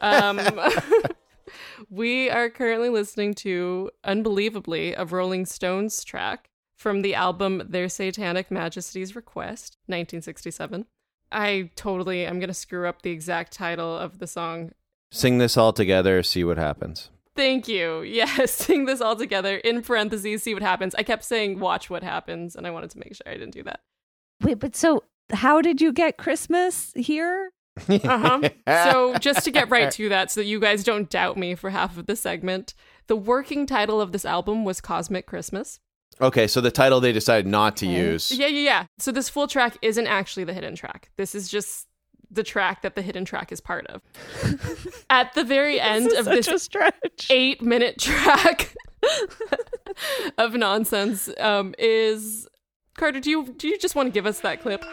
Um, 0.00 0.40
we 1.90 2.30
are 2.30 2.48
currently 2.48 2.88
listening 2.88 3.34
to 3.34 3.90
Unbelievably, 4.02 4.94
a 4.94 5.04
Rolling 5.04 5.44
Stones 5.44 6.04
track 6.04 6.48
from 6.74 7.02
the 7.02 7.14
album 7.14 7.64
Their 7.68 7.90
Satanic 7.90 8.50
Majesties 8.50 9.14
Request, 9.14 9.76
1967. 9.88 10.86
I 11.30 11.68
totally 11.76 12.24
am 12.24 12.38
going 12.38 12.48
to 12.48 12.54
screw 12.54 12.88
up 12.88 13.02
the 13.02 13.10
exact 13.10 13.52
title 13.52 13.94
of 13.94 14.20
the 14.20 14.26
song. 14.26 14.72
Sing 15.10 15.36
this 15.36 15.58
all 15.58 15.74
together, 15.74 16.22
see 16.22 16.44
what 16.44 16.56
happens. 16.56 17.10
Thank 17.36 17.68
you. 17.68 18.00
Yes, 18.06 18.52
sing 18.52 18.86
this 18.86 19.02
all 19.02 19.16
together 19.16 19.58
in 19.58 19.82
parentheses, 19.82 20.44
see 20.44 20.54
what 20.54 20.62
happens. 20.62 20.94
I 20.94 21.02
kept 21.02 21.24
saying 21.24 21.58
watch 21.58 21.90
what 21.90 22.02
happens, 22.02 22.56
and 22.56 22.66
I 22.66 22.70
wanted 22.70 22.88
to 22.92 22.98
make 22.98 23.14
sure 23.14 23.30
I 23.30 23.34
didn't 23.34 23.50
do 23.50 23.64
that. 23.64 23.80
Wait, 24.40 24.58
but 24.58 24.74
so 24.74 25.04
how 25.32 25.60
did 25.60 25.80
you 25.80 25.92
get 25.92 26.16
Christmas 26.16 26.92
here? 26.94 27.52
Uh-huh. 27.88 28.40
so 28.66 29.14
just 29.20 29.44
to 29.44 29.50
get 29.50 29.70
right 29.70 29.90
to 29.92 30.08
that, 30.10 30.30
so 30.30 30.40
that 30.40 30.46
you 30.46 30.60
guys 30.60 30.84
don't 30.84 31.08
doubt 31.08 31.36
me 31.36 31.54
for 31.54 31.70
half 31.70 31.96
of 31.96 32.06
the 32.06 32.16
segment, 32.16 32.74
the 33.06 33.16
working 33.16 33.66
title 33.66 34.00
of 34.00 34.12
this 34.12 34.24
album 34.24 34.64
was 34.64 34.80
Cosmic 34.80 35.26
Christmas. 35.26 35.80
Okay, 36.20 36.46
so 36.46 36.60
the 36.60 36.70
title 36.70 37.00
they 37.00 37.12
decided 37.12 37.46
not 37.46 37.76
to 37.78 37.86
use. 37.86 38.30
Yeah, 38.30 38.46
yeah, 38.46 38.60
yeah. 38.60 38.86
So 38.98 39.10
this 39.10 39.28
full 39.28 39.48
track 39.48 39.78
isn't 39.82 40.06
actually 40.06 40.44
the 40.44 40.52
hidden 40.52 40.76
track. 40.76 41.10
This 41.16 41.34
is 41.34 41.48
just 41.48 41.88
the 42.30 42.42
track 42.42 42.82
that 42.82 42.94
the 42.94 43.02
hidden 43.02 43.24
track 43.24 43.50
is 43.52 43.60
part 43.60 43.86
of. 43.88 44.02
At 45.10 45.32
the 45.34 45.44
very 45.44 45.80
end 45.80 46.12
of 46.12 46.26
this 46.26 46.46
Such 46.46 46.54
a 46.54 46.58
stretch. 46.58 47.26
eight 47.30 47.62
minute 47.62 47.98
track 47.98 48.74
of 50.38 50.54
nonsense 50.54 51.28
um, 51.40 51.74
is 51.78 52.46
Carter, 52.94 53.20
do 53.20 53.30
you 53.30 53.54
do 53.56 53.68
you 53.68 53.78
just 53.78 53.94
want 53.94 54.06
to 54.06 54.12
give 54.12 54.26
us 54.26 54.40
that 54.40 54.60
clip? 54.60 54.84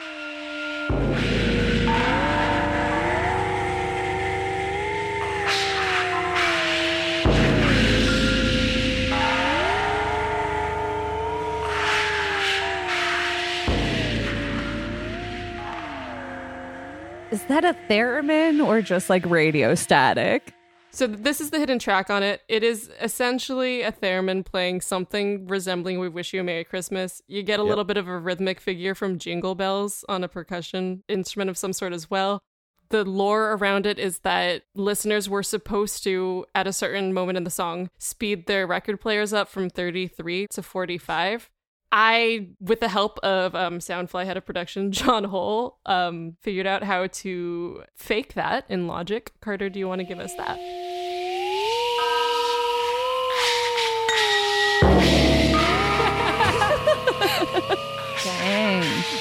Is 17.32 17.44
that 17.44 17.64
a 17.64 17.76
theremin 17.88 18.66
or 18.66 18.82
just 18.82 19.10
like 19.10 19.24
radio 19.26 19.76
static? 19.76 20.56
So 20.92 21.08
this 21.08 21.40
is 21.40 21.52
the 21.52 21.60
hidden 21.60 21.80
track 21.80 22.10
on 22.10 22.24
it. 22.24 22.42
It 22.48 22.64
is 22.64 22.90
essentially 23.00 23.84
a 23.84 23.92
theremin 23.92 24.44
playing 24.44 24.82
something 24.82 25.48
resembling 25.48 26.00
"We 26.00 26.10
Wish 26.10 26.34
You 26.34 26.42
a 26.42 26.44
Merry 26.44 26.64
Christmas." 26.64 27.22
You 27.28 27.44
get 27.44 27.60
a 27.60 27.64
little 27.64 27.84
bit 27.84 27.98
of 27.98 28.08
a 28.08 28.18
rhythmic 28.18 28.60
figure 28.60 28.96
from 28.96 29.20
Jingle 29.20 29.56
Bells 29.56 30.04
on 30.10 30.24
a 30.24 30.28
percussion 30.28 31.04
instrument 31.08 31.50
of 31.50 31.58
some 31.58 31.74
sort 31.74 31.94
as 31.94 32.10
well. 32.10 32.42
The 32.90 33.06
lore 33.06 33.54
around 33.54 33.86
it 33.86 34.00
is 34.00 34.20
that 34.20 34.64
listeners 34.74 35.30
were 35.30 35.44
supposed 35.44 36.04
to, 36.06 36.46
at 36.56 36.66
a 36.66 36.74
certain 36.74 37.14
moment 37.14 37.38
in 37.38 37.44
the 37.44 37.52
song, 37.52 37.92
speed 38.00 38.48
their 38.48 38.66
record 38.66 39.00
players 39.00 39.32
up 39.32 39.48
from 39.48 39.70
33 39.70 40.48
to 40.50 40.64
45. 40.64 41.52
I, 41.92 42.50
with 42.60 42.80
the 42.80 42.90
help 42.90 43.20
of 43.20 43.56
um, 43.56 43.80
Soundfly 43.80 44.26
head 44.26 44.38
of 44.38 44.46
production 44.46 44.92
John 44.92 45.24
Hole, 45.24 45.78
um, 45.86 46.36
figured 46.42 46.68
out 46.68 46.84
how 46.84 47.08
to 47.08 47.84
fake 47.96 48.34
that 48.34 48.66
in 48.70 48.88
Logic. 48.88 49.32
Carter, 49.40 49.70
do 49.70 49.80
you 49.80 49.88
want 49.88 50.00
to 50.00 50.06
give 50.06 50.20
us 50.20 50.34
that? 50.36 50.58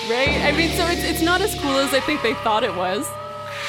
Right? 0.09 0.29
I 0.43 0.53
mean, 0.57 0.71
so 0.71 0.87
it's 0.87 1.05
it's 1.05 1.23
not 1.23 1.41
as 1.43 1.55
cool 1.61 1.77
as 1.77 1.93
I 1.93 2.01
think 2.01 2.23
they 2.23 2.33
thought 2.35 2.65
it 2.65 2.75
was. 2.75 3.07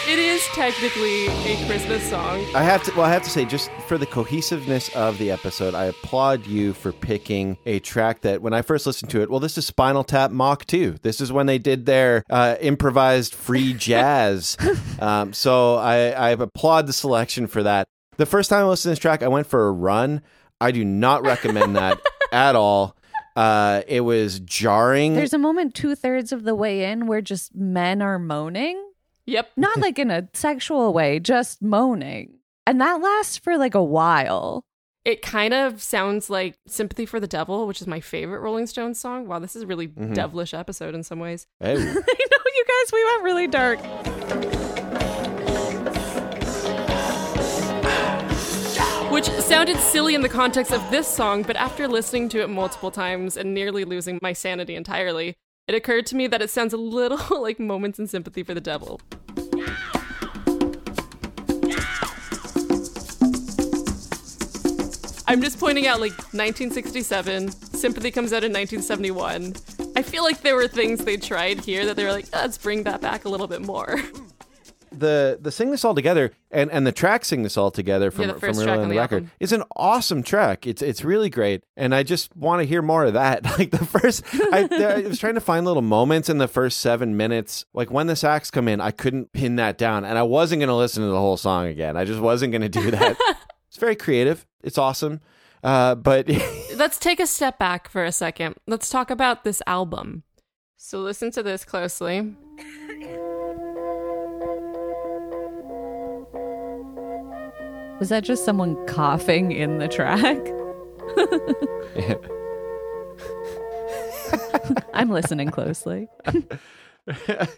It 0.07 0.17
is 0.17 0.41
technically 0.53 1.27
a 1.27 1.65
Christmas 1.67 2.01
song. 2.09 2.43
I 2.55 2.63
have 2.63 2.81
to. 2.83 2.91
Well, 2.95 3.05
I 3.05 3.11
have 3.11 3.23
to 3.23 3.29
say, 3.29 3.43
just 3.43 3.69
for 3.87 3.97
the 3.97 4.05
cohesiveness 4.05 4.87
of 4.95 5.17
the 5.17 5.31
episode, 5.31 5.75
I 5.75 5.85
applaud 5.85 6.47
you 6.47 6.73
for 6.73 6.93
picking 6.93 7.57
a 7.65 7.79
track 7.79 8.21
that, 8.21 8.41
when 8.41 8.53
I 8.53 8.61
first 8.61 8.87
listened 8.87 9.11
to 9.11 9.21
it, 9.21 9.29
well, 9.29 9.41
this 9.41 9.57
is 9.57 9.65
Spinal 9.65 10.05
Tap 10.05 10.31
Mach 10.31 10.65
2. 10.65 10.95
This 11.01 11.19
is 11.19 11.31
when 11.31 11.45
they 11.45 11.57
did 11.57 11.85
their 11.85 12.23
uh, 12.29 12.55
improvised 12.61 13.35
free 13.35 13.73
jazz. 13.77 14.55
um, 14.99 15.33
so 15.33 15.75
I, 15.75 16.11
I 16.11 16.29
applaud 16.29 16.87
the 16.87 16.93
selection 16.93 17.47
for 17.47 17.63
that. 17.63 17.85
The 18.15 18.25
first 18.25 18.49
time 18.49 18.65
I 18.65 18.69
listened 18.69 18.91
to 18.91 18.93
this 18.93 18.99
track, 18.99 19.21
I 19.23 19.27
went 19.27 19.47
for 19.47 19.67
a 19.67 19.71
run. 19.71 20.21
I 20.61 20.71
do 20.71 20.85
not 20.85 21.23
recommend 21.23 21.75
that 21.75 21.99
at 22.31 22.55
all. 22.55 22.95
Uh, 23.39 23.83
it 23.87 24.01
was 24.01 24.41
jarring. 24.41 25.13
There's 25.13 25.33
a 25.33 25.37
moment 25.37 25.73
two 25.73 25.95
thirds 25.95 26.33
of 26.33 26.43
the 26.43 26.53
way 26.53 26.83
in 26.91 27.07
where 27.07 27.21
just 27.21 27.55
men 27.55 28.01
are 28.01 28.19
moaning. 28.19 28.91
Yep. 29.27 29.51
Not 29.55 29.77
like 29.81 29.97
in 29.97 30.11
a 30.11 30.27
sexual 30.33 30.91
way, 30.91 31.19
just 31.19 31.61
moaning. 31.61 32.39
And 32.67 32.81
that 32.81 33.01
lasts 33.01 33.37
for 33.37 33.57
like 33.57 33.75
a 33.75 33.83
while. 33.83 34.65
It 35.05 35.21
kind 35.21 35.53
of 35.53 35.81
sounds 35.81 36.29
like 36.29 36.55
Sympathy 36.67 37.05
for 37.05 37.21
the 37.21 37.27
Devil, 37.27 37.65
which 37.65 37.79
is 37.79 37.87
my 37.87 38.01
favorite 38.01 38.41
Rolling 38.41 38.67
Stones 38.67 38.99
song. 38.99 39.25
Wow, 39.25 39.39
this 39.39 39.55
is 39.55 39.61
a 39.61 39.67
really 39.67 39.87
devilish 39.87 40.53
episode 40.53 40.93
in 40.93 41.03
some 41.03 41.19
ways. 41.19 41.47
Hey. 41.61 41.71
I 41.75 41.75
know, 41.77 41.85
you 41.85 42.65
guys, 42.67 42.91
we 42.91 43.05
went 43.05 43.23
really 43.23 43.47
dark. 43.47 44.58
Sounded 49.49 49.77
silly 49.77 50.13
in 50.13 50.21
the 50.21 50.29
context 50.29 50.71
of 50.71 50.91
this 50.91 51.07
song, 51.07 51.41
but 51.41 51.55
after 51.55 51.87
listening 51.87 52.29
to 52.29 52.39
it 52.39 52.51
multiple 52.51 52.91
times 52.91 53.35
and 53.35 53.51
nearly 53.51 53.83
losing 53.83 54.19
my 54.21 54.31
sanity 54.31 54.75
entirely, 54.75 55.35
it 55.67 55.73
occurred 55.73 56.05
to 56.05 56.15
me 56.15 56.27
that 56.27 56.39
it 56.39 56.51
sounds 56.51 56.71
a 56.71 56.77
little 56.77 57.17
like 57.41 57.59
Moments 57.59 57.97
in 57.97 58.05
Sympathy 58.05 58.43
for 58.43 58.53
the 58.53 58.61
Devil. 58.61 59.01
I'm 65.27 65.41
just 65.41 65.59
pointing 65.59 65.87
out 65.87 65.99
like 65.99 66.11
1967, 66.11 67.49
Sympathy 67.49 68.11
comes 68.11 68.31
out 68.31 68.43
in 68.43 68.53
1971. 68.53 69.55
I 69.95 70.03
feel 70.03 70.21
like 70.21 70.41
there 70.41 70.55
were 70.55 70.67
things 70.67 71.03
they 71.03 71.17
tried 71.17 71.61
here 71.61 71.87
that 71.87 71.95
they 71.95 72.03
were 72.05 72.11
like, 72.11 72.27
let's 72.33 72.59
bring 72.59 72.83
that 72.83 73.01
back 73.01 73.25
a 73.25 73.29
little 73.29 73.47
bit 73.47 73.65
more. 73.65 73.99
the 74.91 75.37
the 75.41 75.51
sing 75.51 75.71
this 75.71 75.83
all 75.85 75.93
together 75.95 76.31
and 76.51 76.71
and 76.71 76.85
the 76.85 76.91
track 76.91 77.25
sing 77.25 77.43
this 77.43 77.57
all 77.57 77.71
together 77.71 78.11
from 78.11 78.25
Yeah, 78.25 78.33
the 78.33 78.39
from 78.39 78.57
Real 78.57 78.63
track 78.63 78.77
on 78.77 78.83
on 78.83 78.89
the 78.89 78.95
the 78.95 78.99
record 78.99 79.15
album. 79.23 79.31
is 79.39 79.51
an 79.51 79.63
awesome 79.75 80.23
track. 80.23 80.65
It's 80.67 80.81
it's 80.81 81.03
really 81.03 81.29
great, 81.29 81.63
and 81.77 81.93
I 81.93 82.03
just 82.03 82.35
want 82.35 82.61
to 82.61 82.65
hear 82.67 82.81
more 82.81 83.05
of 83.05 83.13
that. 83.13 83.43
Like 83.59 83.71
the 83.71 83.85
first, 83.85 84.23
I, 84.33 84.67
I 85.03 85.07
was 85.07 85.19
trying 85.19 85.35
to 85.35 85.41
find 85.41 85.65
little 85.65 85.81
moments 85.81 86.29
in 86.29 86.37
the 86.37 86.47
first 86.47 86.79
seven 86.79 87.17
minutes. 87.17 87.65
Like 87.73 87.91
when 87.91 88.07
the 88.07 88.15
sax 88.15 88.49
come 88.51 88.67
in, 88.67 88.79
I 88.79 88.91
couldn't 88.91 89.33
pin 89.33 89.55
that 89.57 89.77
down, 89.77 90.05
and 90.05 90.17
I 90.17 90.23
wasn't 90.23 90.59
going 90.61 90.69
to 90.69 90.75
listen 90.75 91.03
to 91.03 91.09
the 91.09 91.19
whole 91.19 91.37
song 91.37 91.65
again. 91.67 91.97
I 91.97 92.05
just 92.05 92.19
wasn't 92.21 92.51
going 92.51 92.61
to 92.61 92.69
do 92.69 92.91
that. 92.91 93.17
it's 93.67 93.77
very 93.77 93.95
creative. 93.95 94.45
It's 94.63 94.77
awesome, 94.77 95.19
uh, 95.63 95.95
but 95.95 96.29
Let's 96.75 96.97
take 96.99 97.19
a 97.19 97.27
step 97.27 97.59
back 97.59 97.89
for 97.89 98.05
a 98.05 98.11
second. 98.11 98.55
Let's 98.65 98.89
talk 98.89 99.09
about 99.11 99.43
this 99.43 99.61
album. 99.67 100.23
So 100.77 101.01
listen 101.01 101.31
to 101.31 101.43
this 101.43 101.65
closely. 101.65 102.35
Was 107.99 108.09
that 108.09 108.23
just 108.23 108.45
someone 108.45 108.75
coughing 108.87 109.51
in 109.51 109.77
the 109.77 109.87
track? 109.87 110.37
I'm 114.93 115.09
listening 115.09 115.49
closely. 115.49 116.07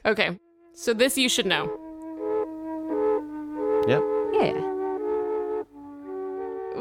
Okay. 0.06 0.39
So 0.74 0.94
this 0.94 1.18
you 1.18 1.28
should 1.28 1.46
know. 1.46 1.66
yep. 3.86 4.02
Yeah. 4.32 4.54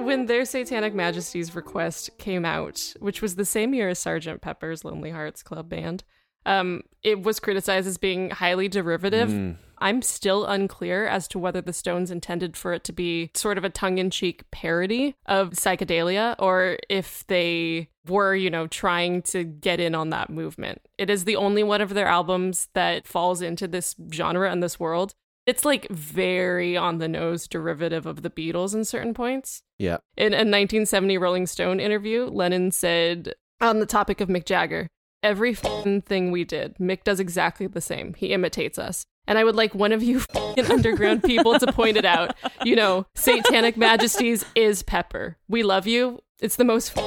When 0.05 0.27
Their 0.27 0.45
Satanic 0.45 0.95
Majesties 0.95 1.57
Request 1.57 2.11
came 2.19 2.45
out, 2.45 2.95
which 3.01 3.21
was 3.23 3.35
the 3.35 3.45
same 3.45 3.75
year 3.75 3.89
as 3.89 3.99
Sergeant 3.99 4.41
Pepper's 4.41 4.85
Lonely 4.85 5.11
Hearts 5.11 5.43
Club 5.43 5.69
Band, 5.69 6.05
um, 6.47 6.83
it 7.03 7.23
was 7.23 7.41
criticized 7.41 7.87
as 7.87 7.99
being 7.99 8.31
highly 8.31 8.69
derivative. 8.69 9.57
I'm 9.81 10.03
still 10.03 10.45
unclear 10.45 11.07
as 11.07 11.27
to 11.29 11.39
whether 11.39 11.63
the 11.63 11.73
Stones 11.73 12.11
intended 12.11 12.57
for 12.57 12.75
it 12.75 12.85
to 12.85 12.93
be 12.93 13.31
sort 13.35 13.57
of 13.57 13.65
a 13.65 13.71
tongue 13.71 13.99
in 13.99 14.11
cheek 14.11 14.43
parody 14.51 15.17
of 15.27 15.51
psychedelia 15.51 16.37
or 16.39 16.77
if 16.89 17.27
they 17.29 17.89
were, 18.07 18.35
you 18.35 18.51
know, 18.51 18.67
trying 18.67 19.23
to 19.23 19.45
get 19.45 19.81
in 19.81 19.95
on 19.95 20.11
that 20.11 20.29
movement. 20.29 20.83
It 20.99 21.09
is 21.09 21.25
the 21.25 21.37
only 21.37 21.63
one 21.63 21.81
of 21.81 21.95
their 21.95 22.09
albums 22.09 22.69
that 22.75 23.07
falls 23.07 23.41
into 23.41 23.67
this 23.67 23.97
genre 24.13 24.51
and 24.51 24.63
this 24.63 24.79
world. 24.79 25.15
It's 25.47 25.65
like 25.65 25.89
very 25.89 26.77
on 26.77 26.99
the 26.99 27.09
nose 27.09 27.49
derivative 27.49 28.05
of 28.05 28.23
the 28.23 28.31
Beatles 28.31 28.75
in 28.75 28.85
certain 28.85 29.15
points. 29.15 29.63
Yeah. 29.79 29.99
In 30.17 30.35
a 30.35 30.45
1970 30.45 31.17
Rolling 31.17 31.47
Stone 31.47 31.81
interview, 31.81 32.27
Lennon 32.27 32.71
said 32.71 33.35
on 33.61 33.81
the 33.81 33.87
topic 33.87 34.21
of 34.21 34.29
Mick 34.29 34.45
Jagger, 34.45 34.89
every 35.23 35.55
thing 35.55 36.31
we 36.31 36.45
did, 36.45 36.77
Mick 36.79 37.05
does 37.05 37.21
exactly 37.21 37.67
the 37.67 37.81
same. 37.81 38.15
He 38.15 38.33
imitates 38.33 38.79
us. 38.79 39.05
And 39.27 39.39
I 39.39 39.45
would 39.45 39.55
like 39.55 39.75
one 39.75 39.93
of 39.93 40.03
you 40.03 40.23
underground 40.71 41.23
people 41.23 41.59
to 41.59 41.73
point 41.73 41.97
it 41.97 42.05
out. 42.05 42.35
You 42.65 42.75
know, 42.77 43.07
Satanic 43.15 43.77
Majesties 43.77 44.45
is 44.55 44.83
Pepper. 44.83 45.37
We 45.49 45.63
love 45.63 45.87
you. 45.87 46.21
It's 46.41 46.57
the 46.57 46.65
most. 46.65 46.99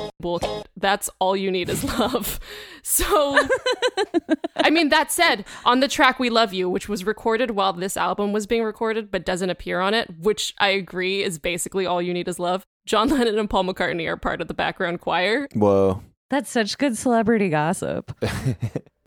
That's 0.77 1.09
all 1.19 1.35
you 1.35 1.51
need 1.51 1.69
is 1.69 1.83
love. 1.83 2.39
So, 2.85 3.39
I 4.57 4.69
mean, 4.69 4.89
that 4.89 5.09
said, 5.09 5.45
on 5.63 5.79
the 5.79 5.87
track 5.87 6.19
We 6.19 6.29
Love 6.29 6.53
You, 6.53 6.69
which 6.69 6.89
was 6.89 7.05
recorded 7.05 7.51
while 7.51 7.71
this 7.71 7.95
album 7.95 8.33
was 8.33 8.45
being 8.45 8.63
recorded 8.63 9.09
but 9.09 9.25
doesn't 9.25 9.49
appear 9.49 9.79
on 9.79 9.93
it, 9.93 10.09
which 10.19 10.53
I 10.59 10.67
agree 10.67 11.23
is 11.23 11.39
basically 11.39 11.85
all 11.85 12.01
you 12.01 12.13
need 12.13 12.27
is 12.27 12.39
love, 12.39 12.65
John 12.85 13.07
Lennon 13.07 13.39
and 13.39 13.49
Paul 13.49 13.63
McCartney 13.63 14.05
are 14.05 14.17
part 14.17 14.41
of 14.41 14.49
the 14.49 14.53
background 14.53 14.99
choir. 14.99 15.47
Whoa. 15.53 16.03
That's 16.33 16.49
such 16.49 16.79
good 16.79 16.97
celebrity 16.97 17.49
gossip. 17.49 18.11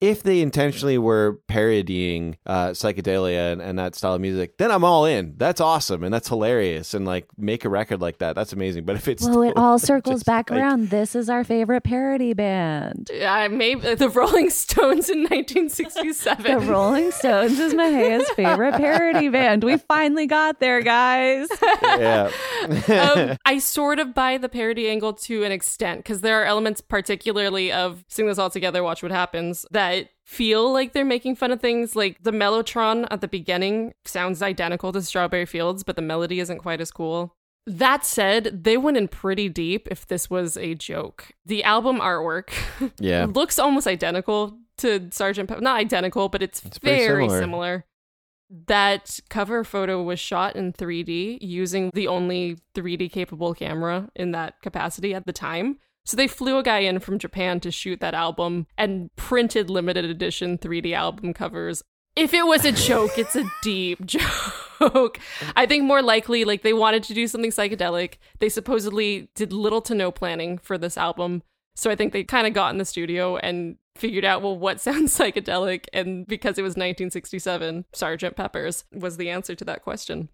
if 0.00 0.22
they 0.22 0.40
intentionally 0.40 0.98
were 0.98 1.40
parodying 1.48 2.36
uh, 2.44 2.68
psychedelia 2.68 3.52
and, 3.52 3.62
and 3.62 3.78
that 3.78 3.94
style 3.94 4.14
of 4.14 4.20
music, 4.20 4.58
then 4.58 4.70
I'm 4.70 4.84
all 4.84 5.04
in. 5.06 5.34
That's 5.36 5.60
awesome 5.60 6.04
and 6.04 6.12
that's 6.12 6.28
hilarious. 6.28 6.92
And 6.94 7.06
like 7.06 7.26
make 7.38 7.64
a 7.64 7.68
record 7.68 8.00
like 8.00 8.18
that, 8.18 8.34
that's 8.34 8.52
amazing. 8.52 8.84
But 8.84 8.96
if 8.96 9.08
it's 9.08 9.22
Well, 9.26 9.42
it 9.42 9.54
all 9.56 9.78
circles 9.92 10.22
back 10.22 10.50
like- 10.50 10.60
around. 10.60 10.90
This 10.90 11.14
is 11.14 11.30
our 11.30 11.44
favorite 11.44 11.82
parody 11.84 12.34
band. 12.34 13.10
Uh, 13.10 13.48
maybe 13.50 13.94
the 13.94 14.08
Rolling 14.10 14.50
Stones 14.50 15.08
in 15.08 15.20
1967. 15.20 16.60
The 16.60 16.70
Rolling 16.70 17.10
Stones 17.10 17.58
is 17.58 17.72
Mahea's 17.74 18.28
favorite 18.30 18.74
parody 18.74 19.28
band. 19.30 19.64
We 19.64 19.76
finally 19.78 20.26
got 20.26 20.60
there, 20.60 20.82
guys. 20.82 21.48
yeah, 21.82 22.30
um, 22.88 23.36
I 23.46 23.58
sort 23.58 23.98
of 23.98 24.14
buy 24.14 24.38
the 24.38 24.48
parody 24.48 24.88
angle 24.88 25.12
to 25.14 25.42
an 25.44 25.52
extent 25.52 26.00
because 26.00 26.20
there 26.20 26.40
are 26.42 26.44
elements, 26.44 26.80
particularly 26.80 27.72
of 27.72 28.04
Sing 28.08 28.26
This 28.26 28.38
All 28.38 28.50
Together, 28.50 28.82
Watch 28.82 29.02
What 29.02 29.12
Happens, 29.12 29.64
that 29.70 29.86
feel 30.26 30.72
like 30.72 30.92
they're 30.92 31.04
making 31.04 31.36
fun 31.36 31.52
of 31.52 31.60
things. 31.60 31.96
Like 31.96 32.22
the 32.22 32.32
Mellotron 32.32 33.06
at 33.10 33.20
the 33.20 33.28
beginning 33.28 33.94
sounds 34.04 34.42
identical 34.42 34.92
to 34.92 35.00
Strawberry 35.00 35.46
Fields, 35.46 35.84
but 35.84 35.96
the 35.96 36.02
melody 36.02 36.40
isn't 36.40 36.58
quite 36.58 36.80
as 36.80 36.90
cool. 36.90 37.32
That 37.68 38.04
said, 38.04 38.64
they 38.64 38.76
went 38.76 38.96
in 38.96 39.08
pretty 39.08 39.48
deep 39.48 39.88
if 39.90 40.06
this 40.06 40.28
was 40.30 40.56
a 40.56 40.74
joke. 40.74 41.32
The 41.46 41.64
album 41.64 41.98
artwork 42.00 42.50
yeah. 43.00 43.24
looks 43.24 43.58
almost 43.58 43.86
identical 43.86 44.58
to 44.78 45.08
Sergeant 45.10 45.48
Pepper. 45.48 45.60
Not 45.60 45.78
identical, 45.78 46.28
but 46.28 46.42
it's, 46.42 46.64
It's 46.64 46.78
very 46.78 47.24
similar. 47.24 47.40
similar. 47.40 47.84
That 48.68 49.18
cover 49.28 49.64
photo 49.64 50.00
was 50.02 50.20
shot 50.20 50.54
in 50.54 50.72
3D 50.72 51.38
using 51.40 51.90
the 51.94 52.06
only 52.06 52.58
3D 52.76 53.10
capable 53.10 53.54
camera 53.54 54.08
in 54.14 54.30
that 54.32 54.62
capacity 54.62 55.14
at 55.14 55.26
the 55.26 55.32
time. 55.32 55.78
So 56.06 56.16
they 56.16 56.28
flew 56.28 56.58
a 56.58 56.62
guy 56.62 56.78
in 56.78 57.00
from 57.00 57.18
Japan 57.18 57.60
to 57.60 57.70
shoot 57.70 58.00
that 58.00 58.14
album 58.14 58.66
and 58.78 59.14
printed 59.16 59.68
limited 59.68 60.04
edition 60.04 60.56
3D 60.56 60.92
album 60.92 61.34
covers 61.34 61.82
if 62.16 62.32
it 62.32 62.46
was 62.46 62.64
a 62.64 62.72
joke, 62.72 63.18
it's 63.18 63.36
a 63.36 63.44
deep 63.62 64.04
joke. 64.06 65.20
I 65.54 65.66
think 65.66 65.84
more 65.84 66.02
likely, 66.02 66.44
like 66.44 66.62
they 66.62 66.72
wanted 66.72 67.02
to 67.04 67.14
do 67.14 67.28
something 67.28 67.50
psychedelic. 67.50 68.14
They 68.40 68.48
supposedly 68.48 69.28
did 69.34 69.52
little 69.52 69.82
to 69.82 69.94
no 69.94 70.10
planning 70.10 70.58
for 70.58 70.78
this 70.78 70.96
album. 70.96 71.42
So 71.76 71.90
I 71.90 71.94
think 71.94 72.14
they 72.14 72.24
kind 72.24 72.46
of 72.46 72.54
got 72.54 72.72
in 72.72 72.78
the 72.78 72.86
studio 72.86 73.36
and 73.36 73.76
figured 73.96 74.24
out, 74.24 74.40
well, 74.40 74.56
what 74.56 74.80
sounds 74.86 75.16
psychedelic? 75.16 75.84
And 75.92 76.26
because 76.26 76.58
it 76.58 76.62
was 76.62 76.72
1967, 76.72 77.84
Sergeant 77.92 78.34
Pepper's 78.34 78.84
was 78.92 79.18
the 79.18 79.28
answer 79.28 79.54
to 79.54 79.64
that 79.66 79.82
question. 79.82 80.30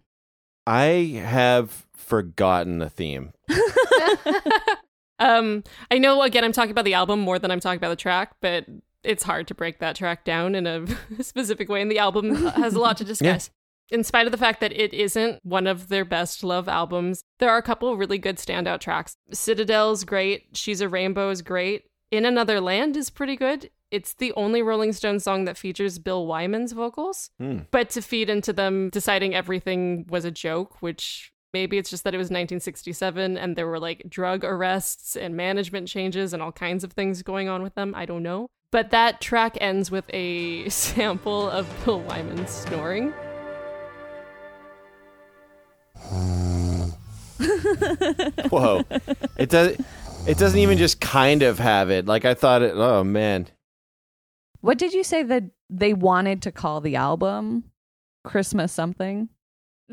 I 0.64 1.20
have 1.24 1.86
forgotten 1.92 2.78
the 2.78 2.88
theme. 2.88 3.32
Um, 5.18 5.62
I 5.90 5.98
know 5.98 6.22
again 6.22 6.44
I'm 6.44 6.52
talking 6.52 6.70
about 6.70 6.84
the 6.84 6.94
album 6.94 7.20
more 7.20 7.38
than 7.38 7.50
I'm 7.50 7.60
talking 7.60 7.78
about 7.78 7.90
the 7.90 7.96
track, 7.96 8.36
but 8.40 8.66
it's 9.04 9.22
hard 9.22 9.48
to 9.48 9.54
break 9.54 9.78
that 9.80 9.96
track 9.96 10.24
down 10.24 10.54
in 10.54 10.66
a 10.66 10.86
specific 11.22 11.68
way, 11.68 11.82
and 11.82 11.90
the 11.90 11.98
album 11.98 12.34
has 12.34 12.74
a 12.74 12.80
lot 12.80 12.96
to 12.98 13.04
discuss. 13.12 13.50
In 13.90 14.04
spite 14.04 14.26
of 14.26 14.32
the 14.32 14.38
fact 14.38 14.60
that 14.60 14.72
it 14.72 14.94
isn't 14.94 15.44
one 15.44 15.66
of 15.66 15.88
their 15.88 16.04
best 16.04 16.42
love 16.42 16.66
albums, 16.68 17.24
there 17.40 17.50
are 17.50 17.58
a 17.58 17.62
couple 17.62 17.94
really 17.96 18.16
good 18.16 18.38
standout 18.38 18.80
tracks. 18.80 19.16
Citadel's 19.32 20.04
great, 20.04 20.46
She's 20.54 20.80
a 20.80 20.88
Rainbow 20.88 21.28
is 21.28 21.42
great, 21.42 21.84
In 22.10 22.24
Another 22.24 22.60
Land 22.60 22.96
is 22.96 23.10
pretty 23.10 23.36
good. 23.36 23.70
It's 23.90 24.14
the 24.14 24.32
only 24.32 24.62
Rolling 24.62 24.94
Stones 24.94 25.22
song 25.22 25.44
that 25.44 25.58
features 25.58 25.98
Bill 25.98 26.26
Wyman's 26.26 26.72
vocals. 26.72 27.28
Hmm. 27.38 27.58
But 27.70 27.90
to 27.90 28.00
feed 28.00 28.30
into 28.30 28.54
them 28.54 28.88
deciding 28.88 29.34
everything 29.34 30.06
was 30.08 30.24
a 30.24 30.30
joke, 30.30 30.80
which 30.80 31.31
maybe 31.52 31.78
it's 31.78 31.90
just 31.90 32.04
that 32.04 32.14
it 32.14 32.18
was 32.18 32.26
1967 32.26 33.36
and 33.36 33.56
there 33.56 33.66
were 33.66 33.78
like 33.78 34.08
drug 34.08 34.44
arrests 34.44 35.16
and 35.16 35.36
management 35.36 35.88
changes 35.88 36.32
and 36.32 36.42
all 36.42 36.52
kinds 36.52 36.84
of 36.84 36.92
things 36.92 37.22
going 37.22 37.48
on 37.48 37.62
with 37.62 37.74
them. 37.74 37.94
I 37.94 38.06
don't 38.06 38.22
know. 38.22 38.48
But 38.70 38.90
that 38.90 39.20
track 39.20 39.58
ends 39.60 39.90
with 39.90 40.06
a 40.10 40.68
sample 40.68 41.50
of 41.50 41.68
Bill 41.84 42.00
Wyman 42.00 42.46
snoring. 42.46 43.12
Whoa. 48.50 48.84
it 49.36 49.50
does 49.50 49.76
it 50.26 50.38
doesn't 50.38 50.58
even 50.58 50.78
just 50.78 51.00
kind 51.00 51.42
of 51.42 51.58
have 51.58 51.90
it. 51.90 52.06
Like 52.06 52.24
I 52.24 52.34
thought 52.34 52.62
it 52.62 52.72
oh 52.74 53.04
man. 53.04 53.48
What 54.60 54.78
did 54.78 54.94
you 54.94 55.04
say 55.04 55.22
that 55.24 55.44
they 55.68 55.92
wanted 55.92 56.42
to 56.42 56.52
call 56.52 56.80
the 56.80 56.96
album? 56.96 57.64
Christmas 58.24 58.72
something? 58.72 59.28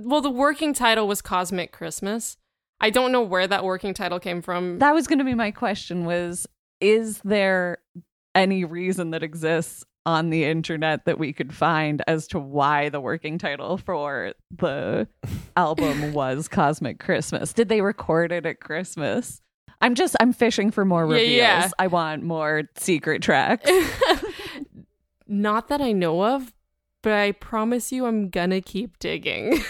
Well, 0.02 0.22
the 0.22 0.30
working 0.30 0.74
title 0.74 1.08
was 1.08 1.22
Cosmic 1.22 1.72
Christmas. 1.72 2.38
I 2.82 2.90
don't 2.90 3.12
know 3.12 3.22
where 3.22 3.48
that 3.48 3.64
working 3.66 3.94
title 3.94 4.20
came 4.20 4.42
from. 4.42 4.80
That 4.80 4.94
was 4.94 5.08
going 5.08 5.20
to 5.20 5.26
be 5.26 5.34
my 5.36 5.52
question 5.52 6.06
was 6.06 6.48
is 6.80 7.20
there 7.26 7.80
any 8.34 8.64
reason 8.64 9.12
that 9.12 9.22
exists 9.24 9.84
on 10.06 10.30
the 10.30 10.46
internet 10.46 11.04
that 11.06 11.20
we 11.20 11.34
could 11.34 11.54
find 11.54 12.02
as 12.08 12.26
to 12.28 12.40
why 12.40 12.88
the 12.88 13.02
working 13.02 13.38
title 13.38 13.78
for 13.78 14.34
the 14.58 15.08
album 15.58 16.14
was 16.14 16.48
Cosmic 16.48 17.00
Christmas? 17.00 17.52
Did 17.52 17.68
they 17.68 17.82
record 17.82 18.32
it 18.32 18.46
at 18.46 18.62
Christmas? 18.62 19.42
I'm 19.82 19.96
just 19.96 20.16
I'm 20.22 20.32
fishing 20.34 20.72
for 20.72 20.86
more 20.86 21.04
Yeah, 21.06 21.12
reveals. 21.14 21.36
yeah. 21.38 21.70
I 21.80 21.88
want 21.88 22.24
more 22.24 22.64
secret 22.78 23.22
tracks. 23.22 23.70
Not 25.28 25.68
that 25.68 25.82
I 25.82 25.92
know 25.92 26.24
of, 26.24 26.54
but 27.04 27.14
I 27.14 27.32
promise 27.34 27.92
you 27.92 28.06
I'm 28.06 28.30
gonna 28.30 28.62
keep 28.62 29.00
digging. 29.00 29.62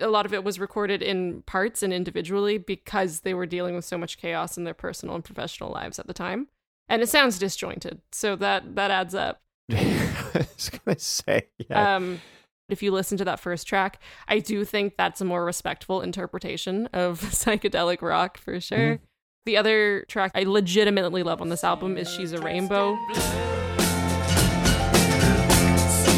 A 0.00 0.08
lot 0.08 0.26
of 0.26 0.32
it 0.32 0.44
was 0.44 0.58
recorded 0.58 1.02
in 1.02 1.42
parts 1.42 1.82
and 1.82 1.92
individually 1.92 2.58
because 2.58 3.20
they 3.20 3.34
were 3.34 3.46
dealing 3.46 3.74
with 3.74 3.84
so 3.84 3.98
much 3.98 4.18
chaos 4.18 4.56
in 4.56 4.64
their 4.64 4.74
personal 4.74 5.14
and 5.14 5.24
professional 5.24 5.70
lives 5.70 5.98
at 5.98 6.06
the 6.06 6.14
time. 6.14 6.48
And 6.88 7.02
it 7.02 7.08
sounds 7.08 7.38
disjointed, 7.38 8.00
so 8.12 8.36
that 8.36 8.76
that 8.76 8.90
adds 8.90 9.14
up. 9.14 9.42
I 9.70 10.14
was 10.34 10.70
gonna 10.70 10.98
say 10.98 11.48
yeah. 11.58 11.96
Um, 11.96 12.20
if 12.68 12.82
you 12.82 12.90
listen 12.92 13.18
to 13.18 13.24
that 13.24 13.40
first 13.40 13.66
track, 13.66 14.00
I 14.26 14.38
do 14.38 14.64
think 14.64 14.96
that's 14.96 15.20
a 15.20 15.24
more 15.24 15.44
respectful 15.44 16.00
interpretation 16.00 16.86
of 16.92 17.20
psychedelic 17.22 18.00
rock 18.02 18.38
for 18.38 18.60
sure. 18.60 19.00
The 19.44 19.56
other 19.56 20.04
track 20.08 20.32
I 20.34 20.44
legitimately 20.44 21.22
love 21.22 21.40
on 21.40 21.48
this 21.48 21.64
album 21.64 21.96
is 21.96 22.08
She's 22.10 22.32
a 22.32 22.40
Rainbow. 22.40 22.98
See 23.14 23.20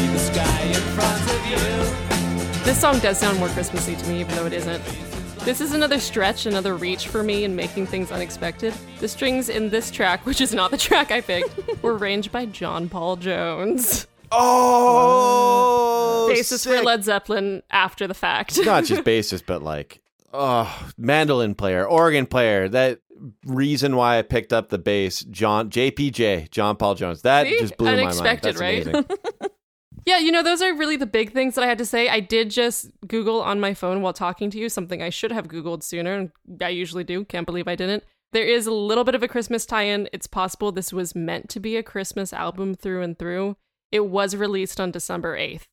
the 0.07 0.19
sky 0.19 0.61
in 0.63 0.73
front 0.73 1.31
of 1.31 1.45
you. 1.47 2.10
This 2.63 2.79
song 2.79 2.99
does 2.99 3.17
sound 3.17 3.39
more 3.39 3.49
Christmassy 3.49 3.95
to 3.95 4.07
me, 4.07 4.19
even 4.21 4.35
though 4.35 4.45
it 4.45 4.53
isn't. 4.53 4.83
This 5.39 5.61
is 5.61 5.73
another 5.73 5.99
stretch, 5.99 6.45
another 6.45 6.75
reach 6.75 7.07
for 7.07 7.23
me 7.23 7.43
in 7.43 7.55
making 7.55 7.87
things 7.87 8.11
unexpected. 8.11 8.73
The 8.99 9.07
strings 9.07 9.49
in 9.49 9.69
this 9.69 9.89
track, 9.89 10.25
which 10.27 10.39
is 10.41 10.53
not 10.53 10.69
the 10.71 10.77
track 10.77 11.11
I 11.11 11.21
picked, 11.21 11.59
were 11.83 11.97
arranged 11.97 12.31
by 12.31 12.45
John 12.45 12.87
Paul 12.87 13.15
Jones. 13.15 14.05
oh 14.31 16.29
Bassist 16.31 16.67
for. 16.67 16.81
Led 16.83 17.03
Zeppelin 17.03 17.63
after 17.71 18.07
the 18.07 18.13
fact. 18.13 18.63
not 18.63 18.85
just 18.85 19.01
bassist, 19.05 19.45
but 19.47 19.63
like 19.63 20.01
oh 20.31 20.89
mandolin 20.97 21.55
player, 21.55 21.85
organ 21.85 22.25
player. 22.27 22.69
That 22.69 22.99
reason 23.45 23.95
why 23.95 24.19
I 24.19 24.21
picked 24.21 24.53
up 24.53 24.69
the 24.69 24.77
bass, 24.77 25.21
John 25.23 25.69
JPJ, 25.71 26.51
John 26.51 26.75
Paul 26.77 26.93
Jones. 26.95 27.23
That 27.23 27.47
See? 27.47 27.59
just 27.59 27.75
blew 27.77 27.87
my 27.87 27.95
mind. 27.95 28.03
Unexpected, 28.05 28.55
That's 28.55 28.61
right? 28.61 28.87
amazing. 28.87 29.05
Yeah, 30.05 30.17
you 30.17 30.31
know, 30.31 30.43
those 30.43 30.61
are 30.61 30.75
really 30.75 30.97
the 30.97 31.05
big 31.05 31.31
things 31.31 31.55
that 31.55 31.63
I 31.63 31.67
had 31.67 31.77
to 31.77 31.85
say. 31.85 32.09
I 32.09 32.19
did 32.19 32.49
just 32.49 32.89
Google 33.07 33.41
on 33.41 33.59
my 33.59 33.73
phone 33.73 34.01
while 34.01 34.13
talking 34.13 34.49
to 34.49 34.57
you, 34.57 34.67
something 34.69 35.01
I 35.01 35.09
should 35.09 35.31
have 35.31 35.47
Googled 35.47 35.83
sooner, 35.83 36.13
and 36.13 36.31
I 36.61 36.69
usually 36.69 37.03
do. 37.03 37.23
Can't 37.25 37.45
believe 37.45 37.67
I 37.67 37.75
didn't. 37.75 38.03
There 38.33 38.45
is 38.45 38.65
a 38.65 38.73
little 38.73 39.03
bit 39.03 39.15
of 39.15 39.23
a 39.23 39.27
Christmas 39.27 39.65
tie 39.65 39.83
in. 39.83 40.07
It's 40.13 40.27
possible 40.27 40.71
this 40.71 40.93
was 40.93 41.13
meant 41.13 41.49
to 41.49 41.59
be 41.59 41.75
a 41.75 41.83
Christmas 41.83 42.31
album 42.31 42.75
through 42.75 43.01
and 43.01 43.19
through. 43.19 43.57
It 43.91 44.05
was 44.05 44.35
released 44.35 44.79
on 44.79 44.91
December 44.91 45.37
8th. 45.37 45.63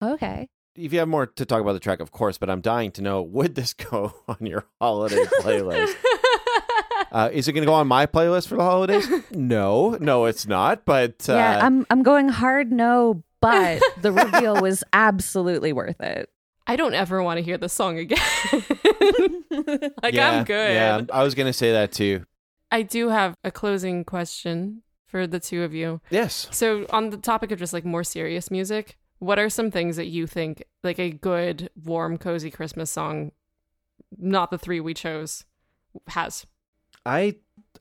okay. 0.00 0.48
if 0.76 0.92
you 0.92 1.00
have 1.00 1.08
more 1.08 1.26
to 1.26 1.44
talk 1.44 1.60
about 1.60 1.72
the 1.72 1.80
track, 1.80 2.00
of 2.00 2.12
course, 2.12 2.38
but 2.38 2.48
I'm 2.48 2.60
dying 2.60 2.92
to 2.92 3.02
know 3.02 3.20
would 3.20 3.54
this 3.56 3.72
go 3.90 4.14
on 4.28 4.38
your 4.40 4.64
holiday 4.80 5.24
playlist? 5.40 5.94
uh, 7.12 7.30
is 7.32 7.48
it 7.48 7.52
going 7.52 7.62
to 7.62 7.66
go 7.66 7.74
on 7.74 7.88
my 7.88 8.06
playlist 8.06 8.48
for 8.48 8.56
the 8.56 8.62
holidays? 8.62 9.08
No, 9.32 9.96
no, 10.00 10.26
it's 10.26 10.46
not. 10.46 10.84
But 10.84 11.28
uh, 11.28 11.34
yeah, 11.34 11.58
I'm 11.66 11.84
I'm 11.90 12.02
going 12.04 12.28
hard 12.28 12.70
no, 12.70 13.24
but 13.44 13.82
the 14.02 14.12
reveal 14.12 14.60
was 14.60 14.82
absolutely 14.92 15.72
worth 15.72 16.00
it. 16.00 16.30
I 16.66 16.76
don't 16.76 16.94
ever 16.94 17.22
want 17.22 17.38
to 17.38 17.44
hear 17.44 17.58
this 17.58 17.74
song 17.74 17.98
again. 17.98 18.18
like, 20.02 20.14
yeah, 20.14 20.30
I'm 20.30 20.44
good. 20.44 20.72
Yeah, 20.72 21.02
I 21.12 21.22
was 21.22 21.34
going 21.34 21.46
to 21.46 21.52
say 21.52 21.72
that 21.72 21.92
too. 21.92 22.24
I 22.70 22.82
do 22.82 23.10
have 23.10 23.34
a 23.44 23.50
closing 23.50 24.02
question 24.04 24.82
for 25.06 25.26
the 25.26 25.38
two 25.38 25.62
of 25.62 25.74
you. 25.74 26.00
Yes. 26.08 26.48
So, 26.50 26.86
on 26.88 27.10
the 27.10 27.18
topic 27.18 27.50
of 27.50 27.58
just 27.58 27.74
like 27.74 27.84
more 27.84 28.02
serious 28.02 28.50
music, 28.50 28.96
what 29.18 29.38
are 29.38 29.50
some 29.50 29.70
things 29.70 29.96
that 29.96 30.06
you 30.06 30.26
think 30.26 30.64
like 30.82 30.98
a 30.98 31.10
good, 31.10 31.68
warm, 31.84 32.16
cozy 32.16 32.50
Christmas 32.50 32.90
song, 32.90 33.32
not 34.16 34.50
the 34.50 34.58
three 34.58 34.80
we 34.80 34.94
chose, 34.94 35.44
has? 36.08 36.46
I 37.04 37.36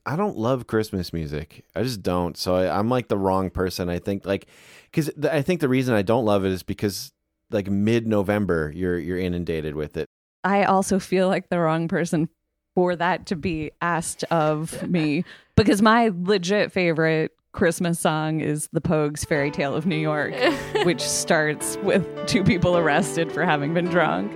I 0.05 0.15
don't 0.15 0.37
love 0.37 0.67
Christmas 0.67 1.13
music. 1.13 1.63
I 1.75 1.83
just 1.83 2.01
don't. 2.01 2.35
So 2.35 2.55
I, 2.55 2.77
I'm 2.77 2.89
like 2.89 3.07
the 3.07 3.17
wrong 3.17 3.49
person. 3.49 3.89
I 3.89 3.99
think 3.99 4.25
like 4.25 4.47
because 4.91 5.09
I 5.29 5.41
think 5.41 5.61
the 5.61 5.69
reason 5.69 5.95
I 5.95 6.01
don't 6.01 6.25
love 6.25 6.45
it 6.45 6.51
is 6.51 6.63
because 6.63 7.11
like 7.51 7.69
mid 7.69 8.05
November 8.07 8.71
you're 8.75 8.99
you're 8.99 9.17
inundated 9.17 9.75
with 9.75 9.95
it. 9.95 10.07
I 10.43 10.65
also 10.65 10.99
feel 10.99 11.29
like 11.29 11.49
the 11.49 11.59
wrong 11.59 11.87
person 11.87 12.27
for 12.75 12.95
that 12.95 13.27
to 13.27 13.35
be 13.35 13.71
asked 13.81 14.23
of 14.25 14.87
me 14.89 15.23
because 15.55 15.81
my 15.81 16.11
legit 16.13 16.71
favorite 16.71 17.31
Christmas 17.53 17.99
song 17.99 18.41
is 18.41 18.67
the 18.73 18.81
Pogues 18.81 19.25
Fairy 19.25 19.51
Tale 19.51 19.75
of 19.75 19.85
New 19.85 19.95
York, 19.95 20.33
which 20.83 21.01
starts 21.01 21.77
with 21.83 22.03
two 22.25 22.43
people 22.43 22.75
arrested 22.75 23.31
for 23.31 23.45
having 23.45 23.73
been 23.73 23.85
drunk. 23.85 24.31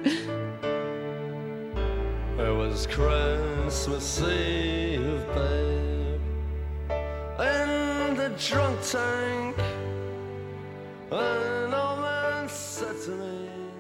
It 2.37 2.55
was 2.55 2.85
Christmas 2.87 4.21
Eve, 4.21 4.86
drunk 8.37 8.79
tank. 8.81 9.55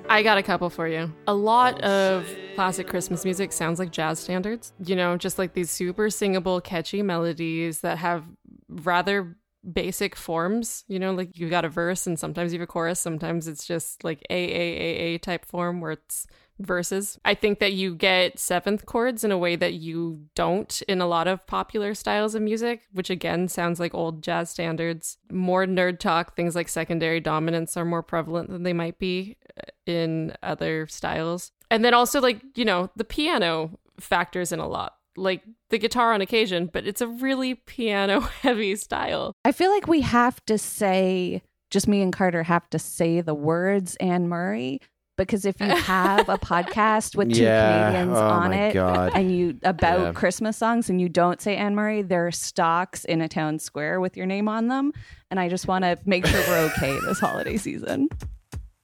I 0.09 0.23
got 0.23 0.37
a 0.37 0.43
couple 0.43 0.69
for 0.69 0.87
you. 0.87 1.13
A 1.27 1.33
lot 1.33 1.81
of 1.81 2.25
classic 2.55 2.87
Christmas 2.87 3.25
music 3.25 3.51
sounds 3.51 3.77
like 3.77 3.91
jazz 3.91 4.19
standards, 4.19 4.73
you 4.83 4.95
know, 4.95 5.17
just 5.17 5.37
like 5.37 5.53
these 5.53 5.69
super 5.69 6.09
singable, 6.09 6.61
catchy 6.61 7.01
melodies 7.01 7.81
that 7.81 7.97
have 7.97 8.23
rather 8.69 9.35
basic 9.71 10.15
forms, 10.15 10.83
you 10.87 10.99
know, 10.99 11.13
like 11.13 11.37
you've 11.37 11.49
got 11.49 11.65
a 11.65 11.69
verse 11.69 12.07
and 12.07 12.19
sometimes 12.19 12.53
you 12.53 12.59
have 12.59 12.67
a 12.69 12.71
chorus, 12.71 12.99
sometimes 12.99 13.47
it's 13.47 13.65
just 13.65 14.03
like 14.03 14.25
A 14.29 14.33
A 14.33 14.59
A 14.59 15.15
A 15.15 15.17
type 15.17 15.45
form 15.45 15.81
where 15.81 15.91
it's 15.91 16.27
verses. 16.59 17.19
I 17.23 17.35
think 17.35 17.59
that 17.59 17.73
you 17.73 17.93
get 17.93 18.39
seventh 18.39 18.85
chords 18.85 19.23
in 19.23 19.31
a 19.31 19.37
way 19.37 19.55
that 19.55 19.73
you 19.73 20.25
don't 20.33 20.81
in 20.87 21.01
a 21.01 21.07
lot 21.07 21.27
of 21.27 21.45
popular 21.45 21.93
styles 21.93 22.33
of 22.33 22.41
music, 22.41 22.81
which 22.91 23.09
again 23.09 23.47
sounds 23.47 23.79
like 23.79 23.93
old 23.93 24.23
jazz 24.23 24.49
standards. 24.49 25.17
More 25.31 25.65
nerd 25.65 25.99
talk, 25.99 26.35
things 26.35 26.55
like 26.55 26.67
secondary 26.67 27.19
dominants 27.19 27.77
are 27.77 27.85
more 27.85 28.03
prevalent 28.03 28.49
than 28.49 28.63
they 28.63 28.73
might 28.73 28.97
be 28.97 29.37
uh, 29.55 29.69
in 29.85 30.33
other 30.41 30.87
styles. 30.87 31.51
And 31.69 31.85
then 31.85 31.93
also 31.93 32.21
like, 32.21 32.41
you 32.55 32.65
know, 32.65 32.89
the 32.95 33.03
piano 33.03 33.77
factors 33.99 34.51
in 34.51 34.59
a 34.59 34.67
lot. 34.67 34.96
Like 35.17 35.41
the 35.71 35.77
guitar 35.79 36.13
on 36.13 36.21
occasion, 36.21 36.69
but 36.71 36.85
it's 36.87 37.01
a 37.01 37.07
really 37.07 37.55
piano 37.55 38.19
heavy 38.41 38.75
style. 38.75 39.33
I 39.43 39.51
feel 39.51 39.71
like 39.71 39.87
we 39.87 40.01
have 40.01 40.43
to 40.45 40.57
say 40.57 41.41
just 41.71 41.87
me 41.87 42.01
and 42.01 42.13
Carter 42.13 42.43
have 42.43 42.69
to 42.69 42.79
say 42.79 43.19
the 43.21 43.33
words 43.33 43.95
Anne 43.97 44.29
Murray. 44.29 44.79
Because 45.17 45.45
if 45.45 45.59
you 45.59 45.65
have 45.65 46.29
a 46.29 46.37
podcast 46.37 47.15
with 47.15 47.33
two 47.33 47.41
Yeah. 47.41 47.89
Canadians 47.89 48.17
Oh 48.19 48.21
on 48.21 48.53
it 48.53 48.73
God. 48.75 49.13
and 49.15 49.35
you 49.35 49.57
about 49.63 49.99
Yeah. 49.99 50.11
Christmas 50.13 50.57
songs 50.57 50.91
and 50.91 51.01
you 51.01 51.09
don't 51.09 51.41
say 51.41 51.55
Anne 51.55 51.73
Murray, 51.73 52.03
there 52.03 52.27
are 52.27 52.31
stocks 52.31 53.03
in 53.03 53.21
a 53.21 53.27
town 53.27 53.57
square 53.57 53.99
with 53.99 54.15
your 54.15 54.27
name 54.27 54.47
on 54.47 54.67
them. 54.67 54.93
And 55.31 55.39
I 55.39 55.49
just 55.49 55.67
want 55.67 55.83
to 55.85 55.97
make 56.05 56.23
sure 56.27 56.39
we're 56.47 56.71
okay 56.75 56.99
this 57.07 57.19
holiday 57.19 57.57
season. 57.57 58.09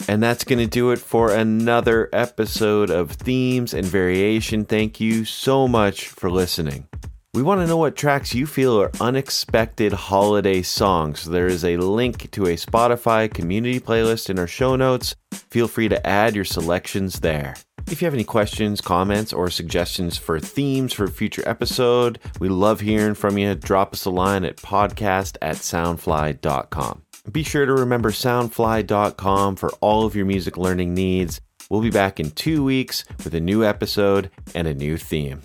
And 0.08 0.22
that's 0.22 0.44
going 0.44 0.60
to 0.60 0.68
do 0.68 0.92
it 0.92 1.00
for 1.00 1.34
another 1.34 2.10
episode 2.12 2.90
of 2.90 3.12
Themes 3.12 3.74
and 3.74 3.86
Variation. 3.86 4.66
Thank 4.66 5.00
you 5.00 5.26
so 5.26 5.68
much 5.68 6.08
for 6.10 6.30
listening. 6.30 6.88
We 7.34 7.42
want 7.42 7.62
to 7.62 7.68
know 7.68 7.78
what 7.78 7.96
tracks 7.96 8.36
you 8.36 8.46
feel 8.46 8.80
are 8.80 8.92
unexpected 9.02 9.92
holiday 9.92 10.62
songs. 10.62 11.22
So 11.22 11.32
there 11.32 11.48
is 11.48 11.66
a 11.66 11.78
link 11.78 12.30
to 12.30 12.46
a 12.46 12.56
Spotify 12.56 13.34
community 13.34 13.80
playlist 13.80 14.30
in 14.30 14.38
our 14.38 14.46
show 14.46 14.76
notes. 14.76 15.16
Feel 15.32 15.68
free 15.68 15.90
to 15.90 16.06
add 16.06 16.36
your 16.36 16.46
selections 16.46 17.22
there. 17.22 17.56
If 17.90 18.02
you 18.02 18.06
have 18.06 18.14
any 18.14 18.24
questions, 18.24 18.82
comments, 18.82 19.34
or 19.34 19.50
suggestions 19.50 20.16
for 20.16 20.40
themes 20.40 20.94
for 20.94 21.06
a 21.06 21.12
future 21.12 21.44
episode, 21.48 22.20
we 22.40 22.50
love 22.50 22.82
hearing 22.82 23.16
from 23.16 23.38
you. 23.38 23.56
Drop 23.56 23.94
us 23.94 24.06
a 24.06 24.10
line 24.12 24.46
at 24.46 24.58
podcast 24.58 25.38
at 25.42 25.56
soundfly.com. 25.58 27.02
Be 27.32 27.44
sure 27.44 27.66
to 27.66 27.74
remember 27.74 28.12
soundfly.com 28.12 29.56
for 29.56 29.72
all 29.80 30.06
of 30.06 30.16
your 30.16 30.26
music 30.26 30.58
learning 30.58 30.94
needs. 30.94 31.40
We'll 31.70 31.82
be 31.82 31.90
back 31.90 32.20
in 32.20 32.32
two 32.32 32.64
weeks 32.64 33.06
with 33.24 33.34
a 33.34 33.40
new 33.40 33.64
episode 33.64 34.30
and 34.54 34.68
a 34.68 34.74
new 34.74 34.98
theme. 34.98 35.42